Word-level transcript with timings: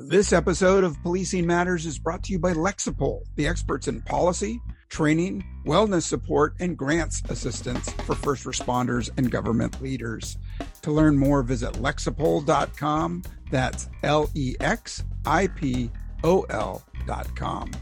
This 0.00 0.32
episode 0.32 0.84
of 0.84 1.02
Policing 1.02 1.44
Matters 1.44 1.84
is 1.84 1.98
brought 1.98 2.22
to 2.22 2.32
you 2.32 2.38
by 2.38 2.52
Lexipol, 2.52 3.22
the 3.34 3.48
experts 3.48 3.88
in 3.88 4.00
policy, 4.02 4.62
training, 4.88 5.44
wellness 5.66 6.02
support, 6.02 6.54
and 6.60 6.78
grants 6.78 7.20
assistance 7.28 7.90
for 8.04 8.14
first 8.14 8.44
responders 8.44 9.10
and 9.16 9.28
government 9.28 9.82
leaders. 9.82 10.38
To 10.82 10.92
learn 10.92 11.18
more, 11.18 11.42
visit 11.42 11.72
lexipol.com. 11.72 13.24
That's 13.50 13.88
L 14.04 14.30
E 14.34 14.54
X 14.60 15.02
I 15.26 15.48
P 15.48 15.90
O 16.22 16.42
L.com. 16.42 17.72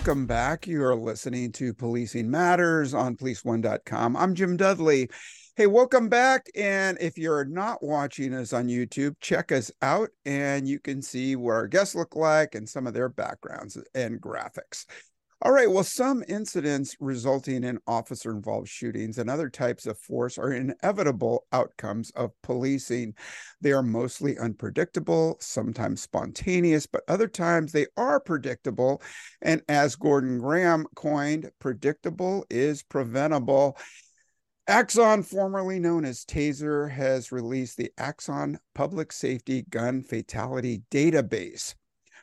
welcome 0.00 0.24
back. 0.24 0.66
You 0.66 0.82
are 0.82 0.96
listening 0.96 1.52
to 1.52 1.74
Policing 1.74 2.30
Matters 2.30 2.94
on 2.94 3.16
policeone.com. 3.16 4.16
I'm 4.16 4.34
Jim 4.34 4.56
Dudley. 4.56 5.10
Hey, 5.56 5.66
welcome 5.66 6.08
back. 6.08 6.46
And 6.54 6.96
if 7.02 7.18
you're 7.18 7.44
not 7.44 7.82
watching 7.82 8.32
us 8.32 8.54
on 8.54 8.68
YouTube, 8.68 9.16
check 9.20 9.52
us 9.52 9.70
out 9.82 10.08
and 10.24 10.66
you 10.66 10.80
can 10.80 11.02
see 11.02 11.36
what 11.36 11.52
our 11.52 11.66
guests 11.66 11.94
look 11.94 12.16
like 12.16 12.54
and 12.54 12.66
some 12.66 12.86
of 12.86 12.94
their 12.94 13.10
backgrounds 13.10 13.76
and 13.94 14.18
graphics. 14.18 14.86
All 15.42 15.52
right. 15.52 15.70
Well, 15.70 15.84
some 15.84 16.22
incidents 16.28 16.94
resulting 17.00 17.64
in 17.64 17.78
officer 17.86 18.30
involved 18.30 18.68
shootings 18.68 19.16
and 19.16 19.30
other 19.30 19.48
types 19.48 19.86
of 19.86 19.98
force 19.98 20.36
are 20.36 20.52
inevitable 20.52 21.46
outcomes 21.50 22.10
of 22.10 22.32
policing. 22.42 23.14
They 23.62 23.72
are 23.72 23.82
mostly 23.82 24.36
unpredictable, 24.36 25.38
sometimes 25.40 26.02
spontaneous, 26.02 26.86
but 26.86 27.04
other 27.08 27.26
times 27.26 27.72
they 27.72 27.86
are 27.96 28.20
predictable. 28.20 29.00
And 29.40 29.62
as 29.66 29.96
Gordon 29.96 30.40
Graham 30.40 30.86
coined, 30.94 31.50
predictable 31.58 32.44
is 32.50 32.82
preventable. 32.82 33.78
Axon, 34.66 35.22
formerly 35.22 35.80
known 35.80 36.04
as 36.04 36.26
Taser, 36.26 36.90
has 36.90 37.32
released 37.32 37.78
the 37.78 37.90
Axon 37.96 38.58
Public 38.74 39.10
Safety 39.10 39.62
Gun 39.62 40.02
Fatality 40.02 40.82
Database 40.90 41.74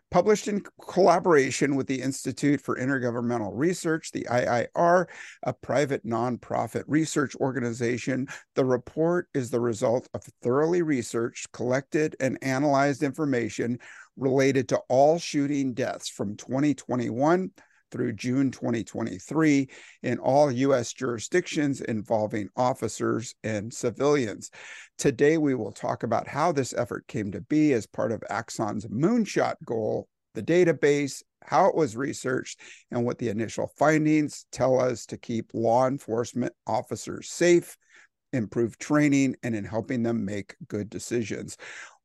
published 0.10 0.48
in 0.48 0.64
collaboration 0.90 1.76
with 1.76 1.88
the 1.88 2.02
Institute 2.02 2.62
for 2.62 2.78
Intergovernmental 2.78 3.52
Research, 3.54 4.12
the 4.12 4.28
IIR, 4.30 5.08
a 5.44 5.54
private 5.54 6.06
nonprofit 6.06 6.84
research 6.88 7.36
organization. 7.36 8.28
The 8.56 8.66
report 8.66 9.28
is 9.34 9.50
the 9.50 9.60
result 9.60 10.08
of 10.14 10.24
thoroughly 10.42 10.82
researched, 10.82 11.52
collected, 11.52 12.16
and 12.20 12.38
analyzed 12.42 13.04
information 13.04 13.80
related 14.16 14.70
to 14.70 14.82
all 14.90 15.20
shooting 15.20 15.74
deaths 15.74 16.10
from 16.10 16.38
2021 16.38 17.52
through 17.92 18.14
June 18.14 18.52
2023 18.52 19.70
in 20.04 20.18
all 20.20 20.52
U.S. 20.52 20.94
jurisdictions 20.94 21.82
involving 21.82 22.50
officers 22.56 23.36
and 23.44 23.74
civilians. 23.74 24.52
Today, 24.98 25.38
we 25.38 25.56
will 25.56 25.72
talk 25.72 26.04
about 26.04 26.28
how 26.28 26.52
this 26.52 26.74
effort 26.74 27.08
came 27.08 27.32
to 27.32 27.42
be 27.42 27.74
as 27.74 27.88
part 27.88 28.12
of 28.12 28.24
Axon's 28.30 28.88
moonshot 28.88 29.56
goal, 29.66 30.08
the 30.34 30.44
database, 30.44 31.24
how 31.44 31.68
it 31.68 31.76
was 31.76 31.96
researched, 31.96 32.60
and 32.92 33.06
what 33.06 33.18
the 33.18 33.30
initial 33.30 33.72
findings 33.78 34.46
tell 34.52 34.80
us 34.80 35.06
to 35.08 35.18
keep 35.18 35.52
law 35.54 35.88
enforcement 35.88 36.54
officers 36.66 37.30
safe 37.30 37.78
improve 38.34 38.78
training 38.78 39.36
and 39.44 39.56
in 39.56 39.64
helping 39.64 40.04
them 40.04 40.26
make 40.26 40.56
good 40.68 40.90
decisions. 40.90 41.58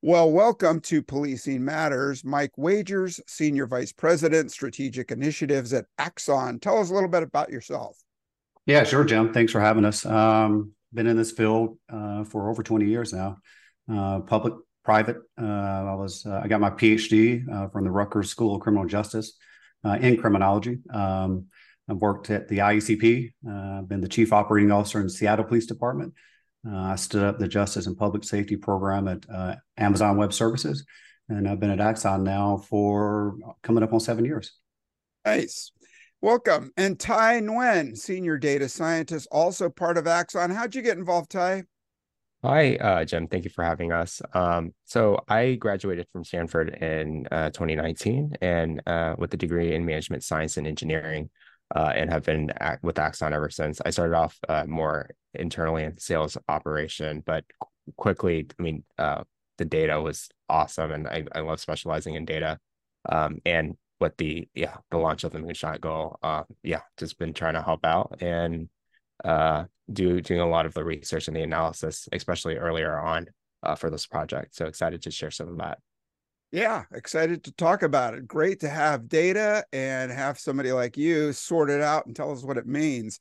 Well, 0.04 0.32
welcome 0.32 0.80
to 0.80 1.00
Policing 1.00 1.64
Matters. 1.64 2.24
Mike 2.24 2.50
Wagers, 2.56 3.20
Senior 3.28 3.68
Vice 3.68 3.92
President, 3.92 4.50
Strategic 4.50 5.12
Initiatives 5.12 5.72
at 5.72 5.84
Axon. 5.96 6.58
Tell 6.58 6.78
us 6.78 6.90
a 6.90 6.94
little 6.94 7.08
bit 7.08 7.22
about 7.22 7.50
yourself. 7.50 7.96
Yeah, 8.66 8.82
sure, 8.82 9.04
Jim. 9.04 9.32
Thanks 9.32 9.52
for 9.52 9.60
having 9.60 9.84
us. 9.84 10.04
Um, 10.04 10.72
been 10.92 11.06
in 11.06 11.16
this 11.16 11.30
field 11.30 11.78
uh, 11.88 12.24
for 12.24 12.50
over 12.50 12.64
20 12.64 12.84
years 12.86 13.12
now. 13.12 13.36
Uh, 13.88 14.18
public, 14.18 14.54
private. 14.84 15.18
Uh, 15.40 15.44
I 15.44 15.94
was 15.94 16.26
uh, 16.26 16.40
I 16.42 16.48
got 16.48 16.60
my 16.60 16.70
PhD 16.70 17.48
uh, 17.48 17.68
from 17.68 17.84
the 17.84 17.90
Rutgers 17.92 18.28
School 18.28 18.56
of 18.56 18.60
Criminal 18.60 18.88
Justice 18.88 19.34
uh, 19.84 19.98
in 20.00 20.16
criminology. 20.16 20.80
Um, 20.92 21.46
I've 21.88 21.98
worked 21.98 22.28
at 22.30 22.48
the 22.48 22.58
IACP. 22.58 23.86
Been 23.86 24.00
the 24.00 24.08
Chief 24.08 24.32
Operating 24.32 24.72
Officer 24.72 24.98
in 24.98 25.04
the 25.04 25.12
Seattle 25.12 25.44
Police 25.44 25.66
Department. 25.66 26.14
Uh, 26.66 26.76
I 26.76 26.96
stood 26.96 27.24
up 27.24 27.38
the 27.38 27.48
Justice 27.48 27.86
and 27.86 27.96
Public 27.96 28.24
Safety 28.24 28.56
program 28.56 29.08
at 29.08 29.24
uh, 29.32 29.56
Amazon 29.76 30.16
Web 30.16 30.32
Services, 30.32 30.84
and 31.28 31.48
I've 31.48 31.58
been 31.58 31.70
at 31.70 31.80
Axon 31.80 32.22
now 32.22 32.58
for 32.68 33.36
coming 33.62 33.82
up 33.82 33.92
on 33.92 34.00
seven 34.00 34.24
years. 34.24 34.52
Nice. 35.24 35.72
Welcome. 36.20 36.70
And 36.76 37.00
Ty 37.00 37.40
Nguyen, 37.40 37.96
Senior 37.96 38.38
Data 38.38 38.68
Scientist, 38.68 39.26
also 39.32 39.68
part 39.68 39.98
of 39.98 40.06
Axon. 40.06 40.50
How'd 40.50 40.74
you 40.74 40.82
get 40.82 40.96
involved, 40.96 41.32
Ty? 41.32 41.64
Hi, 42.44 42.74
uh, 42.76 43.04
Jim. 43.04 43.28
Thank 43.28 43.44
you 43.44 43.50
for 43.50 43.64
having 43.64 43.92
us. 43.92 44.20
Um, 44.32 44.72
so 44.84 45.18
I 45.28 45.54
graduated 45.54 46.06
from 46.12 46.24
Stanford 46.24 46.70
in 46.70 47.26
uh, 47.30 47.50
2019 47.50 48.36
and 48.40 48.82
uh, 48.86 49.14
with 49.16 49.32
a 49.34 49.36
degree 49.36 49.74
in 49.74 49.84
management 49.84 50.24
science 50.24 50.56
and 50.56 50.66
engineering 50.66 51.30
uh, 51.74 51.92
and 51.94 52.10
have 52.10 52.24
been 52.24 52.50
at, 52.50 52.82
with 52.82 52.98
Axon 52.98 53.32
ever 53.32 53.50
since. 53.50 53.80
I 53.84 53.90
started 53.90 54.14
off 54.14 54.38
uh, 54.48 54.64
more 54.66 55.10
internally 55.34 55.84
in 55.84 55.98
sales 55.98 56.36
operation, 56.48 57.22
but 57.24 57.44
quickly, 57.96 58.46
I 58.58 58.62
mean, 58.62 58.84
uh, 58.98 59.24
the 59.58 59.64
data 59.64 60.00
was 60.00 60.28
awesome, 60.48 60.92
and 60.92 61.08
I, 61.08 61.24
I 61.34 61.40
love 61.40 61.60
specializing 61.60 62.14
in 62.14 62.24
data. 62.24 62.58
Um, 63.08 63.38
and 63.44 63.76
with 64.00 64.16
the 64.16 64.48
yeah 64.54 64.76
the 64.90 64.98
launch 64.98 65.24
of 65.24 65.32
the 65.32 65.38
Moonshot 65.38 65.80
Goal, 65.80 66.18
uh, 66.22 66.42
yeah, 66.62 66.80
just 66.98 67.18
been 67.18 67.32
trying 67.32 67.54
to 67.54 67.62
help 67.62 67.84
out 67.84 68.20
and 68.20 68.68
uh, 69.24 69.64
do 69.92 70.20
doing 70.20 70.40
a 70.40 70.48
lot 70.48 70.66
of 70.66 70.74
the 70.74 70.84
research 70.84 71.28
and 71.28 71.36
the 71.36 71.42
analysis, 71.42 72.08
especially 72.12 72.56
earlier 72.56 72.98
on 72.98 73.26
uh, 73.62 73.74
for 73.74 73.90
this 73.90 74.06
project. 74.06 74.54
So 74.54 74.66
excited 74.66 75.02
to 75.02 75.10
share 75.10 75.30
some 75.30 75.48
of 75.48 75.58
that. 75.58 75.78
Yeah, 76.52 76.84
excited 76.92 77.44
to 77.44 77.52
talk 77.52 77.82
about 77.82 78.12
it. 78.12 78.28
Great 78.28 78.60
to 78.60 78.68
have 78.68 79.08
data 79.08 79.64
and 79.72 80.12
have 80.12 80.38
somebody 80.38 80.70
like 80.70 80.98
you 80.98 81.32
sort 81.32 81.70
it 81.70 81.80
out 81.80 82.04
and 82.04 82.14
tell 82.14 82.30
us 82.30 82.44
what 82.44 82.58
it 82.58 82.66
means. 82.66 83.18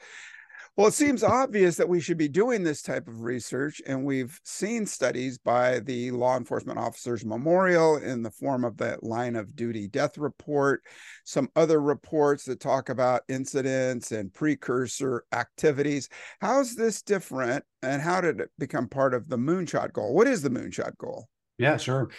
Well, 0.75 0.87
it 0.87 0.93
seems 0.93 1.23
obvious 1.23 1.77
that 1.77 1.87
we 1.87 2.01
should 2.01 2.17
be 2.17 2.27
doing 2.27 2.63
this 2.63 2.81
type 2.81 3.07
of 3.07 3.21
research, 3.21 3.81
and 3.85 4.05
we've 4.05 4.39
seen 4.43 4.85
studies 4.85 5.37
by 5.37 5.79
the 5.79 6.11
Law 6.11 6.37
Enforcement 6.37 6.77
Officers 6.79 7.25
Memorial 7.25 7.97
in 7.97 8.21
the 8.21 8.31
form 8.31 8.65
of 8.65 8.77
the 8.77 8.97
line 9.01 9.35
of 9.35 9.55
duty 9.55 9.87
death 9.87 10.17
report, 10.17 10.83
some 11.25 11.49
other 11.55 11.81
reports 11.81 12.45
that 12.45 12.59
talk 12.59 12.89
about 12.89 13.23
incidents 13.29 14.11
and 14.11 14.33
precursor 14.33 15.23
activities. 15.33 16.09
How's 16.39 16.75
this 16.75 17.01
different, 17.01 17.63
and 17.81 18.01
how 18.01 18.19
did 18.19 18.41
it 18.41 18.49
become 18.57 18.87
part 18.87 19.13
of 19.13 19.29
the 19.29 19.37
Moonshot 19.37 19.93
Goal? 19.93 20.13
What 20.13 20.27
is 20.27 20.41
the 20.41 20.49
Moonshot 20.49 20.97
Goal? 20.97 21.27
Yeah, 21.57 21.77
sure. 21.77 22.09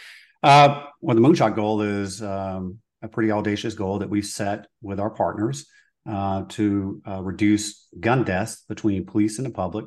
Uh, 0.43 0.85
well, 1.01 1.15
the 1.15 1.23
moonshot 1.23 1.55
goal 1.55 1.83
is 1.83 2.23
um, 2.23 2.79
a 3.01 3.09
pretty 3.09 3.31
audacious 3.31 3.75
goal 3.75 4.01
that 4.01 4.11
we've 4.11 4.27
set 4.27 4.67
with 4.81 4.99
our 4.99 5.11
partners 5.11 5.67
uh, 6.09 6.43
to 6.49 7.01
uh, 7.07 7.23
reduce 7.23 7.87
gun 7.99 8.25
deaths 8.25 8.65
between 8.69 9.07
police 9.07 9.39
and 9.39 9.47
the 9.47 9.51
public 9.51 9.87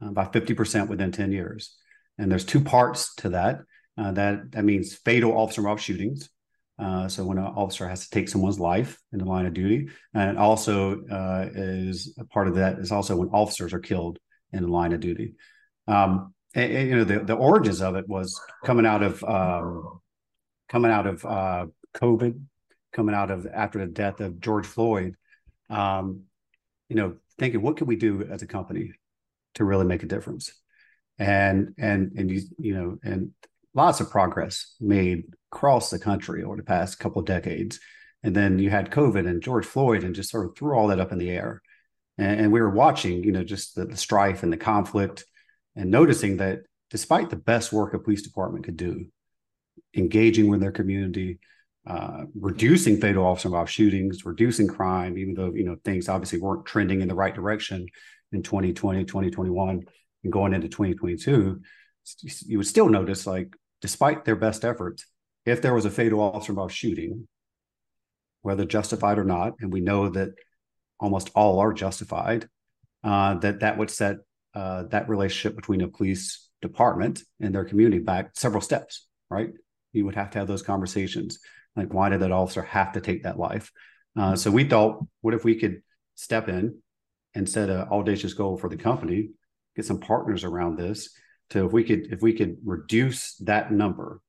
uh, 0.00 0.10
by 0.10 0.24
50% 0.24 0.88
within 0.88 1.10
10 1.10 1.32
years. 1.32 1.76
And 2.16 2.30
there's 2.30 2.44
two 2.44 2.60
parts 2.60 3.14
to 3.16 3.30
that. 3.30 3.60
Uh, 3.96 4.12
that 4.12 4.52
that 4.52 4.64
means 4.64 4.94
fatal 4.94 5.36
officer 5.36 5.60
involved 5.60 5.82
shootings. 5.82 6.30
Uh, 6.78 7.08
so 7.08 7.24
when 7.24 7.38
an 7.38 7.44
officer 7.44 7.88
has 7.88 8.04
to 8.04 8.10
take 8.10 8.28
someone's 8.28 8.60
life 8.60 9.00
in 9.12 9.18
the 9.18 9.24
line 9.24 9.46
of 9.46 9.54
duty, 9.54 9.88
and 10.14 10.38
also 10.38 11.00
is 11.52 12.14
a 12.20 12.24
part 12.24 12.46
of 12.46 12.54
that 12.54 12.78
is 12.78 12.92
also 12.92 13.16
when 13.16 13.28
officers 13.30 13.72
are 13.72 13.80
killed 13.80 14.20
in 14.52 14.62
the 14.62 14.68
line 14.68 14.92
of 14.92 15.00
duty. 15.00 15.34
Um, 15.88 16.32
you 16.58 16.96
know 16.96 17.04
the, 17.04 17.20
the 17.20 17.34
origins 17.34 17.80
of 17.80 17.96
it 17.96 18.08
was 18.08 18.40
coming 18.64 18.86
out 18.86 19.02
of 19.02 19.22
um, 19.24 20.00
coming 20.68 20.90
out 20.90 21.06
of 21.06 21.24
uh, 21.24 21.66
COVID, 21.94 22.40
coming 22.92 23.14
out 23.14 23.30
of 23.30 23.46
after 23.46 23.78
the 23.78 23.86
death 23.86 24.20
of 24.20 24.40
George 24.40 24.66
Floyd. 24.66 25.14
Um, 25.70 26.22
you 26.88 26.96
know, 26.96 27.16
thinking 27.38 27.62
what 27.62 27.76
can 27.76 27.86
we 27.86 27.96
do 27.96 28.26
as 28.30 28.42
a 28.42 28.46
company 28.46 28.92
to 29.54 29.64
really 29.64 29.84
make 29.84 30.02
a 30.02 30.06
difference, 30.06 30.52
and 31.18 31.74
and 31.78 32.12
and 32.16 32.30
you 32.30 32.42
you 32.58 32.74
know 32.74 32.98
and 33.02 33.32
lots 33.74 34.00
of 34.00 34.10
progress 34.10 34.74
made 34.80 35.24
across 35.52 35.90
the 35.90 35.98
country 35.98 36.42
over 36.42 36.56
the 36.56 36.62
past 36.62 36.98
couple 36.98 37.20
of 37.20 37.26
decades, 37.26 37.80
and 38.22 38.34
then 38.34 38.58
you 38.58 38.70
had 38.70 38.90
COVID 38.90 39.28
and 39.28 39.42
George 39.42 39.66
Floyd, 39.66 40.04
and 40.04 40.14
just 40.14 40.30
sort 40.30 40.46
of 40.46 40.56
threw 40.56 40.76
all 40.76 40.88
that 40.88 41.00
up 41.00 41.12
in 41.12 41.18
the 41.18 41.30
air, 41.30 41.62
and, 42.16 42.40
and 42.40 42.52
we 42.52 42.60
were 42.60 42.70
watching 42.70 43.22
you 43.22 43.32
know 43.32 43.44
just 43.44 43.74
the, 43.74 43.84
the 43.84 43.96
strife 43.96 44.42
and 44.42 44.52
the 44.52 44.56
conflict 44.56 45.24
and 45.78 45.90
noticing 45.90 46.38
that 46.38 46.62
despite 46.90 47.30
the 47.30 47.36
best 47.36 47.72
work 47.72 47.94
a 47.94 47.98
police 47.98 48.22
department 48.22 48.64
could 48.64 48.76
do, 48.76 49.06
engaging 49.96 50.48
with 50.48 50.60
their 50.60 50.72
community, 50.72 51.38
uh, 51.86 52.24
reducing 52.34 53.00
fatal 53.00 53.24
officer 53.24 53.48
involved 53.48 53.70
shootings, 53.70 54.26
reducing 54.26 54.66
crime, 54.66 55.16
even 55.16 55.34
though 55.34 55.54
you 55.54 55.64
know 55.64 55.76
things 55.84 56.08
obviously 56.08 56.40
weren't 56.40 56.66
trending 56.66 57.00
in 57.00 57.08
the 57.08 57.14
right 57.14 57.34
direction 57.34 57.86
in 58.32 58.42
2020, 58.42 59.04
2021, 59.04 59.86
and 60.24 60.32
going 60.32 60.52
into 60.52 60.68
2022, 60.68 61.60
you 62.46 62.58
would 62.58 62.66
still 62.66 62.88
notice 62.88 63.26
like 63.26 63.54
despite 63.80 64.24
their 64.24 64.36
best 64.36 64.64
efforts, 64.64 65.06
if 65.46 65.62
there 65.62 65.74
was 65.74 65.84
a 65.84 65.90
fatal 65.90 66.20
officer 66.20 66.52
involved 66.52 66.74
shooting, 66.74 67.28
whether 68.42 68.64
justified 68.64 69.18
or 69.18 69.24
not, 69.24 69.54
and 69.60 69.72
we 69.72 69.80
know 69.80 70.08
that 70.08 70.30
almost 70.98 71.30
all 71.36 71.60
are 71.60 71.72
justified, 71.72 72.48
uh, 73.04 73.34
that 73.34 73.60
that 73.60 73.78
would 73.78 73.90
set 73.90 74.16
uh, 74.54 74.84
that 74.84 75.08
relationship 75.08 75.56
between 75.56 75.80
a 75.80 75.88
police 75.88 76.48
department 76.60 77.22
and 77.40 77.54
their 77.54 77.64
community 77.64 77.98
back 77.98 78.30
several 78.34 78.60
steps, 78.60 79.06
right? 79.30 79.50
You 79.92 80.04
would 80.04 80.16
have 80.16 80.30
to 80.30 80.38
have 80.38 80.48
those 80.48 80.62
conversations. 80.62 81.38
Like, 81.76 81.92
why 81.92 82.08
did 82.08 82.20
that 82.20 82.32
officer 82.32 82.62
have 82.62 82.92
to 82.92 83.00
take 83.00 83.22
that 83.22 83.38
life? 83.38 83.70
Uh, 84.18 84.34
so 84.34 84.50
we 84.50 84.64
thought, 84.64 85.04
what 85.20 85.34
if 85.34 85.44
we 85.44 85.54
could 85.54 85.82
step 86.14 86.48
in 86.48 86.78
and 87.34 87.48
set 87.48 87.70
an 87.70 87.88
audacious 87.90 88.34
goal 88.34 88.56
for 88.56 88.68
the 88.68 88.76
company, 88.76 89.30
get 89.76 89.84
some 89.84 90.00
partners 90.00 90.44
around 90.44 90.76
this, 90.76 91.10
to 91.50 91.64
if 91.64 91.72
we 91.72 91.84
could 91.84 92.12
if 92.12 92.20
we 92.20 92.34
could 92.34 92.56
reduce 92.64 93.36
that 93.36 93.72
number, 93.72 94.20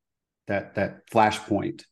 that 0.47 0.75
that 0.75 1.09
flashpoint 1.09 1.83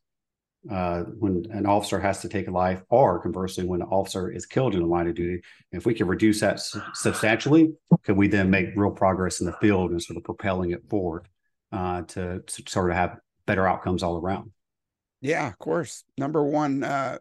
uh, 0.70 1.04
when 1.04 1.46
an 1.52 1.66
officer 1.66 2.00
has 2.00 2.22
to 2.22 2.30
take 2.30 2.48
a 2.48 2.52
life, 2.52 2.82
or 2.90 3.20
conversely, 3.20 3.66
when 3.66 3.82
an 3.82 3.88
officer 3.88 4.30
is 4.30 4.46
killed 4.46 4.74
in 4.74 4.82
the 4.82 4.88
line 4.88 5.08
of 5.08 5.16
duty, 5.16 5.42
if 5.72 5.86
we 5.86 5.94
can 5.94 6.08
reduce 6.08 6.40
that 6.42 6.60
substantially, 6.94 7.74
can 8.04 8.16
we 8.16 8.28
then 8.28 8.50
make 8.50 8.76
real 8.76 8.92
progress 8.92 9.40
in 9.40 9.46
the 9.46 9.54
field 9.54 9.92
and 9.92 10.02
sort 10.02 10.18
of 10.18 10.24
propelling 10.24 10.72
it 10.72 10.88
forward 10.90 11.28
uh, 11.72 12.02
to, 12.04 12.42
to, 12.42 12.64
sort 12.68 12.90
of 12.90 12.98
have 12.98 13.18
better 13.46 13.68
outcomes 13.68 14.04
all 14.04 14.18
around? 14.18 14.52
Yeah, 15.22 15.48
of 15.48 15.58
course. 15.58 16.04
Number 16.18 16.44
one 16.44 16.84
uh, 16.84 17.20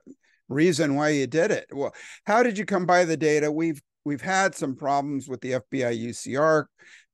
reason 0.48 0.96
why 0.96 1.10
you 1.10 1.26
did 1.26 1.50
it. 1.50 1.66
Well, 1.72 1.94
how 2.24 2.42
did 2.42 2.58
you 2.58 2.64
come 2.64 2.86
by 2.86 3.04
the 3.04 3.16
data? 3.16 3.50
We've 3.50 3.80
we've 4.04 4.22
had 4.22 4.54
some 4.54 4.76
problems 4.76 5.28
with 5.28 5.40
the 5.40 5.52
FBI 5.52 6.08
UCR 6.08 6.66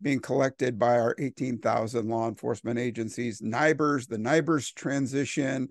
being 0.02 0.20
collected 0.20 0.78
by 0.78 0.98
our 0.98 1.14
18,000 1.18 2.08
law 2.08 2.28
enforcement 2.28 2.78
agencies. 2.78 3.40
NIBRS, 3.40 4.08
the 4.08 4.18
NIBRS 4.18 4.74
transition 4.74 5.68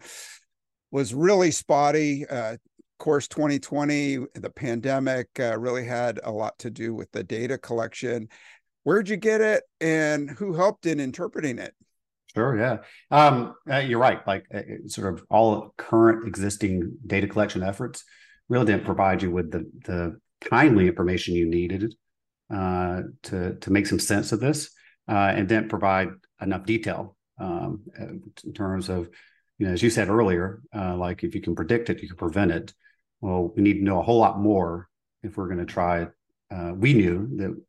was 0.92 1.14
really 1.14 1.52
spotty. 1.52 2.28
Uh, 2.28 2.58
course, 3.02 3.28
2020, 3.28 4.20
the 4.36 4.50
pandemic 4.50 5.28
uh, 5.40 5.58
really 5.60 5.86
had 5.86 6.20
a 6.24 6.32
lot 6.32 6.58
to 6.60 6.70
do 6.70 6.94
with 6.94 7.12
the 7.12 7.24
data 7.24 7.58
collection. 7.58 8.30
Where'd 8.84 9.10
you 9.10 9.18
get 9.18 9.42
it, 9.42 9.64
and 9.82 10.30
who 10.30 10.54
helped 10.54 10.86
in 10.86 11.00
interpreting 11.00 11.58
it? 11.58 11.74
Sure. 12.34 12.58
Yeah. 12.58 12.78
Um, 13.10 13.56
uh, 13.70 13.78
you're 13.78 14.00
right. 14.00 14.26
Like 14.26 14.46
uh, 14.54 14.88
sort 14.88 15.14
of 15.14 15.26
all 15.30 15.74
current 15.78 16.28
existing 16.28 16.94
data 17.06 17.28
collection 17.28 17.62
efforts 17.62 18.06
really 18.48 18.68
didn't 18.68 18.86
provide 18.86 19.22
you 19.22 19.32
with 19.32 19.52
the 19.52 19.70
the 19.86 20.20
timely 20.50 20.88
information 20.88 21.36
you 21.36 21.50
needed 21.50 21.94
uh, 22.54 23.02
to 23.24 23.56
to 23.56 23.72
make 23.72 23.88
some 23.88 24.00
sense 24.00 24.32
of 24.32 24.40
this, 24.40 24.70
uh, 25.10 25.34
and 25.36 25.50
didn't 25.50 25.70
provide 25.70 26.10
enough 26.40 26.66
detail 26.66 27.18
um, 27.40 27.82
in 28.00 28.54
terms 28.54 28.90
of 28.90 29.10
you 29.62 29.68
know, 29.68 29.74
as 29.74 29.84
you 29.84 29.92
said 29.92 30.10
earlier, 30.10 30.60
uh, 30.76 30.98
like 30.98 31.24
if 31.24 31.36
you 31.36 31.42
can 31.42 31.54
predict 31.54 31.92
it, 31.92 32.02
you 32.02 32.08
can 32.08 32.18
prevent 32.18 32.50
it. 32.50 32.74
Well, 33.20 33.54
we 33.56 33.62
need 33.62 33.76
to 33.76 33.84
know 33.84 34.00
a 34.00 34.02
whole 34.02 34.18
lot 34.18 34.40
more 34.40 34.90
if 35.22 35.38
we're 35.38 35.46
going 35.46 35.60
to 35.60 35.72
try. 35.72 36.08
Uh, 36.50 36.72
we 36.76 36.96
knew 36.96 37.30
that, 37.36 37.62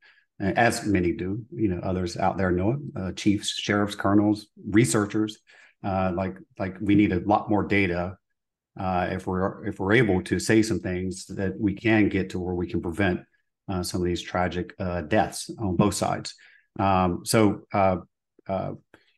as 0.56 0.86
many 0.86 1.12
do, 1.12 1.44
you 1.54 1.68
know, 1.68 1.80
others 1.82 2.16
out 2.16 2.38
there 2.38 2.50
know 2.50 2.70
it, 2.70 2.78
uh, 2.96 3.12
chiefs, 3.12 3.50
sheriffs, 3.50 3.94
colonels, 3.94 4.46
researchers. 4.70 5.40
Uh, 5.84 6.12
like, 6.16 6.38
like 6.58 6.78
we 6.80 6.94
need 6.94 7.12
a 7.12 7.20
lot 7.26 7.50
more 7.50 7.62
data 7.62 8.16
uh, 8.80 9.08
if 9.10 9.26
we're 9.26 9.66
if 9.66 9.78
we're 9.78 9.92
able 9.92 10.22
to 10.22 10.38
say 10.38 10.62
some 10.62 10.80
things 10.80 11.26
that 11.26 11.60
we 11.60 11.74
can 11.74 12.08
get 12.08 12.30
to 12.30 12.40
where 12.40 12.54
we 12.54 12.66
can 12.66 12.80
prevent 12.80 13.20
uh, 13.68 13.82
some 13.82 14.00
of 14.00 14.06
these 14.06 14.22
tragic 14.22 14.74
deaths 15.08 15.50
on 15.58 15.76
both 15.76 15.92
sides. 15.92 16.36
Um, 16.78 17.20
so, 17.26 17.66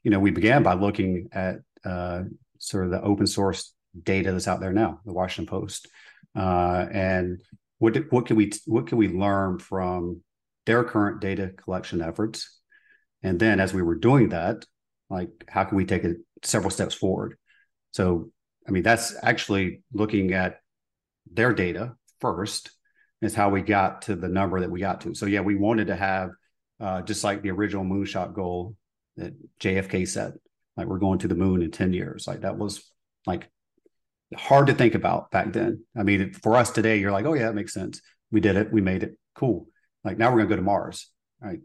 you 0.03 0.11
know, 0.11 0.19
we 0.19 0.33
began 0.33 0.65
by 0.65 0.75
looking 0.75 1.29
at 1.31 1.59
sort 2.69 2.85
of 2.85 2.91
the 2.91 3.03
open 3.03 3.27
source 3.27 3.73
data 4.03 4.33
that's 4.33 4.49
out 4.49 4.61
there 4.61 4.73
now, 4.73 5.01
the 5.05 5.13
Washington 5.13 5.49
Post, 5.49 5.89
uh, 6.37 6.87
and 6.91 7.41
what 7.79 7.97
what 8.11 8.27
can 8.27 8.37
we 8.37 8.53
what 8.67 8.87
can 8.87 8.99
we 8.99 9.09
learn 9.09 9.59
from 9.59 10.23
their 10.67 10.85
current 10.85 11.21
data 11.21 11.53
collection 11.57 12.01
efforts, 12.01 12.61
and 13.23 13.39
then 13.39 13.61
as 13.61 13.75
we 13.75 13.83
were 13.83 13.95
doing 13.95 14.31
that, 14.31 14.65
like 15.11 15.31
how 15.49 15.65
can 15.65 15.77
we 15.77 15.85
take 15.85 16.05
it 16.05 16.17
several 16.43 16.71
steps 16.71 16.95
forward? 16.95 17.37
So, 17.93 18.31
I 18.67 18.71
mean, 18.71 18.83
that's 18.83 19.15
actually 19.23 19.83
looking 19.93 20.33
at 20.33 20.59
their 21.31 21.53
data 21.53 21.95
first 22.21 22.71
is 23.23 23.35
how 23.35 23.51
we 23.51 23.63
got 23.63 24.03
to 24.03 24.17
the 24.17 24.29
number 24.29 24.61
that 24.61 24.71
we 24.71 24.81
got 24.81 25.03
to. 25.03 25.15
So, 25.15 25.27
yeah, 25.27 25.41
we 25.41 25.55
wanted 25.55 25.87
to 25.87 25.97
have 25.97 26.31
uh, 26.81 27.03
just 27.03 27.23
like 27.23 27.43
the 27.43 27.51
original 27.51 27.85
moonshot 27.85 28.35
goal 28.35 28.77
that 29.17 29.33
JFK 29.61 30.09
set 30.09 30.33
like 30.77 30.87
we're 30.87 30.99
going 30.99 31.19
to 31.21 31.29
the 31.29 31.35
moon 31.35 31.63
in 31.63 31.71
10 31.71 31.93
years. 31.93 32.27
Like 32.27 32.43
that 32.43 32.59
was 32.59 32.83
like 33.27 33.49
hard 34.37 34.67
to 34.67 34.75
think 34.75 34.95
about 34.95 35.31
back 35.31 35.53
then. 35.53 35.85
I 35.97 36.03
mean 36.03 36.33
for 36.33 36.57
us 36.57 36.71
today 36.71 36.99
you're 36.99 37.13
like 37.13 37.27
oh 37.27 37.35
yeah 37.35 37.49
it 37.49 37.55
makes 37.55 37.73
sense. 37.73 38.01
We 38.31 38.41
did 38.41 38.57
it. 38.57 38.73
We 38.73 38.81
made 38.81 39.03
it. 39.03 39.17
Cool. 39.35 39.67
Like 40.03 40.19
now 40.19 40.31
we're 40.31 40.39
going 40.39 40.49
to 40.49 40.53
go 40.55 40.57
to 40.57 40.63
mars 40.63 41.09
right? 41.41 41.61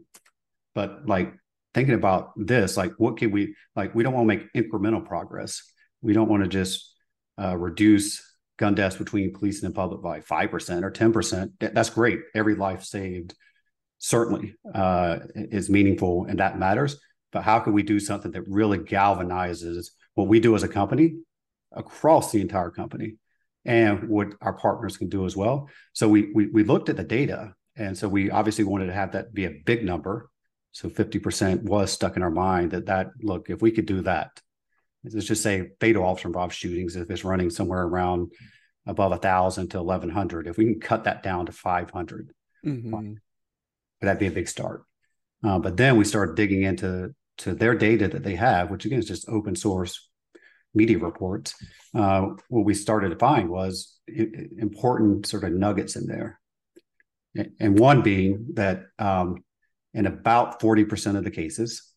But 0.74 1.06
like 1.06 1.32
thinking 1.74 1.94
about 1.94 2.32
this 2.36 2.76
like 2.76 2.92
what 2.98 3.16
can 3.16 3.30
we 3.30 3.54
like 3.74 3.94
we 3.94 4.02
don't 4.02 4.14
want 4.14 4.28
to 4.28 4.36
make 4.36 4.52
incremental 4.52 5.04
progress. 5.04 5.62
We 6.02 6.12
don't 6.12 6.28
want 6.28 6.42
to 6.42 6.48
just 6.48 6.94
uh, 7.40 7.56
reduce 7.56 8.22
gun 8.58 8.74
deaths 8.74 8.96
between 8.96 9.32
police 9.32 9.62
and 9.62 9.72
the 9.72 9.74
public 9.74 10.02
by 10.02 10.20
5% 10.20 10.82
or 10.82 10.90
10% 10.90 11.50
that's 11.58 11.90
great. 11.90 12.20
Every 12.34 12.54
life 12.54 12.84
saved 12.84 13.34
certainly 13.98 14.54
uh, 14.74 15.18
is 15.34 15.70
meaningful 15.70 16.26
and 16.26 16.38
that 16.38 16.58
matters 16.58 16.98
but 17.32 17.42
how 17.42 17.60
can 17.60 17.72
we 17.72 17.82
do 17.82 18.00
something 18.00 18.32
that 18.32 18.48
really 18.48 18.78
galvanizes 18.78 19.88
what 20.14 20.28
we 20.28 20.40
do 20.40 20.54
as 20.54 20.62
a 20.62 20.68
company 20.68 21.14
across 21.72 22.32
the 22.32 22.40
entire 22.40 22.70
company 22.70 23.16
and 23.64 24.08
what 24.08 24.34
our 24.40 24.54
partners 24.54 24.96
can 24.96 25.08
do 25.08 25.26
as 25.26 25.36
well? 25.36 25.68
So 25.92 26.08
we 26.08 26.32
we, 26.34 26.46
we 26.46 26.64
looked 26.64 26.88
at 26.88 26.96
the 26.96 27.04
data. 27.04 27.54
And 27.76 27.96
so 27.96 28.08
we 28.08 28.30
obviously 28.30 28.64
wanted 28.64 28.86
to 28.86 28.92
have 28.92 29.12
that 29.12 29.32
be 29.32 29.46
a 29.46 29.62
big 29.64 29.84
number. 29.84 30.28
So 30.72 30.90
50% 30.90 31.62
was 31.62 31.92
stuck 31.92 32.16
in 32.16 32.22
our 32.22 32.30
mind 32.30 32.72
that 32.72 32.86
that 32.86 33.10
look 33.22 33.48
if 33.48 33.62
we 33.62 33.70
could 33.70 33.86
do 33.86 34.02
that 34.02 34.40
let's 35.04 35.26
just 35.26 35.42
say 35.42 35.70
fatal 35.80 36.04
officer 36.04 36.28
involved 36.28 36.54
shootings 36.54 36.96
if 36.96 37.10
it's 37.10 37.24
running 37.24 37.50
somewhere 37.50 37.82
around 37.82 38.32
above 38.86 39.12
a 39.12 39.16
thousand 39.16 39.68
to 39.68 39.82
1100 39.82 40.46
if 40.46 40.58
we 40.58 40.64
can 40.64 40.80
cut 40.80 41.04
that 41.04 41.22
down 41.22 41.46
to 41.46 41.52
500 41.52 42.32
mm-hmm. 42.64 43.14
that'd 44.00 44.18
be 44.18 44.26
a 44.26 44.30
big 44.30 44.48
start. 44.48 44.84
Uh, 45.42 45.58
but 45.58 45.76
then 45.76 45.96
we 45.96 46.04
started 46.04 46.36
digging 46.36 46.62
into 46.62 47.14
to 47.40 47.54
their 47.54 47.74
data 47.74 48.08
that 48.08 48.22
they 48.22 48.36
have, 48.36 48.70
which 48.70 48.84
again 48.84 48.98
is 48.98 49.08
just 49.08 49.28
open 49.28 49.56
source 49.56 50.08
media 50.74 50.98
reports, 50.98 51.54
uh, 51.94 52.28
what 52.48 52.64
we 52.64 52.74
started 52.74 53.10
to 53.10 53.16
find 53.16 53.48
was 53.48 53.98
important 54.06 55.26
sort 55.26 55.44
of 55.44 55.52
nuggets 55.52 55.96
in 55.96 56.06
there. 56.06 56.40
And 57.58 57.78
one 57.78 58.02
being 58.02 58.48
that 58.54 58.84
um, 58.98 59.44
in 59.94 60.06
about 60.06 60.60
40% 60.60 61.16
of 61.16 61.24
the 61.24 61.30
cases, 61.30 61.88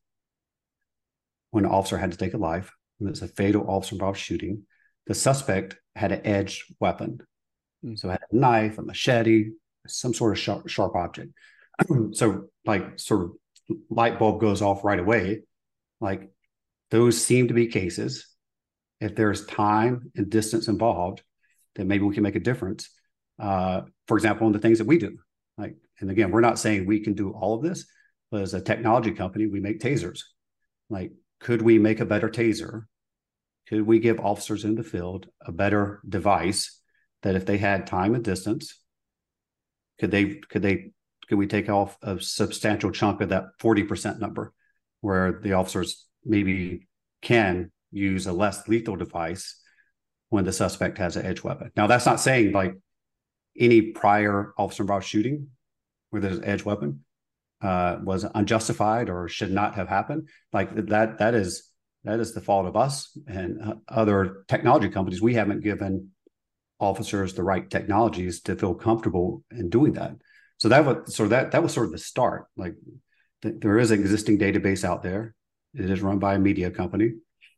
when 1.51 1.65
an 1.65 1.71
officer 1.71 1.97
had 1.97 2.11
to 2.11 2.17
take 2.17 2.33
a 2.33 2.37
life, 2.37 2.71
when 2.97 3.09
it's 3.11 3.21
a 3.21 3.27
fatal 3.27 3.65
officer 3.67 3.95
involved 3.95 4.19
shooting, 4.19 4.63
the 5.07 5.13
suspect 5.13 5.75
had 5.95 6.11
an 6.11 6.25
edged 6.25 6.63
weapon. 6.79 7.19
Mm. 7.83 7.97
So 7.97 8.09
had 8.09 8.21
a 8.31 8.35
knife, 8.35 8.77
a 8.77 8.81
machete, 8.81 9.51
some 9.87 10.13
sort 10.13 10.31
of 10.31 10.39
sharp, 10.39 10.67
sharp 10.67 10.95
object. 10.95 11.31
so 12.13 12.45
like 12.65 12.99
sort 12.99 13.23
of 13.23 13.31
light 13.89 14.19
bulb 14.19 14.41
goes 14.41 14.61
off 14.61 14.83
right 14.83 14.99
away. 14.99 15.41
Like 15.99 16.29
those 16.91 17.23
seem 17.23 17.47
to 17.47 17.53
be 17.53 17.67
cases. 17.67 18.27
If 18.99 19.15
there's 19.15 19.45
time 19.45 20.11
and 20.15 20.29
distance 20.29 20.67
involved, 20.67 21.21
then 21.75 21.87
maybe 21.87 22.03
we 22.03 22.13
can 22.13 22.23
make 22.23 22.35
a 22.35 22.39
difference. 22.39 22.89
Uh, 23.39 23.81
for 24.07 24.15
example, 24.17 24.47
in 24.47 24.53
the 24.53 24.59
things 24.59 24.77
that 24.77 24.87
we 24.87 24.97
do. 24.97 25.17
Like, 25.57 25.75
and 25.99 26.09
again, 26.09 26.31
we're 26.31 26.41
not 26.41 26.59
saying 26.59 26.85
we 26.85 26.99
can 26.99 27.13
do 27.13 27.31
all 27.31 27.55
of 27.55 27.63
this, 27.63 27.85
but 28.31 28.41
as 28.41 28.53
a 28.53 28.61
technology 28.61 29.11
company, 29.11 29.47
we 29.47 29.59
make 29.59 29.79
tasers. 29.79 30.19
Like, 30.89 31.11
could 31.39 31.61
we 31.61 31.79
make 31.79 31.99
a 31.99 32.05
better 32.05 32.29
taser? 32.29 32.83
Could 33.67 33.87
we 33.87 33.99
give 33.99 34.19
officers 34.19 34.65
in 34.65 34.75
the 34.75 34.83
field 34.83 35.27
a 35.41 35.51
better 35.51 36.01
device 36.07 36.79
that 37.23 37.35
if 37.35 37.45
they 37.45 37.57
had 37.57 37.87
time 37.87 38.13
and 38.15 38.23
distance, 38.23 38.79
could 39.99 40.11
they 40.11 40.35
could 40.49 40.61
they 40.61 40.91
could 41.27 41.37
we 41.37 41.47
take 41.47 41.69
off 41.69 41.97
a 42.01 42.19
substantial 42.19 42.91
chunk 42.91 43.21
of 43.21 43.29
that 43.29 43.45
40% 43.59 44.19
number 44.19 44.53
where 45.01 45.39
the 45.41 45.53
officers 45.53 46.05
maybe 46.25 46.87
can 47.21 47.71
use 47.91 48.27
a 48.27 48.33
less 48.33 48.67
lethal 48.67 48.95
device 48.95 49.59
when 50.29 50.45
the 50.45 50.51
suspect 50.51 50.97
has 50.97 51.15
an 51.15 51.25
edge 51.25 51.43
weapon. 51.43 51.71
Now, 51.75 51.87
that's 51.87 52.05
not 52.05 52.19
saying 52.19 52.53
like 52.53 52.75
any 53.57 53.91
prior 53.91 54.53
officer 54.57 54.83
involved 54.83 55.05
shooting 55.05 55.49
where 56.09 56.21
there's 56.21 56.39
an 56.39 56.45
edge 56.45 56.65
weapon 56.65 57.03
uh, 57.61 57.97
was 58.03 58.25
unjustified 58.35 59.09
or 59.09 59.27
should 59.27 59.51
not 59.51 59.75
have 59.75 59.87
happened. 59.87 60.29
Like 60.51 60.73
that, 60.87 61.19
that 61.19 61.35
is 61.35 61.69
that 62.03 62.19
is 62.19 62.33
the 62.33 62.41
fault 62.41 62.65
of 62.65 62.75
us 62.75 63.17
and 63.27 63.61
uh, 63.61 63.75
other 63.87 64.43
technology 64.47 64.89
companies. 64.89 65.21
We 65.21 65.35
haven't 65.35 65.63
given 65.63 66.09
officers 66.79 67.33
the 67.33 67.43
right 67.43 67.69
technologies 67.69 68.41
to 68.41 68.55
feel 68.55 68.73
comfortable 68.73 69.43
in 69.51 69.69
doing 69.69 69.93
that 69.93 70.15
so 70.63 70.69
that 70.69 70.85
was 70.85 71.13
so 71.13 71.27
that 71.27 71.51
that 71.51 71.61
was 71.61 71.73
sort 71.73 71.87
of 71.87 71.91
the 71.91 71.97
start. 71.97 72.45
Like 72.55 72.75
th- 73.41 73.55
there 73.59 73.77
is 73.79 73.91
an 73.91 73.99
existing 73.99 74.39
database 74.39 74.85
out 74.85 75.03
there. 75.03 75.35
It 75.73 75.89
is 75.89 76.01
run 76.01 76.19
by 76.19 76.35
a 76.35 76.39
media 76.39 76.71
company, 76.71 77.15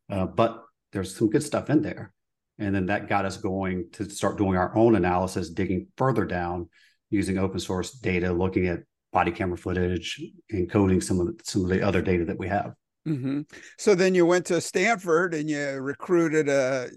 uh, 0.10 0.26
but 0.26 0.64
there's 0.92 1.16
some 1.16 1.30
good 1.30 1.44
stuff 1.44 1.70
in 1.70 1.84
there. 1.84 2.12
And 2.58 2.74
then 2.74 2.88
that 2.88 3.08
got 3.08 3.26
us 3.26 3.38
going 3.38 3.90
to 3.92 4.10
start 4.10 4.40
doing 4.40 4.58
our 4.58 4.76
own 4.76 4.96
analysis, 4.96 5.52
digging 5.52 5.86
further 5.98 6.26
down 6.26 6.68
using 7.12 7.38
open 7.38 7.60
source 7.60 7.92
data, 7.92 8.34
looking 8.34 8.66
at 8.66 8.80
body 9.14 9.30
camera 9.30 9.58
footage, 9.60 10.20
encoding 10.52 11.04
some 11.04 11.20
of 11.20 11.28
the, 11.28 11.36
some 11.44 11.64
of 11.64 11.70
the 11.70 11.84
other 11.84 12.02
data 12.02 12.26
that 12.26 12.40
we 12.40 12.48
have. 12.48 12.74
Mm-hmm. 13.08 13.42
So 13.78 13.94
then 13.94 14.16
you 14.16 14.26
went 14.26 14.48
to 14.48 14.60
Stanford 14.60 15.36
and 15.36 15.48
you 15.48 15.64
recruited 15.80 16.50
a 16.50 16.90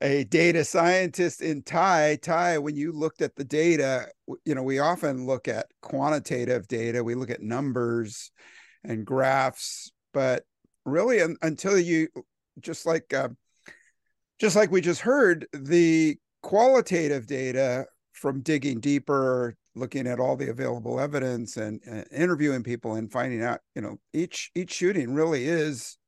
a 0.00 0.24
data 0.24 0.64
scientist 0.64 1.40
in 1.40 1.62
Ty. 1.62 2.18
Ty, 2.22 2.58
when 2.58 2.76
you 2.76 2.92
looked 2.92 3.22
at 3.22 3.34
the 3.36 3.44
data, 3.44 4.08
you 4.44 4.54
know 4.54 4.62
we 4.62 4.78
often 4.78 5.26
look 5.26 5.48
at 5.48 5.66
quantitative 5.82 6.68
data. 6.68 7.02
We 7.02 7.14
look 7.14 7.30
at 7.30 7.42
numbers 7.42 8.30
and 8.84 9.06
graphs, 9.06 9.90
but 10.12 10.44
really 10.84 11.20
un- 11.20 11.36
until 11.42 11.78
you 11.78 12.08
just 12.60 12.86
like 12.86 13.12
uh, 13.12 13.28
just 14.38 14.56
like 14.56 14.70
we 14.70 14.80
just 14.80 15.00
heard 15.00 15.46
the 15.52 16.16
qualitative 16.42 17.26
data 17.26 17.86
from 18.12 18.40
digging 18.40 18.80
deeper 18.80 19.56
looking 19.74 20.06
at 20.06 20.18
all 20.18 20.36
the 20.36 20.48
available 20.48 20.98
evidence 20.98 21.58
and, 21.58 21.80
and, 21.86 22.06
interviewing 22.10 22.62
people 22.62 22.94
and 22.94 23.12
finding 23.12 23.42
out 23.42 23.60
you 23.74 23.82
know 23.82 23.98
each 24.12 24.50
each 24.54 24.72
shooting 24.72 25.12
really 25.12 25.46
is 25.46 25.98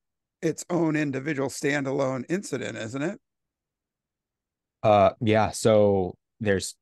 its 0.40 0.64
own 0.71 0.97
individual 0.97 1.49
standalone 1.49 2.25
incident 2.28 2.76
isn't 2.78 3.02
it 3.02 3.21
uh 4.82 5.11
yeah 5.20 5.50
so 5.50 6.16
there's 6.40 6.75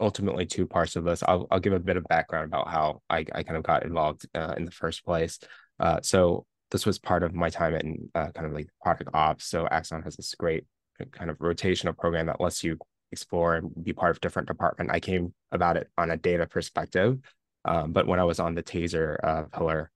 ultimately 0.00 0.46
two 0.46 0.66
parts 0.66 0.96
of 0.96 1.04
this. 1.04 1.22
I'll, 1.26 1.46
I'll 1.50 1.60
give 1.60 1.72
a 1.72 1.80
bit 1.80 1.96
of 1.96 2.04
background 2.04 2.46
about 2.46 2.68
how 2.68 3.02
i, 3.10 3.24
I 3.34 3.42
kind 3.42 3.56
of 3.56 3.62
got 3.62 3.84
involved 3.84 4.26
uh, 4.34 4.54
in 4.56 4.64
the 4.64 4.70
first 4.70 5.04
place. 5.04 5.38
Uh, 5.80 6.00
so 6.02 6.46
this 6.70 6.86
was 6.86 6.98
part 6.98 7.22
of 7.22 7.34
my 7.34 7.50
time 7.50 7.74
in 7.74 8.08
uh, 8.14 8.28
kind 8.30 8.46
of 8.46 8.52
like 8.52 8.68
product 8.82 9.10
ops. 9.14 9.46
So 9.46 9.66
axon 9.70 10.02
has 10.02 10.16
this 10.16 10.34
great 10.34 10.64
kind 11.12 11.30
of 11.30 11.38
rotational 11.38 11.96
program 11.96 12.26
that 12.26 12.40
lets 12.40 12.62
you 12.62 12.76
explore 13.12 13.56
and 13.56 13.72
be 13.82 13.92
part 13.92 14.10
of 14.10 14.20
different 14.20 14.48
department. 14.48 14.90
I 14.92 15.00
came 15.00 15.32
about 15.52 15.76
it 15.76 15.88
on 15.96 16.10
a 16.10 16.16
data 16.16 16.46
perspective, 16.46 17.18
um, 17.64 17.92
but 17.92 18.06
when 18.06 18.20
I 18.20 18.24
was 18.24 18.38
on 18.38 18.54
the 18.54 18.62
Taser 18.62 19.16
uh, 19.22 19.42
pillar 19.44 19.90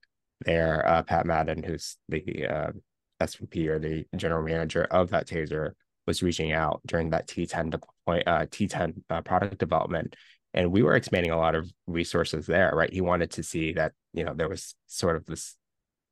there, 0.45 0.87
uh, 0.89 1.03
Pat 1.03 1.27
Madden, 1.27 1.63
who's 1.63 1.97
the 2.09 2.47
uh, 2.47 2.71
SVP 3.21 3.69
or 3.69 3.79
the 3.79 4.07
general 4.17 4.43
manager 4.43 4.85
of 4.85 5.11
that 5.11 5.27
Taser, 5.27 5.73
was 6.07 6.23
reaching 6.23 6.53
out 6.53 6.81
during 6.87 7.11
that 7.11 7.29
T10 7.29 7.71
deploy, 7.71 8.23
uh, 8.27 8.47
T10 8.47 9.03
uh, 9.11 9.23
product 9.23 9.59
development, 9.59 10.17
and 10.55 10.73
we 10.73 10.83
were 10.83 10.95
expanding 10.95 11.33
a 11.33 11.39
lot 11.39 11.55
of 11.55 11.71
resources 11.87 12.47
there. 12.47 12.73
Right, 12.75 12.93
he 12.93 13.01
wanted 13.01 13.33
to 13.33 13.43
see 13.43 13.73
that 13.75 13.93
you 14.13 14.25
know 14.25 14.35
there 14.35 14.49
was 14.49 14.75
sort 14.87 15.17
of 15.17 15.27
this 15.27 15.57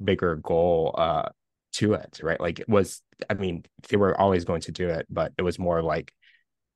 bigger 0.02 0.36
goal 0.36 0.94
uh, 0.96 1.28
to 1.72 1.94
it, 1.94 2.20
right? 2.22 2.40
Like 2.40 2.60
it 2.60 2.68
was, 2.68 3.02
I 3.28 3.34
mean, 3.34 3.64
they 3.88 3.96
were 3.96 4.18
always 4.18 4.44
going 4.44 4.62
to 4.62 4.72
do 4.72 4.88
it, 4.88 5.06
but 5.10 5.32
it 5.38 5.42
was 5.42 5.58
more 5.58 5.82
like 5.82 6.12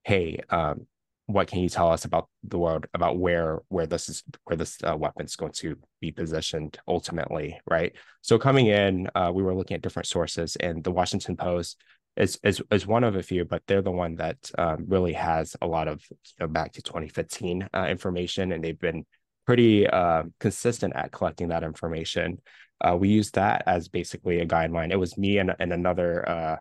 hey, 0.04 0.38
um, 0.50 0.86
what 1.26 1.48
can 1.48 1.60
you 1.60 1.68
tell 1.68 1.90
us 1.90 2.04
about 2.04 2.28
the 2.42 2.58
world 2.58 2.86
about 2.92 3.18
where 3.18 3.60
where 3.68 3.86
this 3.86 4.08
is 4.08 4.22
where 4.44 4.56
this 4.56 4.76
uh, 4.84 4.96
weapon 4.96 5.24
is 5.24 5.36
going 5.36 5.52
to 5.52 5.76
be 6.00 6.10
positioned 6.10 6.78
ultimately 6.86 7.58
right 7.66 7.94
so 8.20 8.38
coming 8.38 8.66
in 8.66 9.08
uh, 9.14 9.30
we 9.34 9.42
were 9.42 9.54
looking 9.54 9.74
at 9.74 9.82
different 9.82 10.06
sources 10.06 10.56
and 10.56 10.84
the 10.84 10.90
washington 10.90 11.36
post 11.36 11.80
is 12.16 12.38
is, 12.42 12.62
is 12.70 12.86
one 12.86 13.04
of 13.04 13.16
a 13.16 13.22
few 13.22 13.44
but 13.44 13.62
they're 13.66 13.82
the 13.82 13.90
one 13.90 14.14
that 14.16 14.50
um, 14.58 14.84
really 14.88 15.12
has 15.12 15.56
a 15.60 15.66
lot 15.66 15.88
of 15.88 16.02
you 16.10 16.16
know 16.40 16.48
back 16.48 16.72
to 16.72 16.82
2015 16.82 17.68
uh, 17.74 17.86
information 17.88 18.52
and 18.52 18.62
they've 18.62 18.80
been 18.80 19.04
pretty 19.46 19.86
uh, 19.86 20.22
consistent 20.40 20.94
at 20.96 21.12
collecting 21.12 21.48
that 21.48 21.64
information 21.64 22.38
uh, 22.80 22.96
we 22.96 23.08
used 23.08 23.34
that 23.34 23.62
as 23.66 23.88
basically 23.88 24.40
a 24.40 24.46
guideline 24.46 24.90
it 24.90 24.96
was 24.96 25.18
me 25.18 25.38
and, 25.38 25.54
and 25.58 25.72
another 25.72 26.28
uh, 26.28 26.56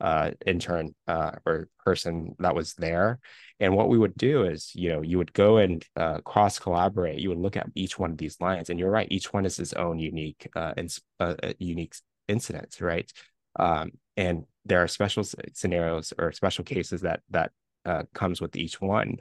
uh, 0.00 0.30
intern 0.46 0.94
uh, 1.06 1.32
or 1.44 1.68
person 1.84 2.34
that 2.38 2.54
was 2.54 2.74
there. 2.74 3.18
And 3.60 3.74
what 3.74 3.88
we 3.88 3.98
would 3.98 4.14
do 4.14 4.44
is, 4.44 4.70
you 4.74 4.90
know, 4.90 5.02
you 5.02 5.18
would 5.18 5.32
go 5.32 5.56
and 5.56 5.84
cross 6.24 6.58
collaborate. 6.58 7.18
You 7.18 7.30
would 7.30 7.38
look 7.38 7.56
at 7.56 7.66
each 7.74 7.98
one 7.98 8.12
of 8.12 8.18
these 8.18 8.40
lines, 8.40 8.70
and 8.70 8.78
you're 8.78 8.90
right, 8.90 9.08
each 9.10 9.32
one 9.32 9.44
is 9.44 9.58
its 9.58 9.72
own 9.72 9.98
unique, 9.98 10.48
uh, 10.54 10.74
unique 11.58 11.96
incidents, 12.28 12.80
right? 12.80 13.10
Um, 13.58 13.90
and 14.16 14.44
there 14.68 14.82
are 14.82 14.88
special 14.88 15.24
scenarios 15.52 16.12
or 16.18 16.32
special 16.32 16.64
cases 16.64 17.00
that 17.00 17.20
that 17.30 17.52
uh, 17.84 18.02
comes 18.14 18.40
with 18.40 18.56
each 18.56 18.80
one. 18.80 19.18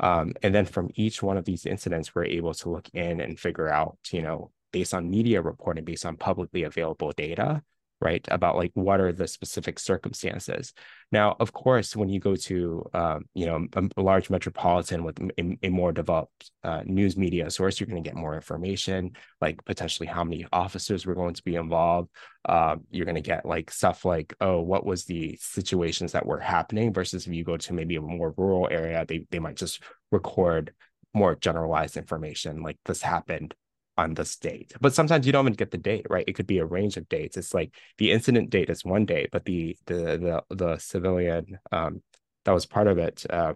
Um, 0.00 0.34
and 0.42 0.54
then 0.54 0.66
from 0.66 0.90
each 0.94 1.22
one 1.22 1.36
of 1.36 1.44
these 1.44 1.66
incidents, 1.66 2.14
we're 2.14 2.24
able 2.24 2.54
to 2.54 2.70
look 2.70 2.88
in 2.94 3.20
and 3.20 3.38
figure 3.38 3.68
out, 3.68 3.98
you 4.10 4.22
know, 4.22 4.50
based 4.72 4.94
on 4.94 5.10
media 5.10 5.40
reporting, 5.40 5.84
based 5.84 6.04
on 6.06 6.16
publicly 6.16 6.64
available 6.64 7.12
data, 7.12 7.62
right 8.04 8.26
about 8.30 8.56
like 8.56 8.70
what 8.74 9.00
are 9.00 9.12
the 9.12 9.26
specific 9.26 9.78
circumstances. 9.78 10.72
Now 11.10 11.36
of 11.40 11.52
course 11.52 11.96
when 11.96 12.08
you 12.08 12.20
go 12.20 12.36
to 12.36 12.84
um, 12.92 13.24
you 13.34 13.46
know 13.46 13.66
a, 13.74 13.82
a, 13.96 14.02
large 14.02 14.30
metropolitan 14.30 15.02
with 15.02 15.18
a, 15.38 15.58
a 15.62 15.68
more 15.70 15.92
developed 15.92 16.50
uh, 16.62 16.82
news 16.84 17.16
media 17.16 17.50
source 17.50 17.80
you're 17.80 17.86
going 17.86 18.02
to 18.02 18.08
get 18.08 18.16
more 18.16 18.34
information 18.34 19.12
like 19.40 19.64
potentially 19.64 20.06
how 20.06 20.24
many 20.24 20.46
officers 20.52 21.06
were 21.06 21.14
going 21.14 21.34
to 21.34 21.42
be 21.42 21.56
involved. 21.56 22.10
Um, 22.46 22.82
you're 22.90 23.06
going 23.06 23.14
to 23.14 23.20
get 23.20 23.46
like 23.46 23.70
stuff 23.70 24.04
like 24.04 24.34
oh 24.40 24.60
what 24.60 24.84
was 24.84 25.04
the 25.04 25.38
situations 25.40 26.12
that 26.12 26.26
were 26.26 26.40
happening 26.40 26.92
versus 26.92 27.26
if 27.26 27.32
you 27.32 27.44
go 27.44 27.56
to 27.56 27.72
maybe 27.72 27.96
a 27.96 28.02
more 28.02 28.34
rural 28.36 28.68
area 28.70 29.04
they, 29.08 29.26
they 29.30 29.38
might 29.38 29.56
just 29.56 29.80
record 30.12 30.72
more 31.14 31.34
generalized 31.36 31.96
information 31.96 32.62
like 32.62 32.76
this 32.84 33.00
happened 33.00 33.54
on 33.96 34.14
this 34.14 34.36
date. 34.36 34.72
But 34.80 34.94
sometimes 34.94 35.26
you 35.26 35.32
don't 35.32 35.46
even 35.46 35.54
get 35.54 35.70
the 35.70 35.78
date, 35.78 36.06
right? 36.10 36.24
It 36.26 36.34
could 36.34 36.46
be 36.46 36.58
a 36.58 36.66
range 36.66 36.96
of 36.96 37.08
dates. 37.08 37.36
It's 37.36 37.54
like 37.54 37.74
the 37.98 38.12
incident 38.12 38.50
date 38.50 38.70
is 38.70 38.84
one 38.84 39.06
date, 39.06 39.30
but 39.32 39.44
the 39.44 39.76
the 39.86 40.42
the 40.48 40.54
the 40.54 40.78
civilian 40.78 41.58
um, 41.72 42.02
that 42.44 42.52
was 42.52 42.66
part 42.66 42.86
of 42.86 42.98
it 42.98 43.24
uh, 43.30 43.54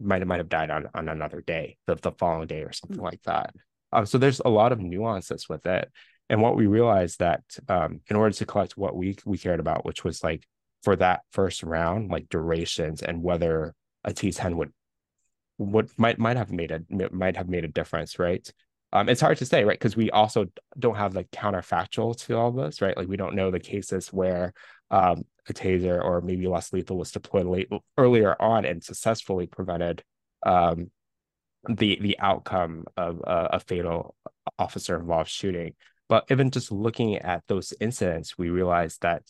might 0.00 0.26
might 0.26 0.38
have 0.38 0.48
died 0.48 0.70
on 0.70 0.88
on 0.94 1.08
another 1.08 1.40
day, 1.40 1.76
the 1.86 1.94
the 1.96 2.12
following 2.12 2.46
day 2.46 2.62
or 2.62 2.72
something 2.72 3.00
like 3.00 3.22
that. 3.22 3.54
Um, 3.92 4.06
so 4.06 4.18
there's 4.18 4.40
a 4.44 4.48
lot 4.48 4.72
of 4.72 4.80
nuances 4.80 5.48
with 5.48 5.66
it. 5.66 5.90
And 6.28 6.42
what 6.42 6.56
we 6.56 6.66
realized 6.66 7.20
that 7.20 7.42
um, 7.68 8.00
in 8.08 8.16
order 8.16 8.34
to 8.34 8.46
collect 8.46 8.76
what 8.76 8.96
we 8.96 9.16
we 9.24 9.38
cared 9.38 9.60
about, 9.60 9.84
which 9.84 10.02
was 10.04 10.24
like 10.24 10.44
for 10.82 10.96
that 10.96 11.20
first 11.30 11.62
round, 11.62 12.10
like 12.10 12.28
durations 12.28 13.02
and 13.02 13.22
whether 13.22 13.74
a 14.04 14.12
T10 14.12 14.56
would 14.56 14.72
would 15.58 15.90
might 15.96 16.18
might 16.18 16.36
have 16.36 16.50
made 16.50 16.70
a 16.70 16.82
might 17.12 17.36
have 17.36 17.48
made 17.48 17.64
a 17.64 17.68
difference, 17.68 18.18
right? 18.18 18.52
Um, 18.92 19.08
it's 19.08 19.20
hard 19.20 19.38
to 19.38 19.46
say, 19.46 19.64
right? 19.64 19.78
Because 19.78 19.96
we 19.96 20.10
also 20.10 20.46
don't 20.78 20.96
have 20.96 21.12
the 21.12 21.24
counterfactual 21.24 22.16
to 22.26 22.36
all 22.36 22.52
this, 22.52 22.80
right? 22.80 22.96
Like 22.96 23.08
we 23.08 23.16
don't 23.16 23.34
know 23.34 23.50
the 23.50 23.60
cases 23.60 24.08
where 24.12 24.52
um, 24.90 25.24
a 25.48 25.52
taser 25.52 26.02
or 26.02 26.20
maybe 26.20 26.46
less 26.46 26.72
lethal 26.72 26.96
was 26.96 27.10
deployed 27.10 27.46
late, 27.46 27.68
earlier 27.98 28.40
on 28.40 28.64
and 28.64 28.82
successfully 28.82 29.46
prevented 29.46 30.02
um, 30.44 30.90
the 31.68 31.98
the 32.00 32.18
outcome 32.20 32.84
of 32.96 33.20
uh, 33.26 33.48
a 33.52 33.60
fatal 33.60 34.14
officer 34.58 34.96
involved 34.98 35.30
shooting. 35.30 35.74
But 36.08 36.24
even 36.30 36.50
just 36.50 36.70
looking 36.70 37.16
at 37.16 37.42
those 37.48 37.72
incidents, 37.80 38.38
we 38.38 38.50
realized 38.50 39.02
that 39.02 39.22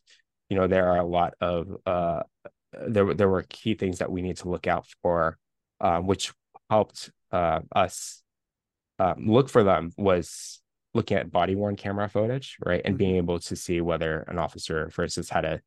you 0.50 0.56
know 0.56 0.66
there 0.66 0.90
are 0.92 0.98
a 0.98 1.06
lot 1.06 1.34
of 1.40 1.68
uh, 1.86 2.22
there 2.86 3.14
there 3.14 3.28
were 3.28 3.44
key 3.48 3.75
things 3.75 3.98
that 3.98 4.10
we 4.12 4.22
need 4.22 4.36
to 4.38 4.50
look 4.50 4.66
out 4.66 4.86
for, 5.02 5.38
um, 5.80 6.06
which 6.06 6.32
helped 6.68 7.10
uh, 7.32 7.60
us 7.75 8.22
um, 8.98 9.26
look 9.26 9.48
for 9.48 9.62
them 9.62 9.92
was 9.96 10.60
looking 10.94 11.18
at 11.18 11.30
body 11.30 11.54
worn 11.54 11.76
camera 11.76 12.08
footage, 12.08 12.56
right, 12.64 12.80
and 12.84 12.94
mm-hmm. 12.94 12.98
being 12.98 13.16
able 13.16 13.38
to 13.38 13.54
see 13.54 13.80
whether 13.80 14.20
an 14.28 14.38
officer, 14.38 14.90
for 14.90 15.04
instance, 15.04 15.28
had 15.28 15.44
a 15.44 15.60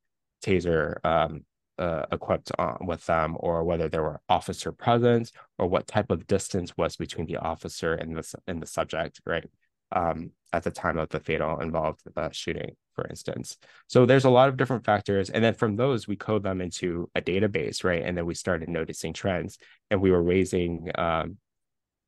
taser 0.43 1.03
um, 1.05 1.45
uh, 1.77 2.05
equipped 2.11 2.51
on, 2.57 2.85
with 2.85 3.05
them, 3.05 3.37
or 3.39 3.63
whether 3.63 3.87
there 3.87 4.03
were 4.03 4.19
officer 4.27 4.71
presence, 4.71 5.31
or 5.57 5.67
what 5.67 5.87
type 5.87 6.11
of 6.11 6.27
distance 6.27 6.75
was 6.75 6.97
between 6.97 7.27
the 7.27 7.37
officer 7.37 7.93
and 7.93 8.17
the 8.17 8.33
and 8.47 8.61
the 8.61 8.67
subject, 8.67 9.21
right, 9.25 9.47
um, 9.91 10.31
at 10.51 10.63
the 10.63 10.71
time 10.71 10.97
of 10.97 11.09
the 11.09 11.19
fatal 11.19 11.59
involved 11.59 12.01
uh, 12.17 12.29
shooting, 12.31 12.75
for 12.95 13.07
instance. 13.07 13.57
So 13.87 14.05
there's 14.05 14.25
a 14.25 14.29
lot 14.29 14.49
of 14.49 14.57
different 14.57 14.83
factors, 14.83 15.29
and 15.29 15.43
then 15.43 15.53
from 15.53 15.75
those 15.75 16.07
we 16.07 16.15
code 16.15 16.43
them 16.43 16.59
into 16.59 17.09
a 17.15 17.21
database, 17.21 17.83
right, 17.83 18.03
and 18.03 18.17
then 18.17 18.25
we 18.25 18.33
started 18.33 18.67
noticing 18.67 19.13
trends, 19.13 19.57
and 19.91 20.01
we 20.01 20.11
were 20.11 20.23
raising 20.23 20.89
um, 20.95 21.37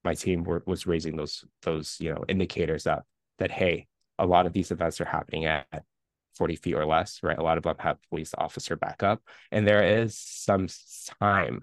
my 0.03 0.13
team 0.13 0.43
were, 0.43 0.63
was 0.65 0.87
raising 0.87 1.15
those 1.15 1.43
those 1.61 1.97
you 1.99 2.13
know 2.13 2.23
indicators 2.27 2.87
up 2.87 3.05
that 3.39 3.51
hey 3.51 3.87
a 4.19 4.25
lot 4.25 4.45
of 4.45 4.53
these 4.53 4.71
events 4.71 5.01
are 5.01 5.05
happening 5.05 5.45
at 5.45 5.83
40 6.35 6.55
feet 6.55 6.75
or 6.75 6.85
less 6.85 7.19
right? 7.23 7.37
A 7.37 7.43
lot 7.43 7.57
of 7.57 7.63
them 7.63 7.75
have 7.79 7.97
police 8.09 8.33
officer 8.37 8.75
backup 8.75 9.21
and 9.51 9.67
there 9.67 9.83
is 9.83 10.17
some 10.17 10.67
time 11.19 11.61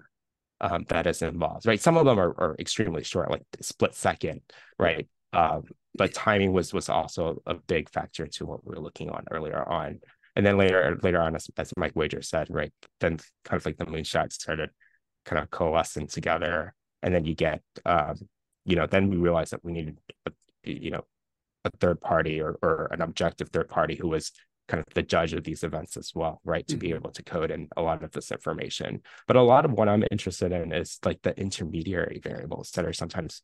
um, 0.61 0.85
that 0.89 1.07
is 1.07 1.21
involved 1.21 1.65
right? 1.65 1.79
Some 1.79 1.97
of 1.97 2.05
them 2.05 2.19
are, 2.19 2.29
are 2.37 2.55
extremely 2.59 3.03
short 3.03 3.31
like 3.31 3.43
split 3.61 3.95
second 3.95 4.41
right? 4.77 5.07
Um, 5.33 5.63
but 5.95 6.13
timing 6.13 6.53
was 6.53 6.73
was 6.73 6.89
also 6.89 7.41
a 7.45 7.55
big 7.55 7.89
factor 7.89 8.27
to 8.27 8.45
what 8.45 8.65
we 8.65 8.75
were 8.75 8.81
looking 8.81 9.09
on 9.09 9.25
earlier 9.31 9.67
on. 9.67 9.99
And 10.35 10.45
then 10.45 10.57
later 10.57 10.97
later 11.01 11.21
on 11.21 11.35
as, 11.35 11.49
as 11.57 11.73
mike 11.75 11.95
wager 11.95 12.21
said 12.21 12.47
right 12.49 12.71
then 12.99 13.19
kind 13.43 13.59
of 13.59 13.65
like 13.65 13.77
the 13.77 13.85
moonshots 13.85 14.33
started 14.33 14.69
kind 15.25 15.41
of 15.41 15.49
coalescing 15.49 16.07
together 16.07 16.73
and 17.03 17.13
then 17.13 17.25
you 17.25 17.35
get 17.35 17.61
um, 17.85 18.15
you 18.65 18.75
know 18.75 18.85
then 18.85 19.09
we 19.09 19.17
realized 19.17 19.51
that 19.51 19.63
we 19.63 19.71
needed 19.71 19.97
a, 20.25 20.31
you 20.63 20.91
know 20.91 21.05
a 21.65 21.69
third 21.77 21.99
party 21.99 22.39
or, 22.41 22.57
or 22.61 22.87
an 22.91 23.01
objective 23.01 23.49
third 23.49 23.69
party 23.69 23.95
who 23.95 24.07
was 24.07 24.31
kind 24.69 24.83
of 24.85 24.93
the 24.93 25.01
judge 25.01 25.33
of 25.33 25.43
these 25.43 25.63
events 25.63 25.97
as 25.97 26.13
well, 26.15 26.39
right? 26.45 26.65
To 26.67 26.75
mm-hmm. 26.75 26.79
be 26.79 26.93
able 26.93 27.11
to 27.11 27.23
code 27.23 27.51
in 27.51 27.67
a 27.75 27.81
lot 27.81 28.03
of 28.03 28.11
this 28.11 28.31
information. 28.31 29.01
But 29.27 29.35
a 29.35 29.41
lot 29.41 29.65
of 29.65 29.71
what 29.71 29.89
I'm 29.89 30.05
interested 30.11 30.51
in 30.51 30.71
is 30.71 30.99
like 31.03 31.21
the 31.21 31.37
intermediary 31.37 32.21
variables 32.23 32.71
that 32.71 32.85
are 32.85 32.93
sometimes 32.93 33.41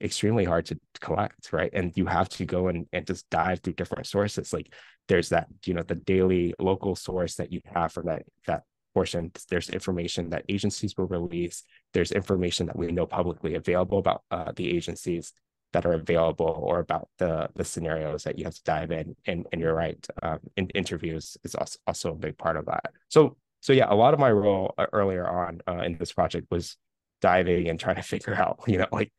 extremely 0.00 0.44
hard 0.44 0.66
to 0.66 0.78
collect, 1.00 1.52
right? 1.52 1.70
And 1.72 1.92
you 1.96 2.06
have 2.06 2.28
to 2.30 2.44
go 2.44 2.68
and, 2.68 2.86
and 2.92 3.06
just 3.06 3.28
dive 3.30 3.60
through 3.60 3.72
different 3.72 4.06
sources. 4.06 4.52
Like 4.52 4.72
there's 5.08 5.30
that, 5.30 5.48
you 5.64 5.74
know, 5.74 5.82
the 5.82 5.96
daily 5.96 6.54
local 6.58 6.94
source 6.94 7.36
that 7.36 7.50
you 7.50 7.60
have 7.74 7.92
for 7.92 8.02
that 8.04 8.22
that 8.46 8.62
portion. 8.98 9.30
There's 9.48 9.70
information 9.70 10.30
that 10.30 10.44
agencies 10.48 10.96
will 10.96 11.06
release. 11.06 11.62
There's 11.94 12.10
information 12.10 12.66
that 12.66 12.76
we 12.76 12.90
know 12.90 13.06
publicly 13.06 13.54
available 13.54 13.98
about 13.98 14.22
uh, 14.32 14.50
the 14.56 14.68
agencies 14.76 15.32
that 15.72 15.86
are 15.86 15.92
available 15.92 16.52
or 16.68 16.80
about 16.80 17.08
the 17.18 17.48
the 17.54 17.64
scenarios 17.64 18.24
that 18.24 18.36
you 18.38 18.44
have 18.44 18.54
to 18.54 18.64
dive 18.64 18.90
in. 18.90 19.14
And 19.24 19.46
and 19.52 19.60
you're 19.60 19.78
right, 19.84 20.04
um, 20.24 20.40
in, 20.56 20.68
interviews 20.70 21.36
is 21.44 21.54
also, 21.54 21.78
also 21.86 22.10
a 22.10 22.16
big 22.26 22.36
part 22.36 22.56
of 22.56 22.66
that. 22.66 22.90
So 23.08 23.36
so 23.60 23.72
yeah, 23.72 23.86
a 23.88 23.94
lot 23.94 24.14
of 24.14 24.20
my 24.20 24.32
role 24.32 24.74
uh, 24.76 24.86
earlier 24.92 25.26
on 25.28 25.60
uh, 25.68 25.82
in 25.86 25.96
this 25.98 26.12
project 26.12 26.48
was 26.50 26.76
diving 27.20 27.68
and 27.68 27.78
trying 27.78 27.96
to 28.02 28.08
figure 28.14 28.34
out, 28.34 28.58
you 28.66 28.78
know, 28.78 28.88
like 28.90 29.12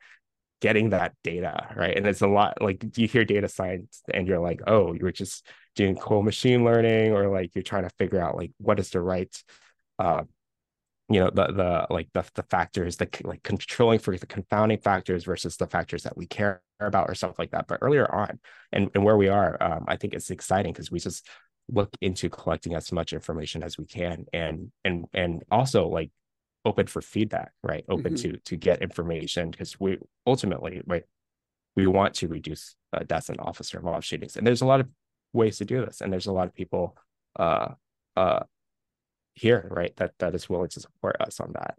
getting 0.60 0.90
that 0.90 1.14
data, 1.24 1.68
right? 1.74 1.96
And 1.96 2.06
it's 2.06 2.20
a 2.20 2.28
lot 2.28 2.60
like 2.60 2.84
you 2.98 3.08
hear 3.08 3.24
data 3.24 3.48
science 3.48 4.02
and 4.12 4.28
you're 4.28 4.44
like, 4.50 4.60
oh, 4.66 4.92
you're 4.92 5.18
just 5.22 5.46
doing 5.74 5.96
cool 5.96 6.22
machine 6.22 6.64
learning, 6.64 7.12
or 7.12 7.28
like 7.28 7.54
you're 7.54 7.70
trying 7.72 7.84
to 7.84 7.94
figure 7.98 8.20
out 8.20 8.36
like 8.36 8.52
what 8.58 8.78
is 8.78 8.90
the 8.90 9.00
right 9.00 9.34
uh, 10.00 10.24
you 11.10 11.18
know 11.18 11.30
the 11.30 11.46
the 11.52 11.86
like 11.90 12.08
the 12.14 12.24
the 12.34 12.44
factors 12.44 12.96
the 12.96 13.08
like 13.24 13.42
controlling 13.42 13.98
for 13.98 14.16
the 14.16 14.26
confounding 14.26 14.78
factors 14.78 15.24
versus 15.24 15.56
the 15.56 15.66
factors 15.66 16.04
that 16.04 16.16
we 16.16 16.24
care 16.24 16.62
about 16.78 17.10
or 17.10 17.14
stuff 17.14 17.38
like 17.38 17.50
that 17.50 17.66
but 17.66 17.78
earlier 17.82 18.12
on 18.14 18.38
and, 18.72 18.90
and 18.94 19.04
where 19.04 19.16
we 19.16 19.28
are 19.28 19.60
um, 19.60 19.84
i 19.88 19.96
think 19.96 20.14
it's 20.14 20.30
exciting 20.30 20.72
because 20.72 20.90
we 20.90 21.00
just 21.00 21.28
look 21.68 21.90
into 22.00 22.30
collecting 22.30 22.74
as 22.74 22.90
much 22.92 23.12
information 23.12 23.62
as 23.62 23.76
we 23.76 23.84
can 23.84 24.24
and 24.32 24.70
and 24.84 25.04
and 25.12 25.42
also 25.50 25.88
like 25.88 26.10
open 26.64 26.86
for 26.86 27.02
feedback 27.02 27.52
right 27.62 27.84
open 27.88 28.14
mm-hmm. 28.14 28.32
to 28.32 28.38
to 28.44 28.56
get 28.56 28.80
information 28.80 29.50
because 29.50 29.78
we 29.80 29.98
ultimately 30.26 30.80
right 30.86 31.04
we 31.76 31.86
want 31.86 32.14
to 32.14 32.28
reduce 32.28 32.76
uh, 32.92 33.00
deaths 33.00 33.28
and 33.28 33.40
officer 33.40 33.78
involved 33.78 34.04
shootings 34.04 34.36
and 34.36 34.46
there's 34.46 34.62
a 34.62 34.66
lot 34.66 34.80
of 34.80 34.88
ways 35.32 35.58
to 35.58 35.64
do 35.64 35.84
this 35.84 36.00
and 36.00 36.12
there's 36.12 36.26
a 36.26 36.32
lot 36.32 36.46
of 36.46 36.54
people 36.54 36.96
uh 37.38 37.68
uh 38.16 38.40
here, 39.40 39.66
right? 39.70 39.96
That 39.96 40.12
that 40.18 40.34
is 40.34 40.48
willing 40.48 40.68
to 40.70 40.80
support 40.80 41.16
us 41.20 41.40
on 41.40 41.52
that. 41.54 41.74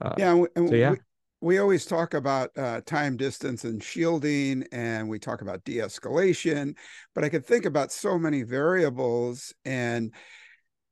Uh, 0.00 0.14
yeah, 0.18 0.44
and 0.56 0.68
so, 0.68 0.74
yeah. 0.74 0.90
We, 0.90 0.98
we 1.40 1.58
always 1.58 1.86
talk 1.86 2.14
about 2.14 2.50
uh, 2.56 2.82
time, 2.82 3.16
distance, 3.16 3.64
and 3.64 3.82
shielding, 3.82 4.64
and 4.72 5.08
we 5.08 5.18
talk 5.18 5.40
about 5.40 5.64
de-escalation. 5.64 6.76
But 7.14 7.24
I 7.24 7.28
could 7.30 7.46
think 7.46 7.64
about 7.64 7.92
so 7.92 8.18
many 8.18 8.42
variables, 8.42 9.54
and 9.64 10.12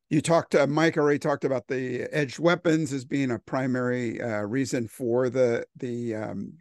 you 0.09 0.21
talked 0.21 0.53
to 0.53 0.67
Mike 0.67 0.97
already 0.97 1.19
talked 1.19 1.45
about 1.45 1.69
the 1.69 2.03
edged 2.13 2.39
weapons 2.39 2.93
as 2.93 3.05
being 3.05 3.31
a 3.31 3.39
primary 3.39 4.21
uh, 4.21 4.41
reason 4.41 4.89
for 4.89 5.29
the 5.29 5.65
the 5.77 6.15
um, 6.15 6.55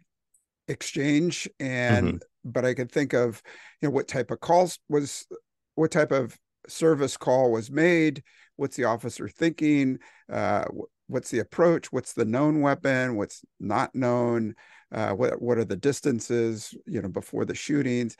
exchange, 0.68 1.48
and 1.58 2.06
mm-hmm. 2.06 2.16
but 2.44 2.64
I 2.64 2.74
could 2.74 2.92
think 2.92 3.14
of 3.14 3.42
you 3.80 3.88
know 3.88 3.94
what 3.94 4.06
type 4.06 4.30
of 4.30 4.40
calls 4.40 4.78
was 4.88 5.26
what 5.74 5.90
type 5.90 6.12
of 6.12 6.38
service 6.68 7.16
call 7.16 7.50
was 7.50 7.70
made 7.70 8.22
what's 8.60 8.76
the 8.76 8.84
officer 8.84 9.26
thinking? 9.26 9.98
Uh, 10.30 10.64
what's 11.06 11.30
the 11.30 11.38
approach? 11.38 11.90
What's 11.90 12.12
the 12.12 12.26
known 12.26 12.60
weapon? 12.60 13.16
What's 13.16 13.42
not 13.58 13.94
known? 13.94 14.54
Uh, 14.92 15.12
what, 15.12 15.40
what 15.40 15.56
are 15.56 15.64
the 15.64 15.76
distances 15.76 16.74
you 16.86 17.00
know 17.00 17.08
before 17.08 17.46
the 17.46 17.54
shootings? 17.54 18.16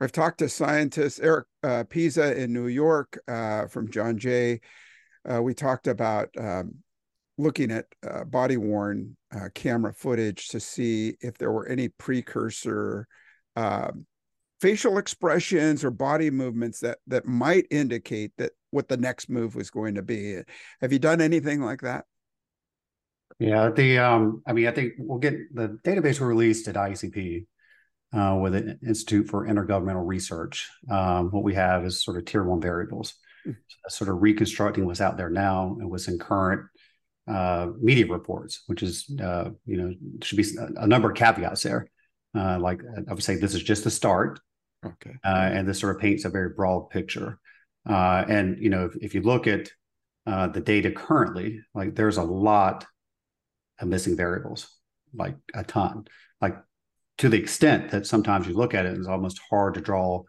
I've 0.00 0.10
talked 0.10 0.38
to 0.38 0.48
scientists 0.48 1.20
eric 1.20 1.46
uh, 1.62 1.84
Piza 1.84 2.36
in 2.40 2.52
new 2.52 2.66
york 2.66 3.18
uh, 3.28 3.66
from 3.66 3.90
john 3.90 4.18
jay. 4.18 4.60
Uh, 5.30 5.42
we 5.42 5.54
talked 5.54 5.86
about 5.86 6.28
um, 6.38 6.76
looking 7.38 7.70
at 7.70 7.86
uh, 8.08 8.24
body 8.24 8.56
worn 8.56 9.16
camera 9.54 9.92
footage 9.92 10.48
to 10.48 10.60
see 10.60 11.16
if 11.20 11.36
there 11.36 11.52
were 11.52 11.66
any 11.66 11.88
precursor 11.88 13.06
um, 13.56 14.06
facial 14.64 14.96
expressions 14.96 15.84
or 15.84 15.90
body 15.90 16.30
movements 16.30 16.80
that 16.80 16.96
that 17.06 17.26
might 17.26 17.66
indicate 17.70 18.32
that 18.38 18.52
what 18.70 18.88
the 18.88 18.96
next 18.96 19.28
move 19.28 19.54
was 19.54 19.68
going 19.68 19.94
to 19.94 20.00
be. 20.02 20.38
Have 20.80 20.90
you 20.90 20.98
done 20.98 21.20
anything 21.20 21.60
like 21.60 21.82
that? 21.82 22.06
Yeah, 23.38 23.68
the 23.68 23.98
um, 23.98 24.42
I 24.46 24.54
mean, 24.54 24.66
I 24.66 24.70
think 24.70 24.94
we'll 24.96 25.18
get 25.18 25.34
the 25.54 25.78
database 25.84 26.18
released 26.18 26.66
at 26.66 26.76
IACP 26.76 27.44
uh, 28.14 28.38
with 28.40 28.54
the 28.54 28.78
Institute 28.86 29.28
for 29.28 29.46
Intergovernmental 29.46 30.06
Research. 30.06 30.70
Um, 30.90 31.30
what 31.30 31.44
we 31.44 31.54
have 31.56 31.84
is 31.84 32.02
sort 32.02 32.16
of 32.16 32.24
tier 32.24 32.42
one 32.42 32.62
variables, 32.62 33.16
mm-hmm. 33.46 33.60
so 33.68 33.94
sort 33.94 34.08
of 34.08 34.22
reconstructing 34.22 34.86
what's 34.86 35.02
out 35.02 35.18
there 35.18 35.28
now 35.28 35.76
and 35.78 35.90
what's 35.90 36.08
in 36.08 36.18
current 36.18 36.62
uh, 37.28 37.68
media 37.78 38.06
reports, 38.06 38.62
which 38.66 38.82
is 38.82 39.14
uh, 39.22 39.50
you 39.66 39.76
know 39.76 39.94
should 40.22 40.38
be 40.38 40.46
a 40.78 40.86
number 40.86 41.10
of 41.10 41.16
caveats 41.16 41.64
there. 41.64 41.86
Uh, 42.34 42.58
like 42.58 42.80
I 43.08 43.12
would 43.12 43.22
say, 43.22 43.36
this 43.36 43.54
is 43.54 43.62
just 43.62 43.84
a 43.84 43.90
start, 43.90 44.40
okay, 44.84 45.16
uh, 45.24 45.50
and 45.52 45.68
this 45.68 45.80
sort 45.80 45.94
of 45.94 46.00
paints 46.00 46.24
a 46.24 46.28
very 46.28 46.50
broad 46.50 46.90
picture. 46.90 47.38
Uh, 47.88 48.24
and 48.28 48.58
you 48.58 48.70
know, 48.70 48.86
if, 48.86 48.96
if 48.96 49.14
you 49.14 49.22
look 49.22 49.46
at 49.46 49.70
uh, 50.26 50.48
the 50.48 50.60
data 50.60 50.90
currently, 50.90 51.60
like 51.74 51.94
there's 51.94 52.16
a 52.16 52.22
lot 52.22 52.86
of 53.78 53.88
missing 53.88 54.16
variables, 54.16 54.68
like 55.14 55.36
a 55.54 55.64
ton, 55.64 56.06
like 56.40 56.56
to 57.18 57.28
the 57.28 57.38
extent 57.38 57.90
that 57.90 58.06
sometimes 58.06 58.46
you 58.46 58.54
look 58.54 58.74
at 58.74 58.86
it, 58.86 58.96
it's 58.96 59.06
almost 59.06 59.40
hard 59.50 59.74
to 59.74 59.80
draw 59.80 60.22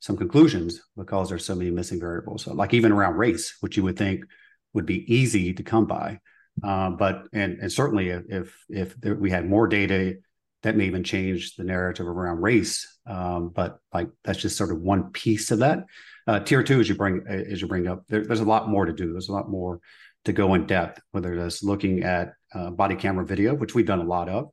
some 0.00 0.16
conclusions 0.16 0.82
because 0.96 1.28
there's 1.28 1.44
so 1.44 1.54
many 1.54 1.70
missing 1.70 2.00
variables. 2.00 2.44
So 2.44 2.52
like 2.52 2.74
even 2.74 2.92
around 2.92 3.16
race, 3.16 3.56
which 3.60 3.76
you 3.76 3.82
would 3.84 3.96
think 3.96 4.24
would 4.72 4.86
be 4.86 5.12
easy 5.12 5.54
to 5.54 5.62
come 5.62 5.86
by, 5.86 6.20
uh, 6.62 6.90
but 6.90 7.26
and 7.32 7.58
and 7.60 7.72
certainly 7.72 8.10
if 8.10 8.54
if 8.68 8.98
there, 9.00 9.14
we 9.14 9.30
had 9.30 9.48
more 9.48 9.66
data 9.66 10.16
that 10.64 10.76
may 10.76 10.86
even 10.86 11.04
change 11.04 11.56
the 11.56 11.64
narrative 11.64 12.06
around 12.06 12.42
race. 12.42 12.98
Um, 13.06 13.50
but 13.54 13.78
like 13.92 14.08
that's 14.24 14.40
just 14.40 14.56
sort 14.56 14.72
of 14.72 14.80
one 14.80 15.10
piece 15.12 15.50
of 15.50 15.60
that. 15.60 15.84
Uh, 16.26 16.40
tier 16.40 16.62
two, 16.62 16.80
as 16.80 16.88
you 16.88 16.96
bring 16.96 17.22
as 17.28 17.60
you 17.60 17.68
bring 17.68 17.86
up, 17.86 18.02
there, 18.08 18.24
there's 18.24 18.40
a 18.40 18.44
lot 18.44 18.68
more 18.68 18.86
to 18.86 18.92
do. 18.92 19.12
There's 19.12 19.28
a 19.28 19.32
lot 19.32 19.48
more 19.48 19.80
to 20.24 20.32
go 20.32 20.54
in 20.54 20.66
depth, 20.66 21.00
whether 21.12 21.36
that's 21.36 21.62
looking 21.62 22.02
at 22.02 22.32
uh, 22.54 22.70
body 22.70 22.96
camera 22.96 23.26
video, 23.26 23.54
which 23.54 23.74
we've 23.74 23.86
done 23.86 24.00
a 24.00 24.04
lot 24.04 24.28
of, 24.28 24.48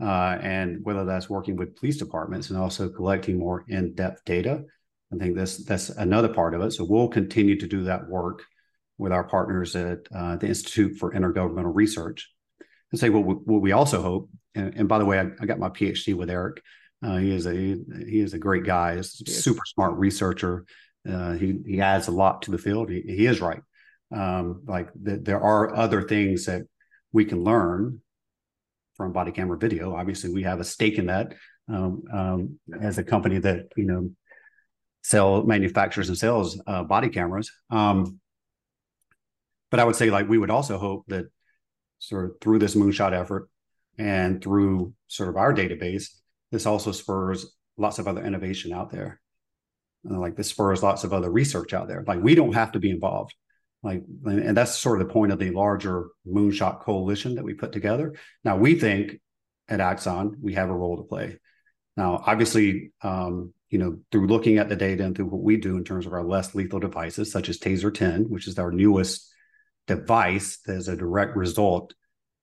uh, 0.00 0.38
and 0.42 0.84
whether 0.84 1.06
that's 1.06 1.30
working 1.30 1.56
with 1.56 1.76
police 1.76 1.96
departments 1.96 2.50
and 2.50 2.58
also 2.58 2.90
collecting 2.90 3.38
more 3.38 3.64
in-depth 3.68 4.24
data. 4.26 4.62
I 5.12 5.16
think 5.16 5.36
that's 5.36 5.64
that's 5.64 5.88
another 5.88 6.28
part 6.28 6.54
of 6.54 6.60
it. 6.60 6.72
So 6.72 6.84
we'll 6.84 7.08
continue 7.08 7.58
to 7.58 7.66
do 7.66 7.84
that 7.84 8.08
work 8.08 8.42
with 8.98 9.12
our 9.12 9.24
partners 9.24 9.74
at 9.74 10.00
uh, 10.14 10.36
the 10.36 10.48
Institute 10.48 10.98
for 10.98 11.12
Intergovernmental 11.12 11.74
Research. 11.74 12.30
And 12.92 13.00
say 13.00 13.10
what, 13.10 13.24
we, 13.24 13.34
what 13.34 13.62
we 13.62 13.72
also 13.72 14.00
hope, 14.00 14.30
and, 14.54 14.74
and 14.74 14.88
by 14.88 14.98
the 14.98 15.04
way, 15.04 15.18
I, 15.18 15.26
I, 15.40 15.46
got 15.46 15.58
my 15.58 15.68
PhD 15.68 16.14
with 16.14 16.30
Eric. 16.30 16.62
Uh, 17.02 17.16
he 17.16 17.34
is 17.34 17.46
a 17.46 17.52
he 17.52 18.20
is 18.20 18.32
a 18.32 18.38
great 18.38 18.64
guy. 18.64 18.96
He's 18.96 19.22
a 19.26 19.30
super 19.30 19.62
smart 19.66 19.94
researcher 19.94 20.64
uh, 21.08 21.32
he 21.32 21.58
he 21.66 21.80
adds 21.80 22.08
a 22.08 22.12
lot 22.12 22.42
to 22.42 22.50
the 22.50 22.58
field. 22.58 22.90
He, 22.90 23.00
he 23.02 23.26
is 23.26 23.40
right. 23.40 23.60
Um, 24.14 24.62
like 24.66 24.88
the, 25.00 25.16
there 25.16 25.40
are 25.40 25.74
other 25.74 26.02
things 26.02 26.46
that 26.46 26.62
we 27.12 27.24
can 27.24 27.42
learn 27.42 28.00
from 28.96 29.12
body 29.12 29.32
camera 29.32 29.58
video. 29.58 29.94
Obviously, 29.94 30.32
we 30.32 30.42
have 30.42 30.60
a 30.60 30.64
stake 30.64 30.98
in 30.98 31.06
that 31.06 31.34
um, 31.68 32.02
um, 32.12 32.58
as 32.80 32.98
a 32.98 33.04
company 33.04 33.38
that 33.38 33.66
you 33.76 33.84
know 33.84 34.10
sell 35.02 35.44
manufactures 35.44 36.08
and 36.08 36.18
sells 36.18 36.60
uh, 36.66 36.82
body 36.82 37.08
cameras. 37.08 37.50
Um, 37.70 38.18
but 39.70 39.80
I 39.80 39.84
would 39.84 39.96
say 39.96 40.10
like 40.10 40.28
we 40.28 40.38
would 40.38 40.50
also 40.50 40.78
hope 40.78 41.04
that 41.08 41.26
sort 41.98 42.24
of 42.26 42.40
through 42.40 42.58
this 42.58 42.74
moonshot 42.74 43.12
effort 43.12 43.48
and 43.98 44.42
through 44.42 44.94
sort 45.08 45.28
of 45.28 45.36
our 45.36 45.54
database, 45.54 46.08
this 46.52 46.66
also 46.66 46.92
spurs 46.92 47.54
lots 47.76 47.98
of 47.98 48.08
other 48.08 48.24
innovation 48.24 48.72
out 48.72 48.90
there. 48.90 49.20
Like 50.04 50.36
this 50.36 50.48
spurs 50.48 50.82
lots 50.82 51.04
of 51.04 51.12
other 51.12 51.30
research 51.30 51.72
out 51.72 51.88
there. 51.88 52.04
Like 52.06 52.22
we 52.22 52.34
don't 52.34 52.54
have 52.54 52.72
to 52.72 52.78
be 52.78 52.90
involved. 52.90 53.34
Like, 53.82 54.02
and 54.24 54.56
that's 54.56 54.76
sort 54.76 55.00
of 55.00 55.06
the 55.06 55.12
point 55.12 55.32
of 55.32 55.38
the 55.38 55.50
larger 55.50 56.08
moonshot 56.26 56.80
coalition 56.80 57.36
that 57.36 57.44
we 57.44 57.54
put 57.54 57.72
together. 57.72 58.14
Now 58.44 58.56
we 58.56 58.78
think 58.78 59.20
at 59.68 59.80
Axon 59.80 60.36
we 60.40 60.54
have 60.54 60.70
a 60.70 60.74
role 60.74 60.96
to 60.96 61.02
play. 61.02 61.38
Now, 61.96 62.22
obviously, 62.26 62.92
um, 63.02 63.52
you 63.70 63.78
know, 63.78 63.98
through 64.12 64.26
looking 64.28 64.58
at 64.58 64.68
the 64.68 64.76
data 64.76 65.04
and 65.04 65.16
through 65.16 65.26
what 65.26 65.42
we 65.42 65.56
do 65.56 65.76
in 65.76 65.84
terms 65.84 66.06
of 66.06 66.12
our 66.12 66.24
less 66.24 66.54
lethal 66.54 66.78
devices, 66.78 67.32
such 67.32 67.48
as 67.48 67.58
Taser 67.58 67.92
10, 67.92 68.24
which 68.24 68.46
is 68.46 68.58
our 68.58 68.70
newest 68.70 69.32
device 69.86 70.58
that 70.66 70.76
is 70.76 70.88
a 70.88 70.96
direct 70.96 71.36
result 71.36 71.94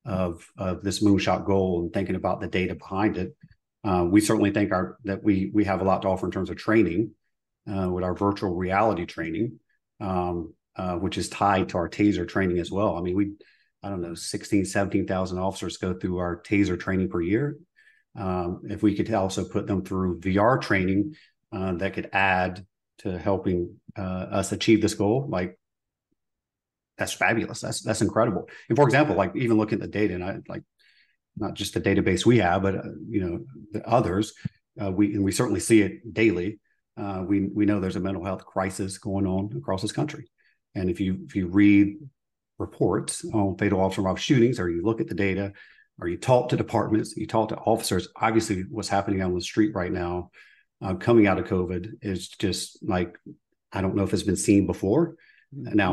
of, 0.06 0.46
of 0.58 0.84
this 0.84 1.04
moonshot 1.04 1.46
goal 1.46 1.82
and 1.82 1.94
thinking 1.94 2.16
about 2.16 2.42
the 2.42 2.48
data 2.48 2.76
behind 2.76 3.18
it. 3.18 3.36
Uh, 3.84 4.06
we 4.10 4.22
certainly 4.22 4.52
think 4.52 4.72
our 4.72 4.98
that 5.04 5.24
we 5.24 5.52
we 5.54 5.66
have 5.66 5.82
a 5.82 5.84
lot 5.84 6.02
to 6.02 6.08
offer 6.08 6.26
in 6.26 6.32
terms 6.32 6.50
of 6.50 6.56
training 6.56 7.12
uh, 7.70 7.90
with 7.90 8.04
our 8.04 8.16
virtual 8.16 8.56
reality 8.56 9.06
training, 9.06 9.60
um, 10.00 10.54
uh, 10.76 10.96
which 10.96 11.18
is 11.18 11.30
tied 11.30 11.70
to 11.70 11.78
our 11.78 11.90
taser 11.90 12.28
training 12.28 12.60
as 12.60 12.72
well. 12.72 12.98
I 12.98 13.02
mean, 13.02 13.16
we, 13.16 13.34
I 13.82 13.90
don't 13.90 14.02
know, 14.02 14.16
16, 14.16 14.66
17,000 14.66 15.38
officers 15.38 15.78
go 15.78 15.94
through 15.94 16.18
our 16.18 16.42
taser 16.42 16.80
training 16.80 17.10
per 17.10 17.22
year. 17.22 17.58
Um, 18.16 18.62
if 18.70 18.84
we 18.84 18.96
could 18.96 19.12
also 19.14 19.44
put 19.44 19.68
them 19.68 19.84
through 19.84 20.20
VR 20.20 20.62
training 20.62 21.16
uh, 21.52 21.74
that 21.74 21.94
could 21.94 22.10
add 22.14 22.66
to 23.00 23.18
helping 23.18 23.78
uh, 23.98 24.02
us 24.02 24.52
achieve 24.52 24.82
this 24.82 24.94
goal, 24.94 25.28
like 25.30 25.60
that's 26.98 27.14
fabulous. 27.14 27.62
That's 27.62 27.82
that's 27.82 28.02
incredible. 28.02 28.48
And 28.70 28.78
for 28.78 28.86
example, 28.86 29.16
like 29.16 29.36
even 29.36 29.58
looking 29.58 29.82
at 29.82 29.82
the 29.82 29.88
data, 29.88 30.14
and 30.14 30.24
I 30.24 30.38
like 30.48 30.64
not 31.36 31.56
just 31.56 31.74
the 31.74 31.82
database 31.82 32.26
we 32.26 32.38
have, 32.40 32.62
but 32.62 32.76
uh, 32.76 32.84
you 33.08 33.22
know 33.22 33.46
the 33.72 33.88
others, 33.88 34.34
uh, 34.82 34.92
we 34.92 35.14
and 35.14 35.24
we 35.24 35.32
certainly 35.32 35.60
see 35.60 35.82
it 35.82 36.14
daily. 36.14 36.60
Uh, 36.96 37.24
we 37.28 37.48
we 37.48 37.66
know 37.66 37.80
there's 37.80 37.96
a 37.96 38.02
mental 38.02 38.24
health 38.24 38.46
crisis 38.46 38.98
going 38.98 39.26
on 39.26 39.52
across 39.58 39.82
this 39.82 39.92
country, 39.92 40.30
and 40.76 40.90
if 40.90 41.00
you 41.00 41.20
if 41.26 41.36
you 41.36 41.48
read 41.48 41.98
reports 42.60 43.26
on 43.34 43.58
fatal 43.58 43.82
officer 43.82 44.02
involved 44.02 44.22
shootings, 44.22 44.60
or 44.60 44.70
you 44.70 44.84
look 44.84 45.02
at 45.02 45.08
the 45.08 45.16
data, 45.16 45.54
or 46.00 46.08
you 46.08 46.18
talk 46.18 46.50
to 46.50 46.56
departments, 46.56 47.18
you 47.18 47.26
talk 47.26 47.50
to 47.50 47.58
officers, 47.58 48.08
obviously 48.16 48.64
what's 48.70 48.90
happening 48.90 49.22
on 49.24 49.34
the 49.34 49.42
street 49.42 49.74
right 49.74 49.92
now, 49.92 50.30
uh, 50.84 50.94
coming 50.94 51.26
out 51.26 51.40
of 51.40 51.46
COVID, 51.46 51.94
is 52.04 52.30
just 52.30 52.78
like 52.88 53.18
I 53.72 53.82
don't 53.82 53.96
know 53.96 54.04
if 54.04 54.14
it's 54.14 54.22
been 54.22 54.36
seen 54.36 54.68
before. 54.68 55.16
Now, 55.52 55.93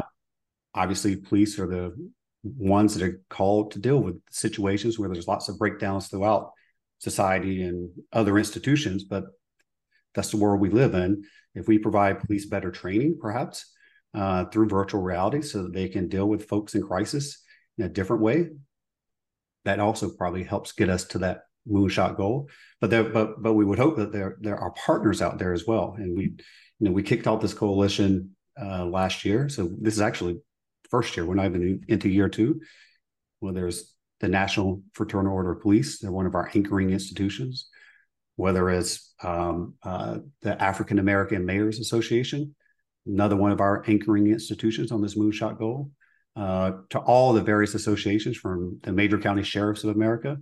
obviously, 0.74 1.16
police 1.16 1.58
are 1.58 1.66
the 1.66 2.10
ones 2.42 2.94
that 2.94 3.06
are 3.06 3.20
called 3.28 3.72
to 3.72 3.78
deal 3.78 3.98
with 3.98 4.20
situations 4.30 4.98
where 4.98 5.08
there's 5.08 5.28
lots 5.28 5.48
of 5.48 5.58
breakdowns 5.58 6.08
throughout 6.08 6.52
society 6.98 7.62
and 7.62 7.90
other 8.12 8.38
institutions, 8.38 9.04
but 9.04 9.24
that's 10.14 10.30
the 10.30 10.36
world 10.36 10.60
we 10.60 10.70
live 10.70 10.94
in. 10.94 11.22
If 11.54 11.68
we 11.68 11.78
provide 11.78 12.20
police 12.20 12.46
better 12.46 12.70
training, 12.70 13.18
perhaps 13.20 13.72
uh, 14.14 14.44
through 14.46 14.68
virtual 14.68 15.02
reality, 15.02 15.42
so 15.42 15.64
that 15.64 15.72
they 15.72 15.88
can 15.88 16.08
deal 16.08 16.26
with 16.26 16.48
folks 16.48 16.74
in 16.74 16.82
crisis 16.82 17.42
in 17.78 17.84
a 17.84 17.88
different 17.88 18.22
way, 18.22 18.48
that 19.64 19.80
also 19.80 20.10
probably 20.10 20.44
helps 20.44 20.72
get 20.72 20.88
us 20.88 21.04
to 21.06 21.18
that 21.18 21.42
moonshot 21.68 22.16
goal. 22.16 22.48
But 22.80 22.90
there, 22.90 23.04
but 23.04 23.42
but 23.42 23.54
we 23.54 23.64
would 23.64 23.78
hope 23.78 23.96
that 23.96 24.12
there 24.12 24.36
there 24.40 24.56
are 24.56 24.72
partners 24.72 25.22
out 25.22 25.38
there 25.38 25.52
as 25.52 25.66
well. 25.66 25.94
And 25.98 26.16
we, 26.16 26.24
you 26.24 26.34
know, 26.80 26.92
we 26.92 27.02
kicked 27.02 27.26
off 27.26 27.42
this 27.42 27.54
coalition 27.54 28.36
uh, 28.60 28.84
last 28.84 29.24
year, 29.24 29.48
so 29.48 29.68
this 29.80 29.94
is 29.94 30.00
actually 30.00 30.40
first 30.90 31.16
year. 31.16 31.26
We're 31.26 31.34
not 31.34 31.46
even 31.46 31.84
into 31.88 32.08
year 32.08 32.28
two. 32.28 32.60
Well, 33.40 33.54
there's 33.54 33.94
the 34.20 34.28
National 34.28 34.82
Fraternal 34.92 35.32
Order 35.32 35.52
of 35.52 35.62
Police. 35.62 35.98
They're 35.98 36.12
one 36.12 36.26
of 36.26 36.34
our 36.34 36.50
anchoring 36.54 36.90
institutions. 36.90 37.68
Whether 38.36 38.70
it's 38.70 39.12
um, 39.22 39.74
uh, 39.82 40.18
the 40.42 40.60
African 40.62 40.98
American 40.98 41.44
Mayors 41.44 41.78
Association, 41.78 42.54
another 43.06 43.36
one 43.36 43.52
of 43.52 43.60
our 43.60 43.84
anchoring 43.86 44.28
institutions 44.28 44.92
on 44.92 45.02
this 45.02 45.16
moonshot 45.16 45.58
goal, 45.58 45.90
uh, 46.36 46.72
to 46.90 46.98
all 47.00 47.32
the 47.32 47.42
various 47.42 47.74
associations 47.74 48.36
from 48.36 48.78
the 48.82 48.92
major 48.92 49.18
county 49.18 49.42
sheriffs 49.42 49.84
of 49.84 49.94
America 49.94 50.38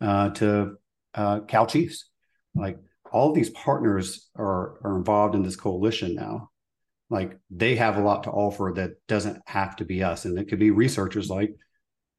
uh, 0.00 0.30
to 0.30 0.76
uh, 1.14 1.40
Cal 1.40 1.66
Chiefs. 1.66 2.08
Like 2.54 2.78
all 3.10 3.30
of 3.30 3.34
these 3.34 3.50
partners 3.50 4.28
are, 4.36 4.78
are 4.84 4.96
involved 4.96 5.34
in 5.34 5.42
this 5.42 5.56
coalition 5.56 6.14
now 6.14 6.50
like 7.10 7.36
they 7.50 7.74
have 7.76 7.96
a 7.96 8.02
lot 8.02 8.22
to 8.22 8.30
offer 8.30 8.72
that 8.76 8.92
doesn't 9.08 9.42
have 9.46 9.76
to 9.76 9.84
be 9.84 10.02
us. 10.02 10.24
And 10.24 10.38
it 10.38 10.48
could 10.48 10.60
be 10.60 10.70
researchers 10.70 11.28
like 11.28 11.54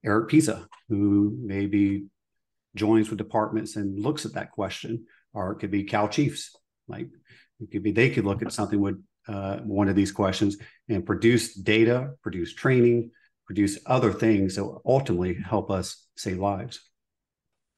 eric 0.04 0.30
Piza 0.30 0.68
who 0.90 1.38
maybe 1.42 2.06
joins 2.76 3.10
with 3.10 3.18
departments 3.18 3.76
and 3.76 4.00
looks 4.00 4.26
at 4.26 4.34
that 4.34 4.52
question 4.52 5.06
or 5.34 5.54
it 5.54 5.60
could 5.60 5.72
be 5.72 5.86
cal 5.86 6.10
chiefs. 6.10 6.56
Like 6.88 7.08
it 7.62 7.72
could 7.72 7.84
be 7.84 7.92
they 7.92 8.10
could 8.10 8.26
look 8.26 8.42
at 8.42 8.52
something 8.52 8.80
with 8.80 9.02
uh, 9.28 9.58
one 9.60 9.88
of 9.88 9.96
these 9.96 10.12
questions 10.12 10.58
and 10.90 11.06
produce 11.06 11.54
data 11.54 12.12
produce 12.24 12.54
training 12.54 13.12
produce 13.46 13.78
other 13.86 14.12
things 14.12 14.56
that 14.56 14.80
ultimately 14.84 15.36
help 15.36 15.70
us 15.70 16.08
save 16.16 16.40
lives 16.40 16.91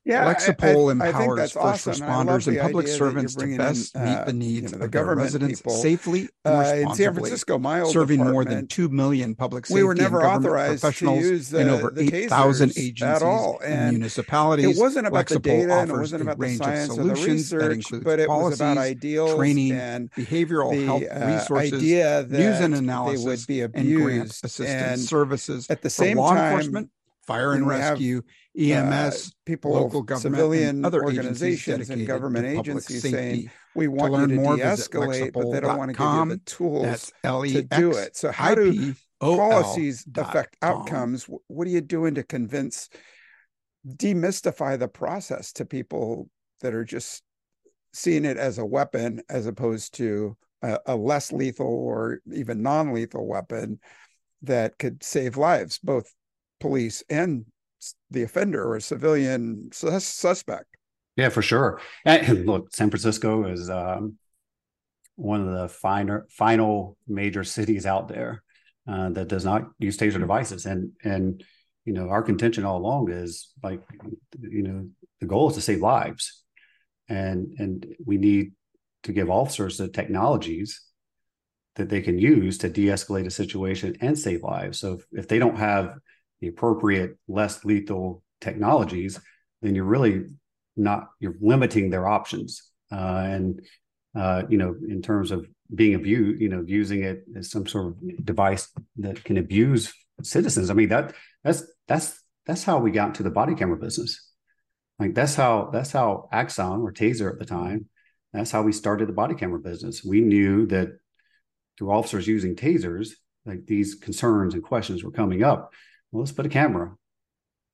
yeah, 0.06 0.34
Lexipol 0.34 0.92
empowers 0.92 1.54
first 1.54 1.58
awesome. 1.58 1.94
responders 1.94 2.48
and, 2.48 2.60
public 2.60 2.88
servants 2.88 3.36
to 3.36 3.58
best 3.58 3.96
in, 3.96 4.02
uh, 4.02 4.06
meet 4.06 4.26
the 4.26 4.34
needs 4.34 4.56
you 4.56 4.62
know, 4.64 4.78
the 4.80 4.86
of 4.86 4.92
government 4.92 5.22
residents 5.22 5.62
people. 5.62 5.78
safely 5.78 6.30
and 6.44 6.88
uh, 6.88 6.90
in 6.90 6.96
San 6.96 7.14
Francisco, 7.14 7.58
my 7.58 7.84
serving 7.84 8.20
more 8.20 8.44
than 8.44 8.68
two 8.68 8.90
million 8.90 9.34
public 9.34 9.66
safety 9.66 9.80
we 9.80 9.84
were 9.84 9.96
never 9.96 10.26
authorized 10.26 10.82
professionals 10.82 11.20
to 11.20 11.26
use 11.26 11.50
the, 11.50 11.60
in 11.62 11.70
over 11.70 11.94
eight 11.98 12.30
thousand 12.30 12.72
agencies 12.72 13.02
at 13.02 13.24
all. 13.24 13.60
And, 13.64 13.74
and 13.74 13.92
municipalities. 13.98 14.78
It 14.78 14.82
wasn't 14.82 15.08
about 15.08 15.28
Lexipol 15.28 15.36
the 15.36 15.40
data, 15.40 15.80
and 15.80 15.92
it 15.92 15.98
wasn't 15.98 16.22
about 16.24 16.40
the 16.40 16.56
science 16.56 16.98
or 16.98 17.04
the 17.04 17.14
research, 17.14 17.86
but 18.04 18.20
it 18.20 18.28
policies, 18.28 18.52
was 18.52 18.60
about 18.60 18.78
ideals, 18.78 19.36
training, 19.36 19.72
and 19.72 20.12
behavioral 20.12 20.72
the, 20.72 20.86
health 20.86 21.04
uh, 21.04 21.26
resources, 21.26 21.74
idea 21.74 22.24
that 22.24 22.40
news 22.40 22.60
and 22.60 22.76
analysis, 22.76 23.24
they 23.24 23.30
would 23.30 23.48
be 23.48 23.62
abused, 23.62 24.44
assistance 24.44 25.08
services 25.08 25.68
at 25.70 25.82
the 25.82 25.90
same 25.90 26.18
law 26.18 26.34
time, 26.34 26.52
enforcement, 26.52 26.90
fire 27.26 27.54
and 27.54 27.68
rescue 27.68 28.22
EMS, 28.58 29.28
uh, 29.28 29.30
people, 29.46 29.72
local 29.72 30.02
government, 30.04 30.36
civilian 30.36 30.86
other 30.86 31.04
organizations 31.04 31.90
and 31.90 32.06
government 32.06 32.46
agencies 32.46 33.02
saying 33.02 33.50
we 33.76 33.88
want 33.88 34.12
to 34.12 34.18
learn 34.18 34.30
you 34.30 34.36
to 34.36 34.42
more, 34.42 34.56
de-escalate, 34.58 35.34
but 35.34 35.52
they 35.52 35.60
don't 35.60 35.78
want 35.78 35.92
to 35.92 35.98
give 35.98 36.14
you 36.14 36.26
the 36.26 36.38
tools 36.46 37.12
to 37.24 37.64
do 37.64 37.92
it. 37.92 38.16
So 38.16 38.32
how 38.32 38.56
do 38.56 38.94
policies 39.20 40.06
affect 40.16 40.58
outcomes? 40.62 41.28
What 41.48 41.68
are 41.68 41.72
you 41.72 41.82
doing 41.82 42.16
to 42.16 42.24
convince, 42.24 42.90
demystify 43.88 44.78
the 44.78 44.88
process 44.88 45.52
to 45.54 45.66
people 45.66 46.30
that 46.62 46.74
are 46.74 46.86
just 46.86 47.24
seeing 47.94 48.26
it 48.26 48.38
as 48.38 48.58
a 48.58 48.66
weapon 48.66 49.22
as 49.30 49.46
opposed 49.46 49.96
to 49.96 50.36
a, 50.62 50.80
a 50.88 50.96
less 50.96 51.32
lethal 51.32 51.68
or 51.68 52.20
even 52.32 52.62
non-lethal 52.62 53.26
weapon 53.26 53.80
that 54.42 54.78
could 54.78 55.04
save 55.04 55.38
lives, 55.38 55.80
both 55.80 56.12
police 56.64 57.04
and 57.10 57.46
the 58.10 58.24
offender 58.24 58.64
or 58.66 58.80
civilian 58.80 59.70
sus- 59.74 60.06
suspect. 60.06 60.78
Yeah, 61.18 61.28
for 61.28 61.42
sure. 61.42 61.82
And 62.06 62.46
look, 62.46 62.74
San 62.74 62.90
Francisco 62.90 63.46
is 63.46 63.70
um, 63.70 64.18
one 65.18 65.46
of 65.46 65.54
the 65.54 65.68
finer, 65.68 66.26
final 66.30 66.98
major 67.06 67.44
cities 67.44 67.86
out 67.86 68.08
there 68.08 68.44
uh, 68.88 69.10
that 69.10 69.28
does 69.28 69.44
not 69.44 69.64
use 69.78 69.98
taser 69.98 70.20
devices, 70.20 70.66
and 70.66 70.92
and 71.04 71.44
you 71.84 71.94
know 71.94 72.08
our 72.08 72.24
contention 72.24 72.64
all 72.64 72.78
along 72.78 73.12
is 73.12 73.52
like 73.62 73.82
you 74.40 74.64
know 74.64 74.88
the 75.20 75.28
goal 75.28 75.50
is 75.50 75.56
to 75.56 75.62
save 75.62 75.82
lives, 75.82 76.44
and 77.10 77.54
and 77.60 77.86
we 78.06 78.18
need 78.18 78.54
to 79.04 79.12
give 79.12 79.30
officers 79.30 79.78
the 79.78 79.90
technologies 79.90 80.82
that 81.76 81.90
they 81.90 82.02
can 82.02 82.18
use 82.18 82.58
to 82.60 82.70
de-escalate 82.70 83.26
a 83.26 83.32
situation 83.32 83.98
and 84.00 84.18
save 84.18 84.44
lives. 84.44 84.80
So 84.80 84.94
if, 84.94 85.06
if 85.12 85.28
they 85.28 85.40
don't 85.40 85.58
have 85.58 85.98
the 86.44 86.50
appropriate 86.50 87.18
less 87.30 87.64
lethal 87.64 88.22
technologies 88.42 89.18
then 89.62 89.76
you're 89.76 89.86
really 89.86 90.26
not 90.76 91.08
you're 91.22 91.36
limiting 91.40 91.90
their 91.90 92.06
options. 92.06 92.70
Uh, 92.92 93.24
and 93.36 93.62
uh, 94.14 94.44
you 94.50 94.58
know 94.58 94.76
in 94.88 95.02
terms 95.02 95.32
of 95.32 95.48
being 95.74 95.96
abused 95.96 96.42
you 96.42 96.50
know 96.50 96.64
using 96.68 97.04
it 97.04 97.24
as 97.38 97.50
some 97.50 97.66
sort 97.66 97.88
of 97.88 98.26
device 98.26 98.68
that 98.98 99.24
can 99.24 99.38
abuse 99.38 99.92
citizens 100.22 100.70
i 100.70 100.74
mean 100.74 100.90
that 100.90 101.16
that's 101.44 101.64
that's 101.88 102.22
that's 102.46 102.64
how 102.64 102.78
we 102.78 102.92
got 102.92 103.08
into 103.08 103.24
the 103.24 103.32
body 103.32 103.56
camera 103.56 103.78
business. 103.78 104.30
Like 105.00 105.16
that's 105.16 105.34
how 105.34 105.70
that's 105.72 105.92
how 105.92 106.28
axon 106.32 106.82
or 106.82 106.92
taser 106.92 107.32
at 107.32 107.40
the 107.40 107.46
time 107.46 107.88
that's 108.34 108.52
how 108.52 108.64
we 108.64 108.72
started 108.72 109.08
the 109.08 109.14
body 109.14 109.36
camera 109.36 109.60
business. 109.60 110.04
We 110.04 110.22
knew 110.22 110.66
that 110.68 110.90
through 111.78 111.92
officers 111.92 112.28
using 112.28 112.56
tasers 112.56 113.12
like 113.46 113.66
these 113.66 113.96
concerns 113.96 114.54
and 114.56 114.64
questions 114.64 115.04
were 115.04 115.12
coming 115.12 115.44
up 115.44 115.72
well, 116.14 116.22
let's 116.22 116.32
put 116.32 116.46
a 116.46 116.50
camera 116.50 116.96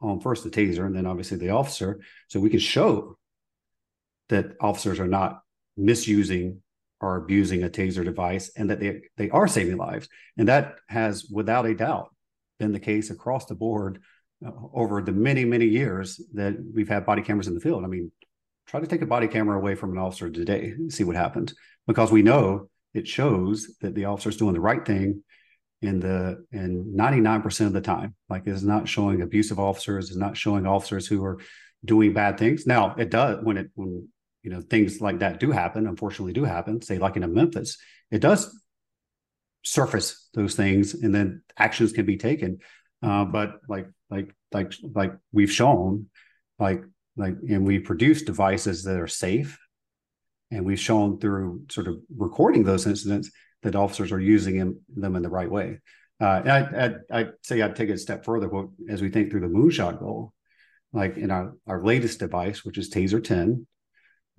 on 0.01 0.21
first 0.21 0.45
the 0.45 0.49
taser 0.49 0.85
and 0.85 0.95
then 0.95 1.05
obviously 1.05 1.37
the 1.37 1.49
officer 1.49 1.99
so 2.29 2.39
we 2.39 2.49
can 2.49 2.59
show 2.59 3.17
that 4.29 4.55
officers 4.61 4.99
are 4.99 5.07
not 5.07 5.41
misusing 5.75 6.61
or 7.01 7.17
abusing 7.17 7.63
a 7.63 7.69
taser 7.69 8.03
device 8.03 8.51
and 8.55 8.69
that 8.69 8.79
they, 8.79 9.01
they 9.17 9.29
are 9.29 9.47
saving 9.47 9.77
lives. 9.77 10.07
And 10.37 10.47
that 10.47 10.75
has, 10.87 11.25
without 11.25 11.65
a 11.65 11.75
doubt, 11.75 12.13
been 12.59 12.71
the 12.71 12.79
case 12.79 13.09
across 13.09 13.45
the 13.45 13.55
board 13.55 14.01
uh, 14.45 14.51
over 14.73 15.01
the 15.01 15.11
many, 15.11 15.45
many 15.45 15.65
years 15.65 16.21
that 16.33 16.55
we've 16.73 16.89
had 16.89 17.05
body 17.05 17.21
cameras 17.21 17.47
in 17.47 17.55
the 17.55 17.61
field. 17.61 17.83
I 17.83 17.87
mean, 17.87 18.11
try 18.67 18.79
to 18.79 18.87
take 18.87 19.01
a 19.01 19.07
body 19.07 19.27
camera 19.27 19.57
away 19.57 19.75
from 19.75 19.91
an 19.91 19.97
officer 19.97 20.29
today 20.29 20.73
and 20.77 20.91
see 20.91 21.03
what 21.03 21.15
happens 21.15 21.55
because 21.87 22.11
we 22.11 22.21
know 22.21 22.69
it 22.93 23.07
shows 23.07 23.75
that 23.81 23.95
the 23.95 24.05
officer 24.05 24.29
is 24.29 24.37
doing 24.37 24.53
the 24.53 24.59
right 24.61 24.85
thing 24.85 25.23
in 25.81 25.99
the 25.99 26.45
in 26.51 26.93
99% 26.95 27.65
of 27.65 27.73
the 27.73 27.81
time. 27.81 28.15
Like 28.29 28.43
it's 28.45 28.63
not 28.63 28.87
showing 28.87 29.21
abusive 29.21 29.59
officers 29.59 30.09
it's 30.09 30.17
not 30.17 30.37
showing 30.37 30.65
officers 30.65 31.07
who 31.07 31.23
are 31.23 31.39
doing 31.85 32.13
bad 32.13 32.37
things. 32.37 32.67
Now 32.67 32.95
it 32.97 33.09
does 33.09 33.43
when 33.43 33.57
it 33.57 33.71
when 33.75 34.07
you 34.43 34.51
know 34.51 34.61
things 34.61 35.01
like 35.01 35.19
that 35.19 35.39
do 35.39 35.51
happen 35.51 35.87
unfortunately 35.87 36.33
do 36.33 36.43
happen 36.43 36.81
say 36.81 36.97
like 36.97 37.17
in 37.17 37.33
memphis 37.33 37.77
it 38.09 38.19
does 38.19 38.57
surface 39.63 40.29
those 40.33 40.55
things 40.55 40.93
and 40.93 41.13
then 41.13 41.41
actions 41.57 41.91
can 41.91 42.05
be 42.05 42.17
taken. 42.17 42.59
Uh, 43.01 43.25
but 43.25 43.59
like 43.67 43.87
like 44.09 44.33
like 44.51 44.73
like 44.93 45.13
we've 45.31 45.51
shown 45.51 46.07
like 46.57 46.83
like 47.15 47.35
and 47.47 47.65
we 47.65 47.79
produce 47.79 48.23
devices 48.23 48.83
that 48.83 48.99
are 48.99 49.07
safe 49.07 49.57
and 50.51 50.65
we've 50.65 50.79
shown 50.79 51.19
through 51.19 51.63
sort 51.69 51.87
of 51.87 51.99
recording 52.17 52.63
those 52.63 52.87
incidents 52.87 53.31
that 53.63 53.75
officers 53.75 54.11
are 54.11 54.19
using 54.19 54.57
them, 54.57 54.79
them 54.95 55.15
in 55.15 55.21
the 55.21 55.29
right 55.29 55.49
way. 55.49 55.79
Uh, 56.21 56.41
I, 56.45 56.85
I, 56.85 56.91
I'd 57.11 57.31
say 57.43 57.61
I'd 57.61 57.75
take 57.75 57.89
it 57.89 57.93
a 57.93 57.97
step 57.97 58.25
further 58.25 58.49
as 58.89 59.01
we 59.01 59.09
think 59.09 59.31
through 59.31 59.41
the 59.41 59.47
moonshot 59.47 59.99
goal, 59.99 60.33
like 60.91 61.17
in 61.17 61.31
our, 61.31 61.53
our 61.67 61.83
latest 61.83 62.19
device, 62.19 62.65
which 62.65 62.77
is 62.77 62.89
Taser 62.89 63.23
10. 63.23 63.65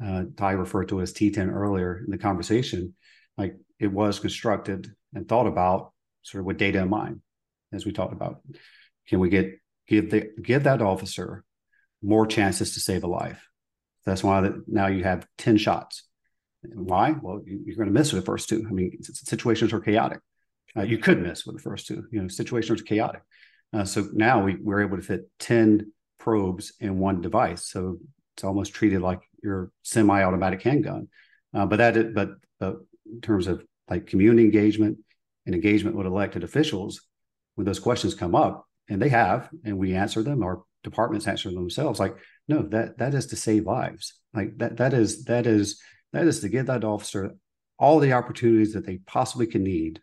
Uh, 0.04 0.24
Ty 0.36 0.52
referred 0.52 0.88
to 0.88 1.00
as 1.00 1.12
T10 1.12 1.52
earlier 1.52 2.02
in 2.04 2.10
the 2.10 2.18
conversation. 2.18 2.94
like 3.36 3.56
it 3.78 3.92
was 3.92 4.18
constructed 4.18 4.94
and 5.14 5.28
thought 5.28 5.46
about 5.46 5.92
sort 6.22 6.40
of 6.40 6.46
with 6.46 6.58
data 6.58 6.78
in 6.80 6.88
mind, 6.88 7.20
as 7.72 7.84
we 7.84 7.92
talked 7.92 8.12
about. 8.12 8.40
Can 9.08 9.20
we 9.20 9.28
get 9.28 9.58
give 9.86 10.10
the 10.10 10.30
give 10.42 10.64
that 10.64 10.82
officer 10.82 11.44
more 12.02 12.26
chances 12.26 12.74
to 12.74 12.80
save 12.80 13.04
a 13.04 13.06
life? 13.06 13.46
That's 14.04 14.24
why 14.24 14.50
now 14.66 14.86
you 14.86 15.04
have 15.04 15.26
10 15.38 15.58
shots. 15.58 16.04
Why? 16.62 17.14
Well, 17.20 17.42
you're 17.46 17.76
going 17.76 17.88
to 17.88 17.92
miss 17.92 18.12
with 18.12 18.22
the 18.22 18.26
first 18.26 18.48
two. 18.48 18.64
I 18.68 18.72
mean, 18.72 19.02
situations 19.02 19.72
are 19.72 19.80
chaotic. 19.80 20.20
Uh, 20.76 20.82
you 20.82 20.98
could 20.98 21.20
miss 21.20 21.46
with 21.46 21.56
the 21.56 21.62
first 21.62 21.86
two. 21.86 22.04
You 22.12 22.22
know, 22.22 22.28
situations 22.28 22.80
are 22.80 22.84
chaotic. 22.84 23.22
Uh, 23.72 23.84
so 23.84 24.08
now 24.12 24.44
we, 24.44 24.56
we're 24.56 24.82
able 24.82 24.96
to 24.96 25.02
fit 25.02 25.30
10 25.38 25.92
probes 26.18 26.72
in 26.80 26.98
one 26.98 27.20
device. 27.20 27.70
So 27.70 27.98
it's 28.34 28.44
almost 28.44 28.74
treated 28.74 29.00
like 29.00 29.20
your 29.42 29.72
semi-automatic 29.82 30.62
handgun. 30.62 31.08
Uh, 31.54 31.66
but 31.66 31.76
that, 31.76 32.14
but 32.14 32.30
in 32.60 33.20
terms 33.22 33.46
of 33.46 33.62
like 33.88 34.06
community 34.06 34.44
engagement 34.44 34.98
and 35.46 35.54
engagement 35.54 35.96
with 35.96 36.06
elected 36.06 36.44
officials, 36.44 37.00
when 37.54 37.64
those 37.64 37.78
questions 37.78 38.14
come 38.14 38.34
up, 38.34 38.66
and 38.90 39.00
they 39.00 39.08
have, 39.08 39.48
and 39.64 39.78
we 39.78 39.94
answer 39.94 40.22
them, 40.22 40.42
our 40.42 40.62
departments 40.82 41.26
answer 41.26 41.48
them 41.48 41.56
themselves. 41.56 42.00
Like, 42.00 42.16
no, 42.48 42.62
that 42.68 42.98
that 42.98 43.14
is 43.14 43.26
to 43.26 43.36
save 43.36 43.64
lives. 43.64 44.14
Like 44.34 44.58
that 44.58 44.78
that 44.78 44.92
is 44.92 45.24
that 45.24 45.46
is 45.46 45.80
that 46.12 46.26
is 46.26 46.40
to 46.40 46.48
give 46.48 46.66
that 46.66 46.84
officer 46.84 47.34
all 47.78 47.98
the 47.98 48.12
opportunities 48.12 48.74
that 48.74 48.84
they 48.84 48.98
possibly 49.06 49.46
can 49.46 49.62
need 49.62 50.00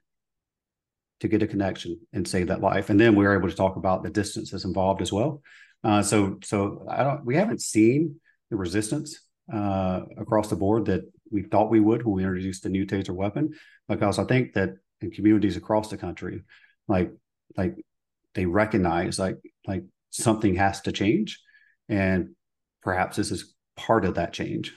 to 1.20 1.28
get 1.28 1.44
a 1.44 1.48
connection 1.48 2.00
and 2.14 2.28
save 2.28 2.48
that 2.48 2.62
life. 2.62 2.90
And 2.90 3.00
then 3.00 3.16
we 3.16 3.26
are 3.26 3.38
able 3.38 3.50
to 3.50 3.56
talk 3.56 3.76
about 3.76 4.04
the 4.04 4.10
distances 4.10 4.66
involved 4.66 5.02
as 5.02 5.12
well. 5.12 5.42
Uh, 5.84 6.02
so 6.02 6.40
so 6.44 6.86
I 6.90 7.04
don't 7.04 7.26
we 7.26 7.36
haven't 7.36 7.62
seen 7.62 8.20
the 8.50 8.58
resistance 8.58 9.20
uh, 9.52 10.02
across 10.18 10.50
the 10.50 10.56
board 10.56 10.86
that 10.86 11.02
we 11.32 11.44
thought 11.44 11.70
we 11.70 11.80
would 11.80 12.04
when 12.06 12.16
we 12.16 12.24
introduced 12.24 12.64
the 12.64 12.70
new 12.70 12.86
taser 12.86 13.16
weapon, 13.16 13.54
because 13.88 14.20
I 14.20 14.24
think 14.24 14.54
that 14.54 14.72
in 15.02 15.12
communities 15.12 15.58
across 15.58 15.90
the 15.90 15.98
country, 15.98 16.44
like 16.88 17.12
like 17.56 17.76
they 18.34 18.46
recognize 18.46 19.20
like 19.20 19.38
like 19.68 19.84
something 20.10 20.56
has 20.56 20.82
to 20.82 20.92
change, 20.92 21.40
and 21.90 22.30
perhaps 22.82 23.18
this 23.18 23.32
is 23.32 23.54
part 23.76 24.06
of 24.06 24.16
that 24.16 24.34
change. 24.34 24.74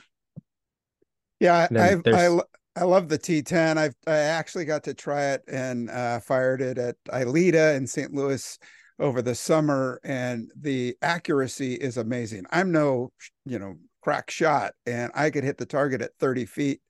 Yeah, 1.41 1.67
I 1.73 1.97
I 2.05 2.39
I 2.75 2.83
love 2.83 3.09
the 3.09 3.17
T10. 3.17 3.77
I've 3.77 3.95
I 4.05 4.17
actually 4.17 4.65
got 4.65 4.83
to 4.83 4.93
try 4.93 5.31
it 5.31 5.41
and 5.47 5.89
uh, 5.89 6.19
fired 6.19 6.61
it 6.61 6.77
at 6.77 6.95
ILEETA 7.09 7.75
in 7.75 7.87
St. 7.87 8.13
Louis 8.13 8.59
over 8.99 9.23
the 9.23 9.33
summer, 9.33 9.99
and 10.03 10.51
the 10.55 10.95
accuracy 11.01 11.73
is 11.73 11.97
amazing. 11.97 12.45
I'm 12.51 12.71
no, 12.71 13.11
you 13.45 13.57
know, 13.57 13.73
crack 14.01 14.29
shot, 14.29 14.73
and 14.85 15.11
I 15.15 15.31
could 15.31 15.43
hit 15.43 15.57
the 15.57 15.65
target 15.65 16.03
at 16.03 16.11
30 16.19 16.45
feet 16.45 16.81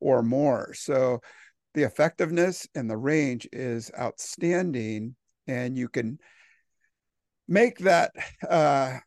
or 0.00 0.22
more. 0.22 0.74
So 0.74 1.20
the 1.72 1.84
effectiveness 1.84 2.68
and 2.74 2.90
the 2.90 2.98
range 2.98 3.48
is 3.52 3.90
outstanding, 3.98 5.16
and 5.46 5.78
you 5.78 5.88
can 5.88 6.18
make 7.48 7.78
that 7.78 8.12
uh, 8.46 8.98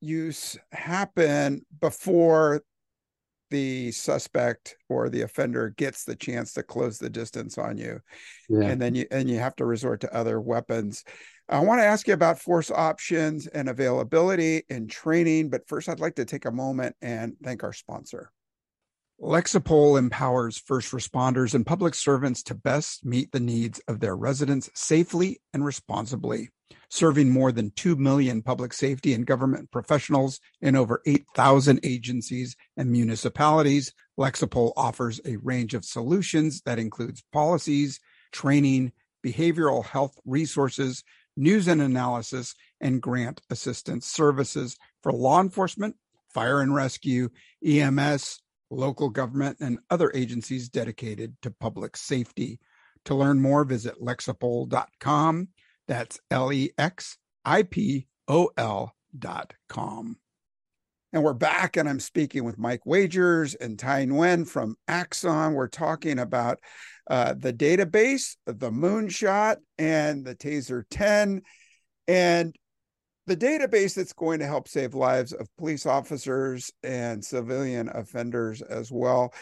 use 0.00 0.58
happen 0.72 1.64
before 1.80 2.62
the 3.50 3.90
suspect 3.92 4.76
or 4.88 5.08
the 5.08 5.22
offender 5.22 5.70
gets 5.70 6.04
the 6.04 6.16
chance 6.16 6.52
to 6.52 6.62
close 6.62 6.98
the 6.98 7.10
distance 7.10 7.58
on 7.58 7.76
you 7.76 8.00
yeah. 8.48 8.62
and 8.62 8.80
then 8.80 8.94
you 8.94 9.06
and 9.10 9.28
you 9.28 9.38
have 9.38 9.56
to 9.56 9.66
resort 9.66 10.00
to 10.00 10.14
other 10.14 10.40
weapons. 10.40 11.04
I 11.48 11.60
want 11.60 11.80
to 11.80 11.86
ask 11.86 12.06
you 12.06 12.14
about 12.14 12.38
force 12.38 12.70
options 12.70 13.46
and 13.46 13.68
availability 13.68 14.62
and 14.70 14.88
training 14.88 15.50
but 15.50 15.66
first 15.68 15.88
i'd 15.88 16.00
like 16.00 16.14
to 16.14 16.24
take 16.24 16.44
a 16.44 16.50
moment 16.50 16.96
and 17.02 17.34
thank 17.42 17.62
our 17.64 17.72
sponsor. 17.72 18.30
Lexipol 19.20 19.98
empowers 19.98 20.56
first 20.56 20.92
responders 20.92 21.54
and 21.54 21.66
public 21.66 21.94
servants 21.94 22.42
to 22.44 22.54
best 22.54 23.04
meet 23.04 23.30
the 23.32 23.40
needs 23.40 23.78
of 23.86 24.00
their 24.00 24.16
residents 24.16 24.70
safely 24.74 25.42
and 25.52 25.62
responsibly 25.62 26.48
serving 26.88 27.30
more 27.30 27.52
than 27.52 27.70
2 27.70 27.96
million 27.96 28.42
public 28.42 28.72
safety 28.72 29.14
and 29.14 29.26
government 29.26 29.70
professionals 29.70 30.40
in 30.60 30.76
over 30.76 31.02
8,000 31.06 31.80
agencies 31.82 32.56
and 32.76 32.90
municipalities. 32.90 33.92
Lexipol 34.18 34.72
offers 34.76 35.20
a 35.24 35.36
range 35.36 35.74
of 35.74 35.84
solutions 35.84 36.62
that 36.66 36.78
includes 36.78 37.22
policies, 37.32 38.00
training, 38.32 38.92
behavioral 39.24 39.84
health 39.84 40.18
resources, 40.24 41.04
news 41.36 41.68
and 41.68 41.80
analysis, 41.80 42.54
and 42.80 43.00
grant 43.00 43.40
assistance 43.50 44.06
services 44.06 44.76
for 45.02 45.12
law 45.12 45.40
enforcement, 45.40 45.96
fire 46.32 46.60
and 46.60 46.74
rescue, 46.74 47.28
EMS, 47.64 48.40
local 48.70 49.10
government, 49.10 49.58
and 49.60 49.78
other 49.90 50.10
agencies 50.14 50.68
dedicated 50.68 51.36
to 51.42 51.50
public 51.50 51.96
safety. 51.96 52.58
To 53.06 53.14
learn 53.14 53.40
more, 53.40 53.64
visit 53.64 54.00
lexipol.com. 54.00 55.48
That's 55.90 56.20
L 56.30 56.52
E 56.52 56.70
X 56.78 57.18
I 57.44 57.64
P 57.64 58.06
O 58.28 58.50
L 58.56 58.94
dot 59.18 59.54
com. 59.68 60.18
And 61.12 61.24
we're 61.24 61.32
back, 61.32 61.76
and 61.76 61.88
I'm 61.88 61.98
speaking 61.98 62.44
with 62.44 62.60
Mike 62.60 62.86
Wagers 62.86 63.56
and 63.56 63.76
Ty 63.76 64.06
Nguyen 64.06 64.46
from 64.46 64.76
Axon. 64.86 65.54
We're 65.54 65.66
talking 65.66 66.20
about 66.20 66.60
uh, 67.10 67.34
the 67.36 67.52
database, 67.52 68.36
the 68.46 68.70
moonshot, 68.70 69.56
and 69.78 70.24
the 70.24 70.36
Taser 70.36 70.84
10, 70.92 71.42
and 72.06 72.54
the 73.26 73.36
database 73.36 73.96
that's 73.96 74.12
going 74.12 74.38
to 74.38 74.46
help 74.46 74.68
save 74.68 74.94
lives 74.94 75.32
of 75.32 75.48
police 75.58 75.86
officers 75.86 76.70
and 76.84 77.24
civilian 77.24 77.88
offenders 77.88 78.62
as 78.62 78.92
well. 78.92 79.34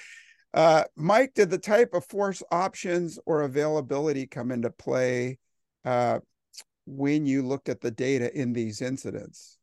Uh, 0.55 0.85
Mike, 0.97 1.35
did 1.35 1.51
the 1.51 1.59
type 1.59 1.93
of 1.93 2.07
force 2.07 2.43
options 2.51 3.19
or 3.27 3.43
availability 3.43 4.27
come 4.27 4.51
into 4.51 4.71
play 4.71 5.37
uh, 5.85 6.21
when 6.89 7.27
you 7.27 7.43
looked 7.43 7.69
at 7.69 7.81
the 7.81 7.91
data 7.91 8.35
in 8.35 8.53
these 8.53 8.81
incidents? 8.81 9.59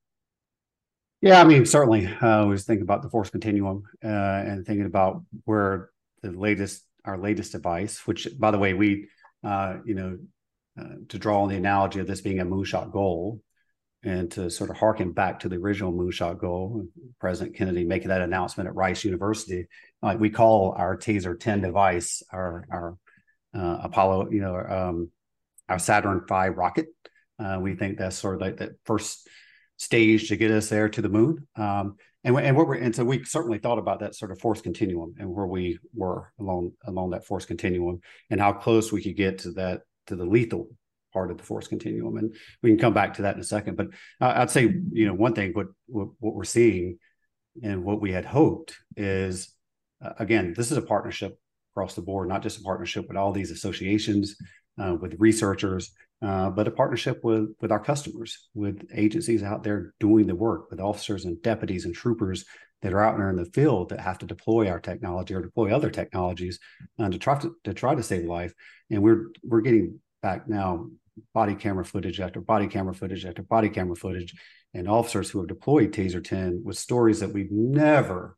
Yeah, 1.22 1.42
I 1.42 1.44
mean, 1.44 1.66
certainly. 1.66 2.08
Uh, 2.08 2.42
I 2.42 2.44
was 2.44 2.66
thinking 2.66 2.84
about 2.84 3.02
the 3.02 3.10
force 3.10 3.30
continuum 3.30 3.84
uh, 4.04 4.08
and 4.08 4.66
thinking 4.66 4.86
about 4.86 5.24
where 5.46 5.90
the 6.22 6.32
latest, 6.32 6.84
our 7.04 7.18
latest 7.18 7.54
device, 7.54 8.06
which, 8.06 8.28
by 8.38 8.52
the 8.52 8.60
way, 8.60 8.74
we, 8.74 9.08
uh, 9.44 9.78
you 9.86 9.96
know, 9.96 10.20
uh, 10.80 10.96
to 11.10 11.18
draw 11.18 11.42
on 11.42 11.50
the 11.50 11.56
analogy 11.56 12.00
of 12.00 12.08
this 12.08 12.22
being 12.22 12.40
a 12.40 12.46
moonshot 12.46 12.92
goal, 12.92 13.42
and 14.04 14.30
to 14.32 14.52
sort 14.52 14.70
of 14.70 14.78
harken 14.78 15.12
back 15.12 15.40
to 15.40 15.50
the 15.50 15.56
original 15.56 15.92
moonshot 15.92 16.38
goal, 16.38 16.86
President 17.20 17.56
Kennedy 17.56 17.86
making 17.86 18.10
that 18.10 18.22
announcement 18.22 18.68
at 18.68 18.76
Rice 18.76 19.04
University, 19.04 19.68
like 20.02 20.20
we 20.20 20.30
call 20.30 20.76
our 20.78 20.96
Taser 20.96 21.40
10 21.40 21.62
device 21.62 22.22
our 22.32 22.68
our 22.72 22.98
uh, 23.56 23.80
Apollo, 23.84 24.30
you 24.32 24.42
know, 24.42 24.58
um, 24.58 25.10
our 25.70 25.80
Saturn 25.80 26.22
V 26.28 26.50
rocket. 26.50 26.88
Uh, 27.40 27.60
we 27.62 27.76
think 27.76 27.98
that's 27.98 28.16
sort 28.16 28.36
of 28.36 28.42
like 28.42 28.58
that 28.58 28.72
first 28.86 29.28
stage 29.78 30.30
to 30.30 30.38
get 30.38 30.52
us 30.52 30.70
there 30.70 30.90
to 30.90 31.02
the 31.02 31.10
moon. 31.10 31.48
Um, 31.56 31.96
and, 32.24 32.38
and 32.40 32.58
what 32.58 32.68
we're 32.68 32.76
and 32.76 32.96
so 32.96 33.06
we 33.06 33.24
certainly 33.24 33.60
thought 33.60 33.78
about 33.78 34.00
that 34.00 34.16
sort 34.16 34.32
of 34.32 34.40
force 34.40 34.60
continuum 34.60 35.14
and 35.20 35.30
where 35.30 35.46
we 35.46 35.78
were 35.94 36.32
along 36.40 36.72
along 36.86 37.12
that 37.12 37.26
force 37.26 37.46
continuum 37.46 38.00
and 38.30 38.42
how 38.42 38.52
close 38.52 38.92
we 38.92 39.04
could 39.04 39.16
get 39.16 39.40
to 39.40 39.52
that 39.52 39.82
to 40.08 40.16
the 40.16 40.26
lethal 40.26 40.70
part 41.14 41.30
of 41.32 41.38
the 41.38 41.44
force 41.44 41.68
continuum. 41.68 42.18
And 42.18 42.36
we 42.64 42.72
can 42.72 42.80
come 42.80 42.94
back 42.94 43.14
to 43.16 43.24
that 43.24 43.36
in 43.36 43.42
a 43.42 43.46
second. 43.46 43.78
But 43.78 43.88
uh, 44.20 44.34
I'd 44.38 44.50
say 44.50 44.64
you 44.92 45.06
know 45.06 45.14
one 45.14 45.36
thing 45.36 45.52
what, 45.54 45.68
what 45.86 46.08
what 46.20 46.34
we're 46.34 46.46
seeing 46.46 46.98
and 47.62 47.84
what 47.84 48.02
we 48.02 48.12
had 48.12 48.26
hoped 48.26 48.76
is 48.98 49.54
uh, 50.04 50.14
again 50.18 50.54
this 50.58 50.72
is 50.72 50.78
a 50.78 50.82
partnership 50.82 51.38
across 51.74 51.94
the 51.94 52.02
board, 52.02 52.28
not 52.28 52.42
just 52.42 52.60
a 52.60 52.64
partnership 52.64 53.08
with 53.08 53.18
all 53.18 53.34
these 53.34 53.52
associations, 53.52 54.36
uh, 54.82 54.96
with 55.00 55.16
researchers, 55.20 55.92
uh, 56.26 56.50
but 56.50 56.68
a 56.68 56.72
partnership 56.72 57.24
with 57.24 57.54
with 57.62 57.72
our 57.72 57.80
customers, 57.80 58.50
with 58.56 58.88
agencies 58.96 59.44
out 59.44 59.64
there 59.64 59.94
doing 60.00 60.26
the 60.26 60.36
work, 60.36 60.72
with 60.72 60.80
officers 60.80 61.26
and 61.26 61.42
deputies 61.44 61.86
and 61.86 61.94
troopers 61.94 62.46
that 62.82 62.94
are 62.94 63.02
out 63.02 63.18
there 63.18 63.30
in 63.30 63.36
the 63.36 63.46
field 63.46 63.90
that 63.90 64.00
have 64.00 64.18
to 64.18 64.26
deploy 64.26 64.68
our 64.68 64.80
technology 64.80 65.36
or 65.36 65.42
deploy 65.42 65.72
other 65.72 65.92
technologies 65.92 66.60
uh, 66.98 67.10
to 67.10 67.20
try 67.20 67.38
to, 67.38 67.56
to 67.64 67.74
try 67.74 67.94
to 67.94 68.02
save 68.02 68.26
life. 68.26 68.54
And 68.90 69.04
we're 69.04 69.28
we're 69.44 69.62
getting 69.62 70.00
back 70.24 70.48
now 70.48 70.88
body 71.34 71.54
camera 71.54 71.86
footage 71.86 72.20
after 72.20 72.42
body 72.42 72.68
camera 72.68 72.96
footage 72.96 73.26
after 73.26 73.44
body 73.44 73.70
camera 73.70 73.96
footage, 73.96 74.34
and 74.74 74.90
officers 74.90 75.30
who 75.30 75.40
have 75.40 75.48
deployed 75.48 75.92
Taser 75.92 76.24
10 76.24 76.64
with 76.66 76.78
stories 76.78 77.20
that 77.20 77.34
we've 77.34 77.52
never 77.52 78.36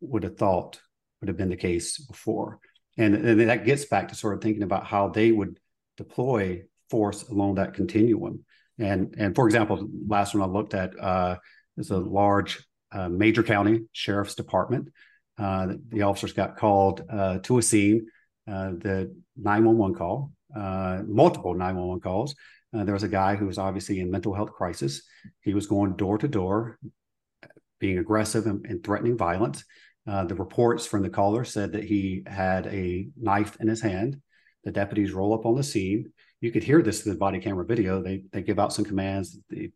would 0.00 0.24
have 0.24 0.36
thought 0.36 0.80
would 1.20 1.28
have 1.28 1.38
been 1.38 1.48
the 1.48 1.56
case 1.56 1.98
before. 1.98 2.58
And, 2.98 3.14
and 3.14 3.40
that 3.48 3.64
gets 3.64 3.86
back 3.86 4.08
to 4.08 4.14
sort 4.14 4.34
of 4.34 4.42
thinking 4.42 4.62
about 4.62 4.86
how 4.86 5.08
they 5.08 5.32
would 5.32 5.58
deploy 5.96 6.64
force 6.90 7.28
along 7.28 7.54
that 7.54 7.74
continuum. 7.74 8.44
And 8.78 9.14
and 9.18 9.34
for 9.34 9.46
example, 9.46 9.88
last 10.06 10.34
one 10.34 10.42
I 10.42 10.52
looked 10.52 10.74
at 10.74 10.98
uh, 10.98 11.36
is 11.76 11.90
a 11.90 11.98
large 11.98 12.64
uh, 12.92 13.08
major 13.08 13.42
county 13.42 13.82
sheriff's 13.92 14.34
department. 14.34 14.88
Uh, 15.38 15.74
the 15.88 16.02
officers 16.02 16.32
got 16.32 16.56
called 16.56 17.02
uh, 17.08 17.38
to 17.38 17.58
a 17.58 17.62
scene, 17.62 18.06
uh, 18.46 18.72
the 18.72 19.14
911 19.36 19.96
call, 19.96 20.32
uh, 20.54 21.02
multiple 21.06 21.54
911 21.54 22.00
calls. 22.00 22.34
There 22.72 22.94
was 22.94 23.02
a 23.02 23.08
guy 23.08 23.34
who 23.34 23.46
was 23.46 23.58
obviously 23.58 23.98
in 23.98 24.12
mental 24.12 24.32
health 24.32 24.52
crisis. 24.52 25.02
He 25.40 25.54
was 25.54 25.66
going 25.66 25.96
door 25.96 26.18
to 26.18 26.28
door, 26.28 26.78
being 27.80 27.98
aggressive 27.98 28.46
and, 28.46 28.64
and 28.64 28.84
threatening 28.84 29.16
violence. 29.16 29.64
The 30.06 30.34
reports 30.36 30.86
from 30.86 31.02
the 31.02 31.10
caller 31.10 31.44
said 31.44 31.72
that 31.72 31.84
he 31.84 32.22
had 32.26 32.66
a 32.68 33.08
knife 33.16 33.56
in 33.60 33.66
his 33.66 33.80
hand. 33.80 34.20
The 34.64 34.70
deputies 34.70 35.12
roll 35.12 35.34
up 35.34 35.46
on 35.46 35.56
the 35.56 35.64
scene. 35.64 36.12
You 36.40 36.50
could 36.50 36.62
hear 36.62 36.82
this 36.82 37.04
in 37.04 37.12
the 37.12 37.18
body 37.18 37.38
camera 37.38 37.64
video. 37.64 38.02
They 38.02 38.22
they 38.32 38.42
give 38.42 38.58
out 38.58 38.72
some 38.72 38.84
commands. 38.84 39.38
He, 39.50 39.72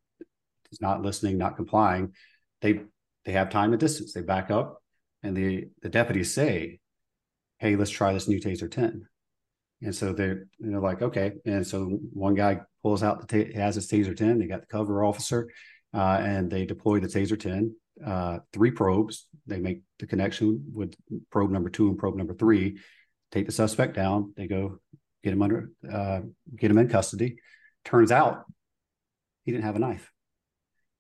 he's 0.71 0.81
not 0.81 1.03
listening, 1.03 1.39
not 1.39 1.57
complying. 1.57 2.13
They 2.61 2.81
they 3.25 3.33
have 3.33 3.51
time 3.51 3.73
and 3.73 3.81
distance. 3.81 4.13
They 4.13 4.23
back 4.23 4.51
up, 4.51 4.83
and 5.23 5.37
the 5.37 5.69
the 5.83 5.89
deputies 5.89 6.33
say, 6.33 6.81
"Hey, 7.59 7.77
let's 7.77 7.91
try 7.91 8.13
this 8.13 8.29
new 8.29 8.41
Taser 8.41 8.71
10." 8.71 9.07
And 9.83 9.95
so 9.95 10.13
they're 10.13 10.47
they're 10.59 10.81
like, 10.81 11.03
"Okay." 11.03 11.33
And 11.45 11.67
so 11.67 11.85
one 12.13 12.35
guy 12.35 12.61
pulls 12.83 13.03
out 13.03 13.27
the 13.27 13.45
ta- 13.45 13.59
has 13.59 13.75
his 13.75 13.91
Taser 13.91 14.17
10. 14.17 14.39
They 14.39 14.47
got 14.47 14.61
the 14.63 14.67
cover 14.67 15.05
officer, 15.05 15.51
uh, 15.93 16.19
and 16.21 16.51
they 16.51 16.65
deploy 16.65 17.01
the 17.01 17.09
Taser 17.09 17.39
10. 17.39 17.75
Uh, 18.05 18.39
three 18.53 18.71
probes. 18.73 19.29
They 19.47 19.61
make 19.61 19.83
the 19.99 20.07
connection 20.07 20.65
with 20.75 20.95
probe 21.31 21.51
number 21.51 21.71
two 21.71 21.89
and 21.89 21.99
probe 21.99 22.17
number 22.17 22.35
three. 22.35 22.79
Take 23.31 23.47
the 23.47 23.53
suspect 23.53 23.95
down. 23.95 24.33
They 24.37 24.47
go 24.47 24.81
get 25.25 25.33
him 25.33 25.43
under, 25.43 25.71
uh, 25.91 26.21
get 26.55 26.71
him 26.71 26.79
in 26.79 26.89
custody. 26.89 27.39
Turns 27.85 28.13
out 28.13 28.45
he 29.43 29.53
didn't 29.53 29.65
have 29.65 29.77
a 29.77 29.81
knife. 29.81 30.13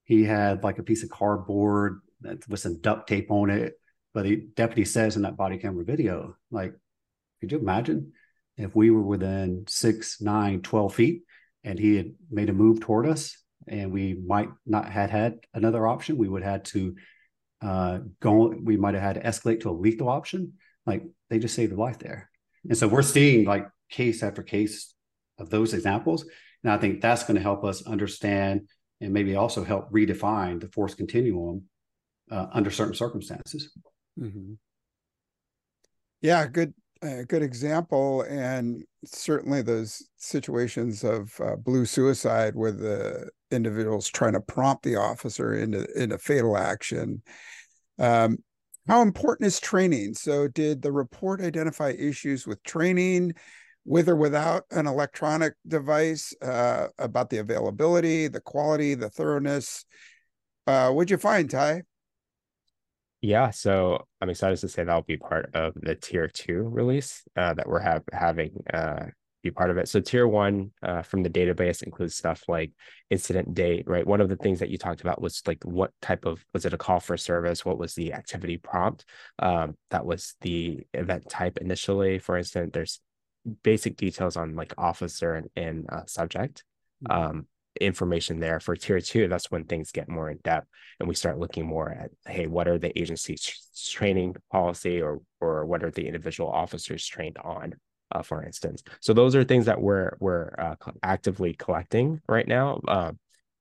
He 0.04 0.24
had 0.24 0.64
like 0.64 0.78
a 0.78 0.82
piece 0.82 1.02
of 1.02 1.10
cardboard 1.10 2.00
with 2.48 2.60
some 2.60 2.80
duct 2.80 3.06
tape 3.06 3.30
on 3.30 3.50
it. 3.50 3.74
But 4.12 4.24
the 4.24 4.36
deputy 4.54 4.84
says 4.84 5.16
in 5.16 5.22
that 5.22 5.36
body 5.36 5.58
camera 5.58 5.84
video, 5.84 6.36
like, 6.50 6.74
could 7.40 7.52
you 7.52 7.58
imagine 7.58 8.12
if 8.56 8.74
we 8.74 8.90
were 8.90 9.02
within 9.02 9.64
six, 9.68 10.20
nine, 10.20 10.62
12 10.62 10.94
feet 10.94 11.22
and 11.64 11.78
he 11.78 11.96
had 11.96 12.12
made 12.30 12.48
a 12.48 12.52
move 12.52 12.80
toward 12.80 13.06
us 13.06 13.36
and 13.66 13.92
we 13.92 14.14
might 14.14 14.50
not 14.66 14.88
had 14.88 15.10
had 15.10 15.38
another 15.52 15.86
option, 15.86 16.16
we 16.16 16.28
would 16.28 16.42
have 16.42 16.52
had 16.52 16.64
to 16.66 16.94
uh, 17.60 17.98
go, 18.20 18.54
we 18.62 18.76
might 18.76 18.94
have 18.94 19.02
had 19.02 19.14
to 19.16 19.22
escalate 19.22 19.60
to 19.60 19.70
a 19.70 19.72
lethal 19.72 20.08
option. 20.08 20.54
Like 20.86 21.02
they 21.28 21.38
just 21.38 21.54
saved 21.54 21.72
a 21.72 21.76
life 21.76 21.98
there. 21.98 22.30
And 22.68 22.78
so 22.78 22.88
we're 22.88 23.02
seeing 23.02 23.44
like 23.46 23.66
case 23.94 24.22
after 24.22 24.42
case 24.42 24.94
of 25.38 25.50
those 25.50 25.72
examples. 25.72 26.26
And 26.62 26.72
I 26.72 26.78
think 26.78 27.00
that's 27.00 27.24
going 27.24 27.36
to 27.36 27.42
help 27.42 27.64
us 27.64 27.86
understand 27.86 28.68
and 29.00 29.12
maybe 29.12 29.36
also 29.36 29.64
help 29.64 29.90
redefine 29.92 30.60
the 30.60 30.68
force 30.68 30.94
continuum 30.94 31.64
uh, 32.30 32.46
under 32.52 32.70
certain 32.70 32.94
circumstances. 32.94 33.72
Mm-hmm. 34.18 34.54
Yeah, 36.22 36.46
good, 36.46 36.72
uh, 37.02 37.22
good 37.28 37.42
example, 37.42 38.22
and 38.22 38.82
certainly 39.04 39.60
those 39.60 40.02
situations 40.16 41.04
of 41.04 41.38
uh, 41.40 41.56
blue 41.56 41.84
suicide 41.84 42.54
where 42.54 42.72
the 42.72 43.28
individual's 43.50 44.08
trying 44.08 44.32
to 44.32 44.40
prompt 44.40 44.84
the 44.84 44.96
officer 44.96 45.54
into 45.54 45.86
into 46.00 46.16
fatal 46.18 46.56
action. 46.56 47.22
Um, 47.98 48.38
how 48.88 49.02
important 49.02 49.46
is 49.46 49.60
training? 49.60 50.14
So, 50.14 50.48
did 50.48 50.80
the 50.80 50.92
report 50.92 51.42
identify 51.42 51.90
issues 51.90 52.46
with 52.46 52.62
training? 52.62 53.34
With 53.84 54.08
or 54.08 54.16
without 54.16 54.64
an 54.70 54.86
electronic 54.86 55.54
device 55.66 56.34
uh, 56.40 56.88
about 56.98 57.30
the 57.30 57.38
availability, 57.38 58.28
the 58.28 58.40
quality, 58.40 58.94
the 58.94 59.10
thoroughness. 59.10 59.84
Uh, 60.66 60.90
what'd 60.90 61.10
you 61.10 61.18
find, 61.18 61.50
Ty? 61.50 61.82
Yeah, 63.20 63.50
so 63.50 64.06
I'm 64.20 64.28
excited 64.28 64.58
to 64.58 64.68
say 64.68 64.84
that'll 64.84 65.02
be 65.02 65.16
part 65.16 65.54
of 65.54 65.74
the 65.74 65.94
tier 65.94 66.28
two 66.28 66.62
release 66.62 67.22
uh, 67.36 67.54
that 67.54 67.68
we're 67.68 67.80
have 67.80 68.02
having 68.12 68.62
uh, 68.72 69.06
be 69.44 69.50
part 69.50 69.70
of 69.70 69.78
it. 69.78 69.88
So 69.88 70.00
tier 70.00 70.26
one 70.26 70.72
uh, 70.82 71.02
from 71.02 71.22
the 71.22 71.30
database 71.30 71.82
includes 71.82 72.16
stuff 72.16 72.42
like 72.48 72.72
incident 73.10 73.54
date, 73.54 73.84
right? 73.86 74.06
One 74.06 74.20
of 74.20 74.28
the 74.28 74.36
things 74.36 74.58
that 74.58 74.70
you 74.70 74.78
talked 74.78 75.02
about 75.02 75.22
was 75.22 75.42
like 75.46 75.62
what 75.64 75.92
type 76.02 76.24
of 76.24 76.44
was 76.52 76.64
it 76.64 76.72
a 76.72 76.78
call 76.78 76.98
for 76.98 77.16
service? 77.16 77.64
What 77.64 77.78
was 77.78 77.94
the 77.94 78.14
activity 78.14 78.56
prompt? 78.56 79.04
Um, 79.38 79.76
that 79.90 80.04
was 80.04 80.34
the 80.40 80.80
event 80.92 81.28
type 81.28 81.58
initially. 81.58 82.18
For 82.18 82.36
instance, 82.36 82.70
there's 82.72 83.00
basic 83.62 83.96
details 83.96 84.36
on 84.36 84.56
like 84.56 84.74
officer 84.78 85.34
and, 85.34 85.48
and 85.56 85.86
uh, 85.90 86.04
subject. 86.06 86.64
Mm-hmm. 87.04 87.20
Um, 87.20 87.46
information 87.80 88.38
there 88.38 88.60
for 88.60 88.76
tier 88.76 89.00
two 89.00 89.26
that's 89.26 89.50
when 89.50 89.64
things 89.64 89.90
get 89.90 90.08
more 90.08 90.30
in 90.30 90.38
depth 90.44 90.68
and 91.00 91.08
we 91.08 91.14
start 91.14 91.38
looking 91.38 91.66
more 91.66 91.90
at 91.90 92.10
hey 92.26 92.46
what 92.46 92.68
are 92.68 92.78
the 92.78 92.96
agency's 92.96 93.68
training 93.90 94.34
policy 94.52 95.02
or 95.02 95.20
or 95.40 95.66
what 95.66 95.82
are 95.82 95.90
the 95.90 96.06
individual 96.06 96.48
officers 96.48 97.04
trained 97.04 97.36
on 97.38 97.74
uh, 98.12 98.22
for 98.22 98.44
instance 98.44 98.82
so 99.00 99.12
those 99.12 99.34
are 99.34 99.42
things 99.42 99.66
that 99.66 99.80
we're 99.80 100.16
we're 100.20 100.54
uh, 100.56 100.76
actively 101.02 101.52
collecting 101.54 102.20
right 102.28 102.46
now 102.46 102.80
uh, 102.86 103.10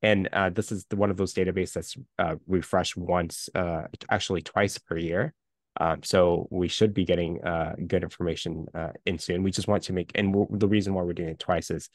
and 0.04 0.28
uh, 0.34 0.50
this 0.50 0.72
is 0.72 0.86
the, 0.90 0.96
one 0.96 1.10
of 1.10 1.18
those 1.18 1.34
databases 1.34 1.74
that's 1.74 1.98
uh, 2.20 2.36
refreshed 2.46 2.96
once 2.96 3.50
uh, 3.56 3.84
actually 4.12 4.44
twice 4.44 4.78
per 4.78 4.98
year 4.98 5.34
um, 5.80 6.04
so 6.04 6.48
we 6.52 6.68
should 6.68 6.94
be 6.94 7.06
getting 7.06 7.40
good 7.88 8.04
information 8.04 8.66
in 9.06 9.18
soon 9.18 9.44
we 9.44 9.52
just 9.52 9.68
want 9.68 9.84
to 9.84 9.94
make 9.94 10.12
and 10.16 10.34
the 10.52 10.68
reason 10.68 10.94
why 10.94 11.02
we're 11.04 11.14
doing 11.14 11.30
it 11.30 11.40
twice 11.40 11.72
is 11.72 11.90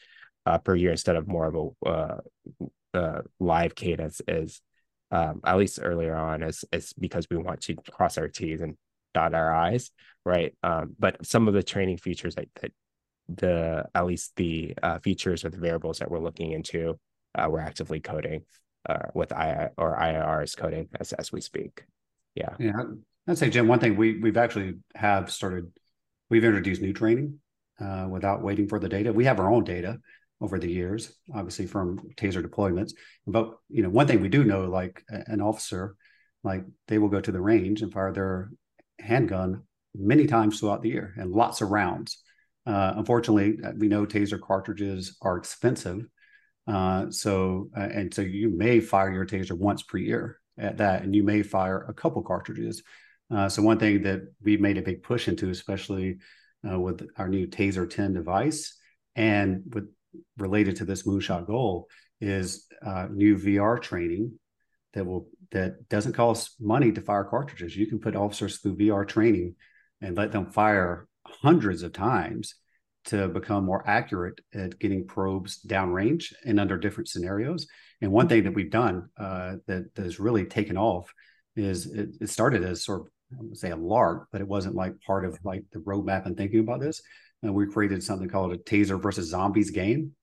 uh, 0.45 0.57
per 0.57 0.75
year 0.75 0.91
instead 0.91 1.15
of 1.15 1.27
more 1.27 1.47
of 1.47 1.55
a 1.85 1.89
uh, 1.89 2.17
uh, 2.93 3.21
live 3.39 3.75
cadence 3.75 4.21
is 4.27 4.61
um, 5.11 5.41
at 5.45 5.57
least 5.57 5.79
earlier 5.81 6.15
on 6.15 6.43
is 6.43 6.65
is 6.71 6.93
because 6.93 7.27
we 7.29 7.37
want 7.37 7.61
to 7.61 7.75
cross 7.91 8.17
our 8.17 8.27
T's 8.27 8.61
and 8.61 8.75
dot 9.13 9.33
our 9.33 9.53
I's, 9.53 9.91
right? 10.25 10.55
Um, 10.63 10.95
but 10.99 11.25
some 11.25 11.47
of 11.47 11.53
the 11.53 11.63
training 11.63 11.97
features 11.97 12.35
that, 12.35 12.47
that 12.61 12.71
the 13.27 13.85
at 13.93 14.05
least 14.05 14.33
the 14.35 14.75
uh, 14.81 14.99
features 14.99 15.43
or 15.43 15.49
the 15.49 15.57
variables 15.57 15.99
that 15.99 16.09
we're 16.09 16.19
looking 16.19 16.51
into, 16.51 16.99
uh, 17.35 17.47
we're 17.49 17.59
actively 17.59 17.99
coding 17.99 18.43
uh, 18.87 19.07
with 19.13 19.31
I 19.31 19.69
or 19.77 19.97
IIR 19.97 20.43
is 20.43 20.55
coding 20.55 20.89
as 20.99 21.13
as 21.13 21.31
we 21.31 21.41
speak. 21.41 21.83
Yeah, 22.35 22.55
yeah. 22.59 22.71
I'd 23.29 23.37
say, 23.37 23.51
Jim, 23.51 23.67
one 23.67 23.79
thing 23.79 23.95
we 23.95 24.17
we've 24.17 24.37
actually 24.37 24.79
have 24.95 25.31
started, 25.31 25.71
we've 26.31 26.43
introduced 26.43 26.81
new 26.81 26.93
training 26.93 27.39
uh, 27.79 28.07
without 28.09 28.41
waiting 28.41 28.67
for 28.67 28.79
the 28.79 28.89
data. 28.89 29.13
We 29.13 29.25
have 29.25 29.39
our 29.39 29.51
own 29.51 29.63
data 29.63 29.99
over 30.41 30.57
the 30.57 30.71
years, 30.71 31.13
obviously 31.35 31.67
from 31.67 31.99
taser 32.15 32.43
deployments. 32.43 32.93
But 33.27 33.55
you 33.69 33.83
know, 33.83 33.89
one 33.89 34.07
thing 34.07 34.21
we 34.21 34.29
do 34.29 34.43
know, 34.43 34.65
like 34.65 35.03
an 35.09 35.41
officer, 35.41 35.95
like 36.43 36.63
they 36.87 36.97
will 36.97 37.09
go 37.09 37.21
to 37.21 37.31
the 37.31 37.39
range 37.39 37.83
and 37.83 37.93
fire 37.93 38.11
their 38.11 38.49
handgun 38.97 39.61
many 39.93 40.25
times 40.25 40.59
throughout 40.59 40.81
the 40.81 40.89
year 40.89 41.13
and 41.15 41.31
lots 41.31 41.61
of 41.61 41.69
rounds. 41.69 42.23
Uh, 42.65 42.93
unfortunately, 42.95 43.59
uh, 43.63 43.73
we 43.77 43.87
know 43.87 44.07
taser 44.07 44.41
cartridges 44.41 45.17
are 45.21 45.37
expensive. 45.37 46.07
Uh, 46.65 47.11
so, 47.11 47.69
uh, 47.77 47.81
and 47.81 48.11
so 48.11 48.23
you 48.23 48.49
may 48.49 48.79
fire 48.79 49.11
your 49.11 49.25
taser 49.25 49.57
once 49.57 49.83
per 49.83 49.97
year 49.97 50.39
at 50.57 50.77
that, 50.77 51.03
and 51.03 51.15
you 51.15 51.21
may 51.21 51.43
fire 51.43 51.85
a 51.87 51.93
couple 51.93 52.23
cartridges. 52.23 52.81
Uh, 53.33 53.47
so, 53.47 53.61
one 53.61 53.79
thing 53.79 54.03
that 54.03 54.21
we've 54.41 54.61
made 54.61 54.77
a 54.77 54.81
big 54.81 55.03
push 55.03 55.27
into, 55.27 55.49
especially 55.49 56.17
uh, 56.69 56.79
with 56.79 57.07
our 57.17 57.27
new 57.27 57.47
Taser 57.47 57.89
10 57.89 58.13
device, 58.13 58.75
and 59.15 59.63
with 59.73 59.89
related 60.37 60.75
to 60.77 60.85
this 60.85 61.03
moonshot 61.03 61.45
goal 61.45 61.87
is 62.21 62.65
uh, 62.85 63.07
new 63.11 63.37
VR 63.37 63.81
training 63.81 64.31
that 64.93 65.05
will 65.05 65.27
that 65.51 65.87
doesn't 65.89 66.13
cost 66.13 66.55
money 66.59 66.91
to 66.91 67.01
fire 67.01 67.23
cartridges. 67.23 67.75
You 67.75 67.87
can 67.87 67.99
put 67.99 68.15
officers 68.15 68.57
through 68.57 68.77
VR 68.77 69.07
training 69.07 69.55
and 70.01 70.15
let 70.15 70.31
them 70.31 70.51
fire 70.51 71.07
hundreds 71.25 71.83
of 71.83 71.93
times 71.93 72.55
to 73.05 73.27
become 73.27 73.65
more 73.65 73.87
accurate 73.87 74.39
at 74.53 74.77
getting 74.79 75.07
probes 75.07 75.61
downrange 75.65 76.33
and 76.45 76.59
under 76.59 76.77
different 76.77 77.07
scenarios. 77.07 77.67
And 78.01 78.11
one 78.11 78.27
thing 78.27 78.43
that 78.43 78.53
we've 78.53 78.71
done 78.71 79.09
uh, 79.17 79.55
that, 79.67 79.95
that 79.95 80.03
has 80.03 80.19
really 80.19 80.45
taken 80.45 80.77
off 80.77 81.11
is 81.55 81.87
it, 81.87 82.09
it 82.21 82.29
started 82.29 82.63
as 82.63 82.83
sort 82.83 83.01
of 83.01 83.07
I 83.33 83.41
would 83.41 83.57
say 83.57 83.71
a 83.71 83.75
lark, 83.75 84.27
but 84.31 84.41
it 84.41 84.47
wasn't 84.47 84.75
like 84.75 84.99
part 85.01 85.25
of 85.25 85.37
like 85.43 85.63
the 85.71 85.79
roadmap 85.79 86.25
and 86.25 86.35
thinking 86.35 86.59
about 86.59 86.79
this. 86.79 87.01
And 87.43 87.53
we 87.53 87.67
created 87.67 88.03
something 88.03 88.27
called 88.27 88.53
a 88.53 88.57
taser 88.57 89.01
versus 89.01 89.29
zombies 89.29 89.71
game 89.71 90.13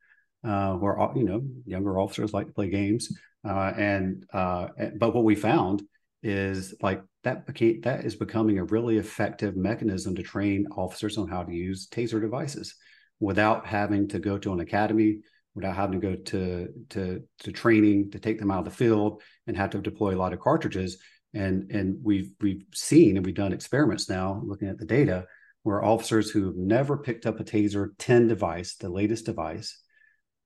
uh, 0.44 0.74
where 0.74 0.96
you 1.14 1.24
know 1.24 1.42
younger 1.64 1.98
officers 1.98 2.32
like 2.32 2.46
to 2.46 2.52
play 2.52 2.68
games. 2.68 3.16
Uh, 3.46 3.72
and 3.76 4.24
uh, 4.32 4.68
but 4.98 5.14
what 5.14 5.24
we 5.24 5.34
found 5.34 5.82
is 6.22 6.74
like 6.82 7.02
that 7.24 7.46
became 7.46 7.80
that 7.82 8.04
is 8.04 8.16
becoming 8.16 8.58
a 8.58 8.64
really 8.64 8.98
effective 8.98 9.56
mechanism 9.56 10.14
to 10.14 10.22
train 10.22 10.66
officers 10.76 11.18
on 11.18 11.28
how 11.28 11.42
to 11.42 11.52
use 11.52 11.88
taser 11.88 12.20
devices 12.20 12.74
without 13.20 13.66
having 13.66 14.08
to 14.08 14.18
go 14.18 14.36
to 14.36 14.52
an 14.52 14.60
academy 14.60 15.18
without 15.54 15.74
having 15.74 16.00
to 16.00 16.06
go 16.06 16.16
to 16.16 16.68
to 16.90 17.22
to 17.40 17.52
training 17.52 18.10
to 18.10 18.18
take 18.18 18.38
them 18.38 18.50
out 18.50 18.60
of 18.60 18.64
the 18.64 18.70
field 18.70 19.22
and 19.46 19.56
have 19.56 19.70
to 19.70 19.80
deploy 19.80 20.14
a 20.14 20.18
lot 20.18 20.32
of 20.32 20.40
cartridges 20.40 20.98
and 21.36 21.70
and 21.70 21.98
we've 22.02 22.30
we've 22.40 22.64
seen 22.74 23.16
and 23.16 23.24
we've 23.24 23.34
done 23.34 23.52
experiments 23.52 24.08
now 24.08 24.42
looking 24.44 24.68
at 24.68 24.78
the 24.78 24.86
data 24.86 25.26
where 25.66 25.84
officers 25.84 26.30
who 26.30 26.46
have 26.46 26.54
never 26.54 26.96
picked 26.96 27.26
up 27.26 27.40
a 27.40 27.44
taser 27.44 27.88
10 27.98 28.28
device, 28.28 28.76
the 28.76 28.88
latest 28.88 29.26
device, 29.26 29.76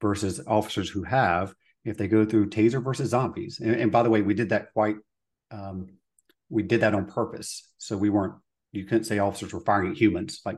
versus 0.01 0.41
officers 0.47 0.89
who 0.89 1.03
have, 1.03 1.55
if 1.85 1.99
they 1.99 2.09
go 2.09 2.25
through 2.25 2.49
taser 2.49 2.83
versus 2.83 3.11
zombies. 3.11 3.61
And, 3.61 3.75
and 3.75 3.93
by 3.93 4.03
the 4.03 4.09
way, 4.09 4.23
we 4.23 4.33
did 4.33 4.49
that 4.49 4.73
quite, 4.73 4.97
um, 5.51 5.89
we 6.49 6.63
did 6.63 6.81
that 6.81 6.95
on 6.95 7.05
purpose. 7.05 7.71
So 7.77 7.99
we 7.99 8.09
weren't, 8.09 8.33
you 8.73 8.87
couldn't 8.87 9.05
say 9.05 9.19
officers 9.19 9.53
were 9.53 9.61
firing 9.61 9.91
at 9.91 9.99
humans. 9.99 10.41
Like 10.47 10.57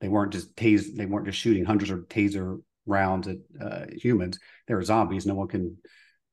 they 0.00 0.06
weren't 0.06 0.32
just 0.32 0.54
tase, 0.54 0.94
they 0.94 1.06
weren't 1.06 1.26
just 1.26 1.40
shooting 1.40 1.64
hundreds 1.64 1.90
of 1.90 2.06
taser 2.08 2.60
rounds 2.86 3.26
at 3.26 3.38
uh, 3.60 3.86
humans. 3.90 4.38
They 4.68 4.74
were 4.74 4.84
zombies. 4.84 5.26
No 5.26 5.34
one 5.34 5.48
can 5.48 5.76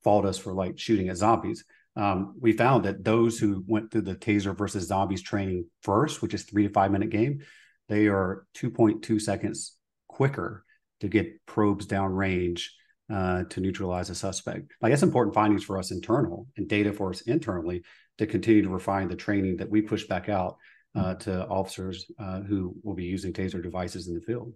fault 0.03 0.25
us 0.25 0.37
for 0.37 0.53
like 0.53 0.77
shooting 0.77 1.09
at 1.09 1.17
zombies. 1.17 1.65
Um, 1.95 2.35
we 2.39 2.53
found 2.53 2.85
that 2.85 3.03
those 3.03 3.37
who 3.37 3.63
went 3.67 3.91
through 3.91 4.03
the 4.03 4.15
taser 4.15 4.57
versus 4.57 4.87
zombies 4.87 5.21
training 5.21 5.65
first, 5.81 6.21
which 6.21 6.33
is 6.33 6.43
three 6.43 6.67
to 6.67 6.73
five 6.73 6.91
minute 6.91 7.09
game, 7.09 7.41
they 7.89 8.07
are 8.07 8.45
2.2 8.55 9.19
seconds 9.19 9.75
quicker 10.07 10.63
to 11.01 11.07
get 11.07 11.45
probes 11.45 11.85
downrange 11.85 12.63
uh, 13.11 13.43
to 13.49 13.59
neutralize 13.59 14.09
a 14.09 14.15
suspect. 14.15 14.71
Like 14.81 14.91
that's 14.91 15.03
important 15.03 15.35
findings 15.35 15.63
for 15.63 15.77
us 15.77 15.91
internal 15.91 16.47
and 16.55 16.69
data 16.69 16.93
for 16.93 17.09
us 17.09 17.21
internally 17.21 17.83
to 18.19 18.25
continue 18.25 18.61
to 18.61 18.69
refine 18.69 19.09
the 19.09 19.15
training 19.15 19.57
that 19.57 19.69
we 19.69 19.81
push 19.81 20.05
back 20.05 20.29
out 20.29 20.57
uh, 20.95 21.15
to 21.15 21.45
officers 21.47 22.05
uh, 22.19 22.41
who 22.41 22.75
will 22.83 22.93
be 22.93 23.03
using 23.03 23.33
taser 23.33 23.61
devices 23.61 24.07
in 24.07 24.13
the 24.13 24.21
field. 24.21 24.53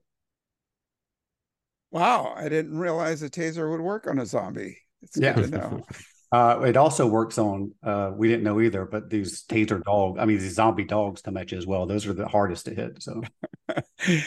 Wow, 1.91 2.33
I 2.35 2.49
didn't 2.49 2.77
realize 2.77 3.21
a 3.23 3.29
taser 3.29 3.69
would 3.69 3.81
work 3.81 4.07
on 4.07 4.19
a 4.19 4.25
zombie. 4.25 4.77
It's 5.01 5.17
yeah. 5.17 5.33
good 5.33 5.51
to 5.51 5.57
know. 5.57 5.85
Uh, 6.35 6.59
it 6.63 6.75
also 6.75 7.07
works 7.07 7.37
on 7.37 7.71
uh, 7.81 8.11
we 8.13 8.27
didn't 8.27 8.43
know 8.43 8.59
either, 8.59 8.83
but 8.83 9.09
these 9.09 9.45
taser 9.45 9.81
dog, 9.81 10.19
I 10.19 10.25
mean 10.25 10.37
these 10.37 10.55
zombie 10.55 10.83
dogs 10.83 11.21
come 11.21 11.37
at 11.37 11.49
you 11.49 11.57
as 11.57 11.65
well. 11.65 11.85
Those 11.85 12.05
are 12.07 12.13
the 12.13 12.27
hardest 12.27 12.65
to 12.65 12.75
hit. 12.75 13.01
So, 13.01 13.21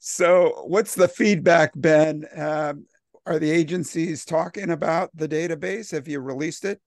so 0.00 0.64
what's 0.66 0.96
the 0.96 1.06
feedback, 1.06 1.70
Ben? 1.76 2.24
Um, 2.36 2.86
are 3.26 3.38
the 3.38 3.52
agencies 3.52 4.24
talking 4.24 4.70
about 4.70 5.10
the 5.14 5.28
database? 5.28 5.92
Have 5.92 6.08
you 6.08 6.18
released 6.18 6.64
it? 6.64 6.80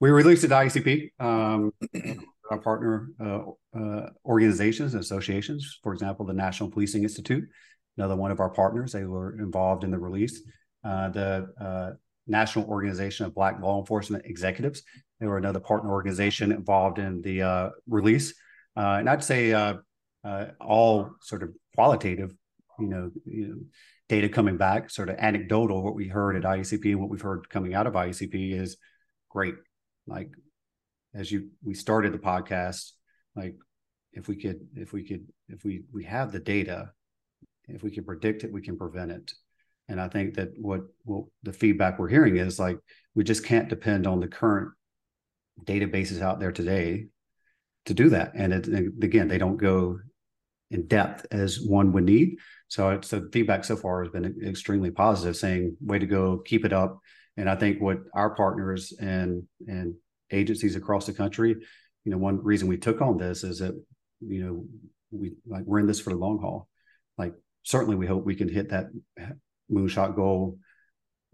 We 0.00 0.10
released 0.10 0.42
it 0.42 0.48
to 0.48 0.54
IACP, 0.54 1.10
um, 1.20 1.72
our 2.50 2.58
partner 2.58 3.10
uh, 3.24 3.42
uh, 3.78 4.10
organizations 4.24 4.94
and 4.94 5.00
associations. 5.00 5.78
For 5.84 5.92
example, 5.92 6.26
the 6.26 6.32
National 6.32 6.72
Policing 6.72 7.04
Institute, 7.04 7.44
another 7.96 8.16
one 8.16 8.32
of 8.32 8.40
our 8.40 8.50
partners. 8.50 8.90
They 8.90 9.04
were 9.04 9.38
involved 9.38 9.84
in 9.84 9.92
the 9.92 9.98
release. 10.00 10.42
Uh, 10.84 11.10
the 11.10 11.46
uh, 11.60 11.92
National 12.26 12.66
Organization 12.66 13.26
of 13.26 13.34
Black 13.34 13.60
Law 13.60 13.80
Enforcement 13.80 14.24
Executives. 14.26 14.82
They 15.20 15.26
were 15.26 15.38
another 15.38 15.60
partner 15.60 15.92
organization 15.92 16.52
involved 16.52 16.98
in 16.98 17.22
the 17.22 17.42
uh, 17.42 17.70
release. 17.88 18.34
Uh, 18.76 18.96
and 18.98 19.08
I'd 19.08 19.24
say 19.24 19.52
uh, 19.52 19.74
uh, 20.24 20.46
all 20.60 21.10
sort 21.20 21.42
of 21.42 21.50
qualitative, 21.74 22.34
you 22.78 22.86
know, 22.86 23.10
you 23.24 23.48
know, 23.48 23.56
data 24.08 24.28
coming 24.28 24.56
back, 24.56 24.90
sort 24.90 25.08
of 25.08 25.16
anecdotal, 25.16 25.82
what 25.82 25.94
we 25.94 26.08
heard 26.08 26.36
at 26.36 26.42
IACP 26.42 26.84
and 26.90 27.00
what 27.00 27.08
we've 27.08 27.20
heard 27.20 27.48
coming 27.48 27.74
out 27.74 27.86
of 27.86 27.94
IACP 27.94 28.52
is 28.52 28.76
great. 29.30 29.54
Like 30.06 30.30
as 31.14 31.30
you 31.30 31.50
we 31.62 31.74
started 31.74 32.12
the 32.12 32.18
podcast, 32.18 32.92
like 33.36 33.56
if 34.12 34.28
we 34.28 34.36
could, 34.36 34.60
if 34.74 34.92
we 34.92 35.04
could, 35.04 35.26
if 35.48 35.64
we 35.64 35.84
we 35.92 36.04
have 36.04 36.32
the 36.32 36.40
data, 36.40 36.92
if 37.68 37.82
we 37.82 37.90
can 37.90 38.04
predict 38.04 38.44
it, 38.44 38.52
we 38.52 38.62
can 38.62 38.76
prevent 38.76 39.10
it. 39.10 39.32
And 39.92 40.00
I 40.00 40.08
think 40.08 40.34
that 40.34 40.54
what, 40.56 40.80
what 41.04 41.24
the 41.42 41.52
feedback 41.52 41.98
we're 41.98 42.08
hearing 42.08 42.38
is 42.38 42.58
like 42.58 42.78
we 43.14 43.24
just 43.24 43.44
can't 43.44 43.68
depend 43.68 44.06
on 44.06 44.20
the 44.20 44.26
current 44.26 44.72
databases 45.64 46.22
out 46.22 46.40
there 46.40 46.50
today 46.50 47.08
to 47.84 47.92
do 47.92 48.08
that. 48.08 48.32
And, 48.34 48.54
it, 48.54 48.66
again, 49.02 49.28
they 49.28 49.36
don't 49.36 49.58
go 49.58 49.98
in 50.70 50.86
depth 50.86 51.26
as 51.30 51.60
one 51.60 51.92
would 51.92 52.04
need. 52.04 52.38
So 52.68 52.88
it's 52.88 53.10
the 53.10 53.28
feedback 53.34 53.64
so 53.64 53.76
far 53.76 54.02
has 54.02 54.10
been 54.10 54.40
extremely 54.46 54.90
positive, 54.90 55.36
saying, 55.36 55.76
"Way 55.82 55.98
to 55.98 56.06
go, 56.06 56.38
keep 56.38 56.64
it 56.64 56.72
up." 56.72 56.98
And 57.36 57.50
I 57.50 57.54
think 57.54 57.82
what 57.82 57.98
our 58.14 58.34
partners 58.34 58.94
and 58.98 59.42
and 59.68 59.94
agencies 60.30 60.74
across 60.74 61.04
the 61.04 61.12
country, 61.12 61.54
you 62.04 62.10
know, 62.10 62.16
one 62.16 62.42
reason 62.42 62.66
we 62.66 62.78
took 62.78 63.02
on 63.02 63.18
this 63.18 63.44
is 63.44 63.58
that 63.58 63.74
you 64.20 64.42
know 64.42 64.64
we 65.10 65.32
like 65.46 65.64
we're 65.66 65.80
in 65.80 65.86
this 65.86 66.00
for 66.00 66.10
the 66.10 66.16
long 66.16 66.38
haul. 66.38 66.66
Like 67.18 67.34
certainly, 67.62 67.96
we 67.96 68.06
hope 68.06 68.24
we 68.24 68.36
can 68.36 68.48
hit 68.48 68.70
that 68.70 68.86
moonshot 69.72 70.14
goal 70.14 70.58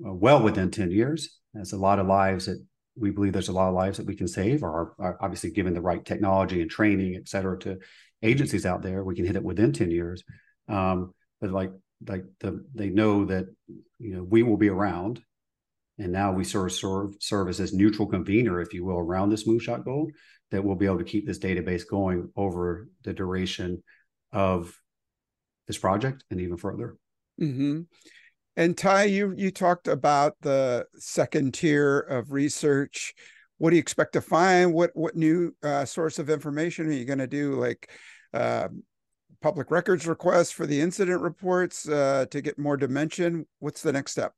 uh, 0.07 0.13
well 0.13 0.43
within 0.43 0.71
10 0.71 0.91
years. 0.91 1.39
That's 1.55 1.73
a 1.73 1.79
lot 1.79 1.99
of 1.99 2.07
lives 2.07 2.47
that 2.47 2.65
we 2.97 3.11
believe 3.11 3.33
there's 3.33 3.49
a 3.49 3.53
lot 3.53 3.69
of 3.69 3.75
lives 3.75 3.99
that 3.99 4.07
we 4.07 4.17
can 4.17 4.29
save, 4.29 4.63
or, 4.63 4.95
obviously 5.21 5.51
given 5.51 5.75
the 5.75 5.81
right 5.81 6.05
technology 6.05 6.61
and 6.61 6.71
training, 6.71 7.15
et 7.17 7.29
cetera, 7.29 7.59
to 7.61 7.79
agencies 8.23 8.67
out 8.67 8.83
there, 8.83 9.05
we 9.05 9.15
can 9.15 9.25
hit 9.25 9.37
it 9.37 9.45
within 9.45 9.73
10 9.73 9.91
years. 9.91 10.25
Um, 10.69 11.15
but 11.41 11.51
like 11.51 11.71
like 12.07 12.25
the, 12.41 12.65
they 12.75 12.91
know 12.91 13.25
that 13.25 13.47
you 13.99 14.17
know 14.17 14.23
we 14.23 14.43
will 14.43 14.57
be 14.57 14.69
around, 14.69 15.21
and 15.99 16.13
now 16.13 16.33
we 16.33 16.45
sort 16.45 16.71
of 16.71 16.77
serve 16.77 17.15
serve 17.21 17.49
as 17.49 17.59
this 17.59 17.73
neutral 17.73 18.09
convener, 18.09 18.61
if 18.61 18.73
you 18.73 18.85
will, 18.85 18.99
around 18.99 19.31
this 19.31 19.47
moonshot 19.47 19.85
goal 19.85 20.11
that 20.51 20.63
we'll 20.63 20.77
be 20.77 20.87
able 20.87 20.99
to 20.99 21.05
keep 21.05 21.27
this 21.27 21.39
database 21.39 21.83
going 21.89 22.31
over 22.37 22.89
the 23.05 23.13
duration 23.13 23.83
of 24.33 24.75
this 25.67 25.79
project 25.79 26.25
and 26.31 26.41
even 26.41 26.57
further. 26.57 26.97
Mm-hmm. 27.41 27.83
And 28.59 28.77
Ty, 28.77 29.05
you 29.05 29.33
you 29.37 29.53
talked 29.53 29.87
about 29.87 30.35
the 30.41 30.85
second 30.97 31.55
tier 31.55 32.01
of 32.01 32.33
research. 32.33 33.15
What 33.59 33.71
do 33.71 33.77
you 33.77 33.81
expect 33.81 34.15
to 34.15 34.21
find? 34.21 34.75
What 34.75 34.91
what 34.95 35.15
new 35.15 35.55
uh, 35.63 35.85
source 35.85 36.19
of 36.19 36.29
information 36.29 36.89
are 36.89 36.93
you 36.93 37.05
going 37.05 37.21
to 37.21 37.29
do? 37.29 37.53
Like 37.53 37.89
uh, 38.35 38.67
public 39.41 39.71
records 39.71 40.09
requests 40.09 40.51
for 40.51 40.67
the 40.67 40.81
incident 40.81 41.23
reports 41.23 41.89
uh, 41.89 42.27
to 42.33 42.41
get 42.41 42.59
more 42.59 42.77
dimension. 42.77 43.47
What's 43.61 43.83
the 43.83 43.93
next 43.93 44.11
step? 44.11 44.33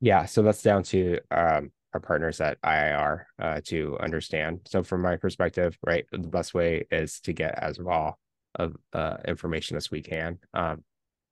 Yeah, 0.00 0.24
so 0.24 0.42
that's 0.42 0.62
down 0.62 0.82
to 0.84 1.20
um, 1.30 1.70
our 1.94 2.00
partners 2.00 2.40
at 2.40 2.60
IIR 2.62 3.22
uh, 3.38 3.60
to 3.66 3.96
understand. 4.00 4.62
So 4.66 4.82
from 4.82 5.02
my 5.02 5.14
perspective, 5.14 5.78
right, 5.86 6.06
the 6.10 6.18
best 6.18 6.54
way 6.54 6.88
is 6.90 7.20
to 7.20 7.32
get 7.32 7.56
as 7.56 7.78
raw 7.78 8.14
of 8.56 8.76
uh, 8.92 9.18
information 9.28 9.76
as 9.76 9.92
we 9.92 10.02
can. 10.02 10.40
Um, 10.54 10.82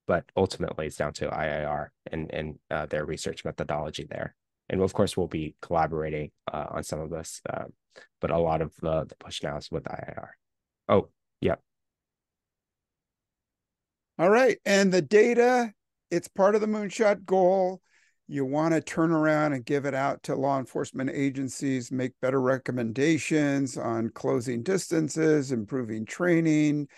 but 0.08 0.24
ultimately 0.36 0.86
it's 0.86 0.96
down 0.96 1.12
to 1.12 1.28
IIR 1.28 1.88
and 2.10 2.32
and 2.34 2.58
uh, 2.70 2.86
their 2.86 3.04
research 3.04 3.44
methodology 3.44 4.06
there. 4.10 4.34
And 4.70 4.80
of 4.82 4.92
course, 4.92 5.16
we'll 5.16 5.28
be 5.28 5.54
collaborating 5.62 6.30
uh, 6.52 6.66
on 6.70 6.82
some 6.82 7.00
of 7.00 7.10
this, 7.10 7.40
uh, 7.48 7.64
but 8.20 8.30
a 8.30 8.38
lot 8.38 8.60
of 8.60 8.74
the, 8.82 9.04
the 9.04 9.14
push 9.16 9.42
now 9.42 9.56
is 9.56 9.70
with 9.70 9.84
IIR. 9.84 10.30
Oh, 10.88 11.08
yeah. 11.40 11.54
All 14.18 14.28
right, 14.28 14.58
and 14.66 14.92
the 14.92 15.00
data, 15.00 15.72
it's 16.10 16.28
part 16.28 16.54
of 16.54 16.60
the 16.60 16.66
moonshot 16.66 17.24
goal. 17.24 17.80
You 18.26 18.44
want 18.44 18.74
to 18.74 18.82
turn 18.82 19.10
around 19.10 19.54
and 19.54 19.64
give 19.64 19.86
it 19.86 19.94
out 19.94 20.22
to 20.24 20.34
law 20.34 20.58
enforcement 20.58 21.08
agencies, 21.10 21.90
make 21.90 22.12
better 22.20 22.40
recommendations 22.40 23.78
on 23.78 24.10
closing 24.10 24.62
distances, 24.62 25.50
improving 25.50 26.04
training, 26.04 26.88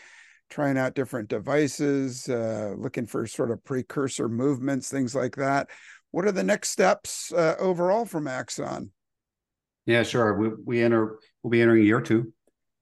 trying 0.51 0.76
out 0.76 0.94
different 0.94 1.28
devices, 1.28 2.28
uh, 2.28 2.74
looking 2.76 3.07
for 3.07 3.26
sort 3.26 3.51
of 3.51 3.64
precursor 3.64 4.28
movements, 4.28 4.90
things 4.90 5.14
like 5.14 5.36
that. 5.36 5.70
What 6.11 6.24
are 6.24 6.32
the 6.32 6.42
next 6.42 6.70
steps 6.70 7.32
uh, 7.32 7.55
overall 7.59 8.05
from 8.05 8.26
Axon? 8.26 8.90
Yeah, 9.86 10.03
sure. 10.03 10.36
We, 10.36 10.51
we 10.64 10.82
enter, 10.82 11.18
we'll 11.42 11.51
be 11.51 11.62
entering 11.62 11.84
year 11.84 12.01
two 12.01 12.32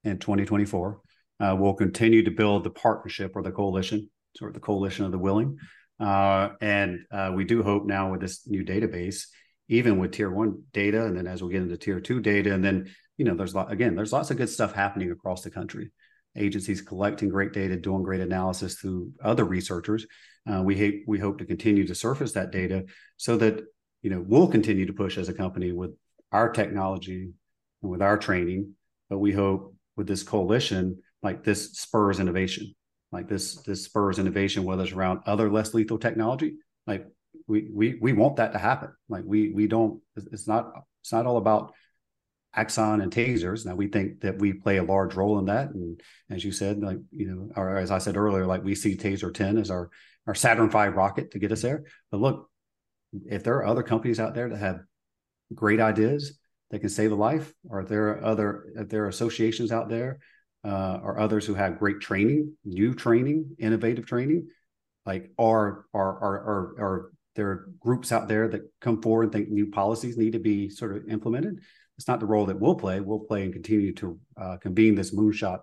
in 0.03 0.19
2024. 0.19 1.01
Uh, 1.41 1.57
we'll 1.59 1.75
continue 1.75 2.25
to 2.25 2.31
build 2.31 2.65
the 2.65 2.71
partnership 2.71 3.33
or 3.37 3.43
the 3.43 3.53
coalition, 3.53 4.11
sort 4.37 4.51
of 4.51 4.55
the 4.55 4.61
coalition 4.61 5.05
of 5.05 5.13
the 5.13 5.19
willing. 5.19 5.59
Uh, 6.01 6.51
and 6.61 7.01
uh, 7.13 7.33
we 7.35 7.45
do 7.45 7.63
hope 7.63 7.87
now 7.87 8.11
with 8.11 8.21
this 8.21 8.47
new 8.47 8.65
database, 8.65 9.27
even 9.69 9.99
with 9.99 10.13
tier 10.13 10.31
one 10.31 10.63
data, 10.73 11.05
and 11.05 11.17
then 11.17 11.27
as 11.27 11.43
we 11.43 11.53
get 11.53 11.63
into 11.63 11.77
tier 11.77 12.01
two 12.01 12.21
data, 12.21 12.53
and 12.53 12.65
then 12.65 12.89
you 13.19 13.25
know, 13.25 13.35
there's 13.35 13.55
lot 13.55 13.71
again, 13.71 13.95
there's 13.95 14.13
lots 14.13 14.31
of 14.31 14.37
good 14.37 14.49
stuff 14.49 14.73
happening 14.73 15.11
across 15.11 15.43
the 15.43 15.51
country 15.51 15.91
agencies 16.39 16.81
collecting 16.81 17.29
great 17.29 17.53
data, 17.53 17.77
doing 17.77 18.03
great 18.03 18.21
analysis 18.21 18.77
through 18.77 19.13
other 19.23 19.45
researchers. 19.45 20.07
Uh, 20.51 20.63
we 20.63 20.79
hope 20.79 20.95
we 21.07 21.19
hope 21.19 21.39
to 21.39 21.45
continue 21.45 21.87
to 21.87 21.95
surface 21.95 22.33
that 22.33 22.51
data 22.51 22.85
so 23.17 23.37
that 23.37 23.61
you 24.03 24.11
know 24.11 24.25
we'll 24.27 24.49
continue 24.49 24.87
to 24.87 24.93
push 24.93 25.19
as 25.19 25.29
a 25.29 25.35
company 25.35 25.73
with 25.73 25.91
our 26.33 26.51
technology 26.51 27.31
and 27.83 27.91
with 27.91 28.03
our 28.03 28.17
training. 28.17 28.75
But 29.11 29.19
we 29.19 29.33
hope 29.33 29.75
with 29.97 30.07
this 30.07 30.23
coalition, 30.23 31.03
like 31.23 31.45
this 31.45 31.73
spurs 31.73 32.21
innovation, 32.21 32.75
like 33.13 33.29
this 33.29 33.63
this 33.63 33.85
spurs 33.85 34.19
innovation, 34.19 34.65
whether 34.65 34.85
it's 34.85 34.93
around 34.93 35.21
other 35.27 35.51
less 35.51 35.75
lethal 35.75 35.99
technology. 35.99 36.55
Like 36.87 37.07
we 37.47 37.69
we 37.73 37.99
we 38.01 38.13
want 38.13 38.37
that 38.37 38.53
to 38.53 38.59
happen. 38.59 38.91
Like 39.09 39.25
we 39.27 39.51
we 39.51 39.67
don't. 39.67 40.01
It's 40.17 40.47
not 40.47 40.73
it's 41.03 41.13
not 41.13 41.27
all 41.27 41.37
about 41.37 41.73
Axon 42.55 43.01
and 43.01 43.13
tasers. 43.13 43.67
Now 43.67 43.75
we 43.75 43.89
think 43.89 44.21
that 44.21 44.39
we 44.39 44.53
play 44.53 44.79
a 44.79 44.83
large 44.83 45.15
role 45.15 45.39
in 45.39 45.47
that, 45.47 45.71
and 45.71 46.01
as 46.31 46.45
you 46.45 46.53
said, 46.53 46.81
like 46.81 46.99
you 47.11 47.27
know, 47.29 47.51
or 47.57 47.77
as 47.77 47.91
I 47.91 47.99
said 47.99 48.17
earlier, 48.17 48.47
like 48.47 48.65
we 48.65 48.75
see 48.75 48.97
Taser 48.97 49.33
10 49.33 49.59
as 49.59 49.71
our 49.71 49.91
our 50.27 50.35
Saturn 50.35 50.71
V 50.71 50.89
rocket 50.89 51.31
to 51.33 51.39
get 51.39 51.53
us 51.53 51.63
there. 51.63 51.85
But 52.11 52.21
look, 52.21 52.51
if 53.27 53.45
there 53.45 53.57
are 53.57 53.67
other 53.67 53.83
companies 53.83 54.21
out 54.21 54.35
there 54.35 54.49
that 54.49 54.59
have 54.59 54.81
great 55.55 55.81
ideas 55.81 56.39
that 56.71 56.81
can 56.81 56.89
save 56.89 57.13
a 57.13 57.15
life, 57.15 57.53
or 57.69 57.81
if 57.81 57.89
there 57.89 58.09
are 58.09 58.25
other 58.25 58.67
if 58.77 58.89
there 58.89 59.05
are 59.05 59.09
associations 59.09 59.71
out 59.71 59.89
there, 59.89 60.19
uh, 60.65 61.01
or 61.03 61.19
others 61.19 61.47
who 61.47 61.55
have 61.55 61.79
great 61.79 62.01
training, 62.01 62.57
new 62.65 62.95
training, 62.95 63.57
innovative 63.59 64.07
training, 64.07 64.49
like 65.07 65.31
are, 65.39 65.85
are, 65.95 66.19
are, 66.19 66.39
or, 66.39 66.75
or 66.79 67.13
there 67.37 67.49
are 67.49 67.69
groups 67.79 68.13
out 68.13 68.29
there 68.29 68.49
that 68.49 68.71
come 68.81 69.01
forward 69.01 69.25
and 69.25 69.33
think 69.33 69.49
new 69.49 69.71
policies 69.71 70.17
need 70.17 70.33
to 70.33 70.39
be 70.39 70.69
sort 70.69 70.97
of 70.97 71.09
implemented 71.09 71.61
it's 71.99 72.09
not 72.09 72.21
the 72.21 72.27
role 72.27 72.47
that 72.47 72.61
we'll 72.61 72.77
play. 72.77 73.01
We'll 73.01 73.19
play 73.19 73.43
and 73.43 73.53
continue 73.53 73.93
to 73.95 74.19
uh, 74.41 74.57
convene 74.59 74.95
this 74.95 75.15
moonshot 75.15 75.59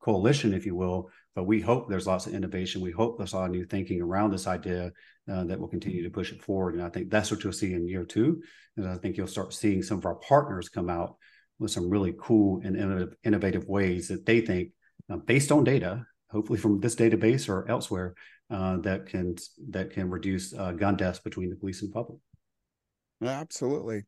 coalition, 0.00 0.54
if 0.54 0.64
you 0.64 0.74
will. 0.74 1.10
But 1.34 1.44
we 1.44 1.60
hope 1.60 1.88
there's 1.88 2.06
lots 2.06 2.26
of 2.26 2.34
innovation. 2.34 2.80
We 2.80 2.90
hope 2.90 3.18
there's 3.18 3.34
a 3.34 3.36
lot 3.36 3.44
of 3.44 3.50
new 3.50 3.66
thinking 3.66 4.00
around 4.00 4.32
this 4.32 4.46
idea 4.46 4.92
uh, 5.30 5.44
that 5.44 5.60
will 5.60 5.68
continue 5.68 6.02
to 6.02 6.10
push 6.10 6.32
it 6.32 6.42
forward. 6.42 6.74
And 6.74 6.82
I 6.82 6.88
think 6.88 7.10
that's 7.10 7.30
what 7.30 7.44
you'll 7.44 7.52
see 7.52 7.74
in 7.74 7.86
year 7.86 8.04
two. 8.04 8.42
And 8.76 8.88
I 8.88 8.96
think 8.96 9.16
you'll 9.16 9.26
start 9.26 9.52
seeing 9.52 9.82
some 9.82 9.98
of 9.98 10.06
our 10.06 10.16
partners 10.16 10.70
come 10.70 10.88
out 10.88 11.16
with 11.58 11.70
some 11.70 11.90
really 11.90 12.14
cool 12.18 12.62
and 12.64 12.74
innovative, 12.74 13.14
innovative 13.22 13.68
ways 13.68 14.08
that 14.08 14.24
they 14.24 14.40
think, 14.40 14.70
uh, 15.10 15.16
based 15.16 15.52
on 15.52 15.64
data, 15.64 16.06
hopefully 16.30 16.58
from 16.58 16.80
this 16.80 16.96
database 16.96 17.48
or 17.48 17.68
elsewhere, 17.68 18.14
uh, 18.50 18.78
that 18.78 19.06
can 19.06 19.36
that 19.70 19.90
can 19.90 20.08
reduce 20.08 20.54
uh, 20.54 20.72
gun 20.72 20.96
deaths 20.96 21.18
between 21.18 21.50
the 21.50 21.56
police 21.56 21.82
and 21.82 21.92
public. 21.92 22.18
Absolutely, 23.22 24.04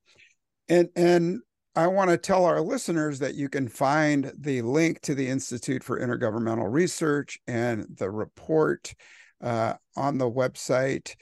and 0.69 0.89
and 0.97 1.41
I 1.77 1.87
want 1.87 2.11
to 2.11 2.17
tell 2.17 2.45
our 2.45 2.61
listeners 2.61 3.21
that 3.21 3.37
you 3.37 3.49
can 3.49 3.69
find 3.69 4.33
the 4.37 4.63
link 4.63 5.01
to 5.03 5.15
the 5.15 5.29
Institute 5.29 5.85
for 5.85 6.01
Intergovernmental 6.01 6.71
Research 6.71 7.39
and 7.47 7.87
the 7.97 8.11
report 8.11 8.93
uh, 9.41 9.75
on 9.97 10.19
the 10.19 10.31
website. 10.31 11.15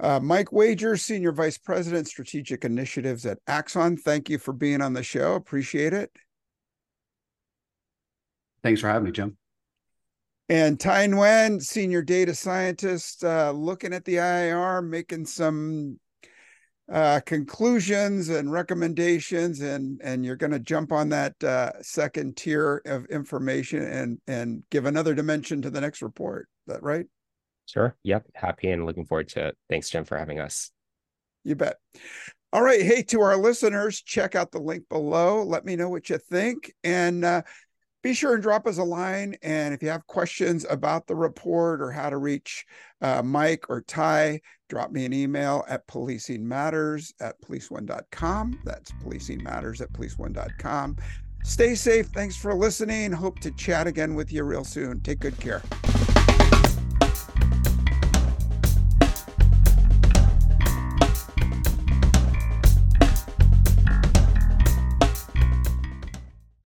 Uh, 0.00 0.20
Mike 0.20 0.52
Wager, 0.52 0.96
Senior 0.96 1.32
Vice 1.32 1.58
President, 1.58 2.06
Strategic 2.06 2.64
Initiatives 2.64 3.24
at 3.24 3.38
Axon. 3.46 3.96
Thank 3.96 4.28
you 4.28 4.38
for 4.38 4.52
being 4.52 4.82
on 4.82 4.92
the 4.92 5.02
show. 5.02 5.34
Appreciate 5.34 5.92
it. 5.92 6.10
Thanks 8.62 8.80
for 8.80 8.88
having 8.88 9.04
me, 9.04 9.12
Jim. 9.12 9.36
And 10.50 10.78
Ty 10.78 11.08
Nguyen, 11.08 11.60
Senior 11.60 12.02
Data 12.02 12.34
Scientist, 12.34 13.24
uh, 13.24 13.52
looking 13.52 13.92
at 13.92 14.04
the 14.04 14.16
IIR, 14.16 14.86
making 14.86 15.26
some 15.26 15.98
uh, 16.90 17.20
conclusions 17.26 18.28
and 18.28 18.50
recommendations, 18.50 19.60
and 19.60 20.00
and 20.02 20.24
you're 20.24 20.36
going 20.36 20.52
to 20.52 20.58
jump 20.58 20.92
on 20.92 21.10
that 21.10 21.42
uh, 21.44 21.72
second 21.82 22.36
tier 22.36 22.82
of 22.86 23.04
information 23.06 23.82
and 23.82 24.18
and 24.26 24.62
give 24.70 24.86
another 24.86 25.14
dimension 25.14 25.62
to 25.62 25.70
the 25.70 25.80
next 25.80 26.02
report. 26.02 26.48
Is 26.66 26.74
that 26.74 26.82
right? 26.82 27.06
Sure. 27.66 27.94
Yep. 28.04 28.28
Happy 28.34 28.70
and 28.70 28.86
looking 28.86 29.04
forward 29.04 29.28
to 29.30 29.48
it. 29.48 29.58
Thanks, 29.68 29.90
Jim, 29.90 30.04
for 30.04 30.16
having 30.16 30.40
us. 30.40 30.70
You 31.44 31.54
bet. 31.54 31.76
All 32.50 32.62
right. 32.62 32.80
Hey, 32.80 33.02
to 33.02 33.20
our 33.20 33.36
listeners, 33.36 34.00
check 34.00 34.34
out 34.34 34.52
the 34.52 34.58
link 34.58 34.88
below. 34.88 35.42
Let 35.42 35.66
me 35.66 35.76
know 35.76 35.90
what 35.90 36.08
you 36.08 36.16
think. 36.16 36.72
And 36.82 37.22
uh, 37.22 37.42
be 38.02 38.14
sure 38.14 38.32
and 38.32 38.42
drop 38.42 38.66
us 38.66 38.78
a 38.78 38.84
line. 38.84 39.36
And 39.42 39.74
if 39.74 39.82
you 39.82 39.90
have 39.90 40.06
questions 40.06 40.64
about 40.68 41.06
the 41.06 41.14
report 41.14 41.82
or 41.82 41.90
how 41.90 42.08
to 42.08 42.16
reach 42.16 42.64
uh, 43.02 43.22
Mike 43.22 43.66
or 43.68 43.82
Ty, 43.82 44.40
drop 44.68 44.90
me 44.90 45.04
an 45.04 45.12
email 45.12 45.64
at 45.68 45.86
policingmatters 45.86 47.12
at 47.20 47.40
policeone.com. 47.40 48.60
That's 48.64 48.92
policingmatters 48.92 49.80
at 49.80 49.92
policeone.com. 49.92 50.96
Stay 51.44 51.74
safe. 51.74 52.06
Thanks 52.08 52.36
for 52.36 52.54
listening. 52.54 53.12
Hope 53.12 53.38
to 53.40 53.50
chat 53.52 53.86
again 53.86 54.14
with 54.14 54.32
you 54.32 54.44
real 54.44 54.64
soon. 54.64 55.00
Take 55.00 55.20
good 55.20 55.38
care. 55.40 55.62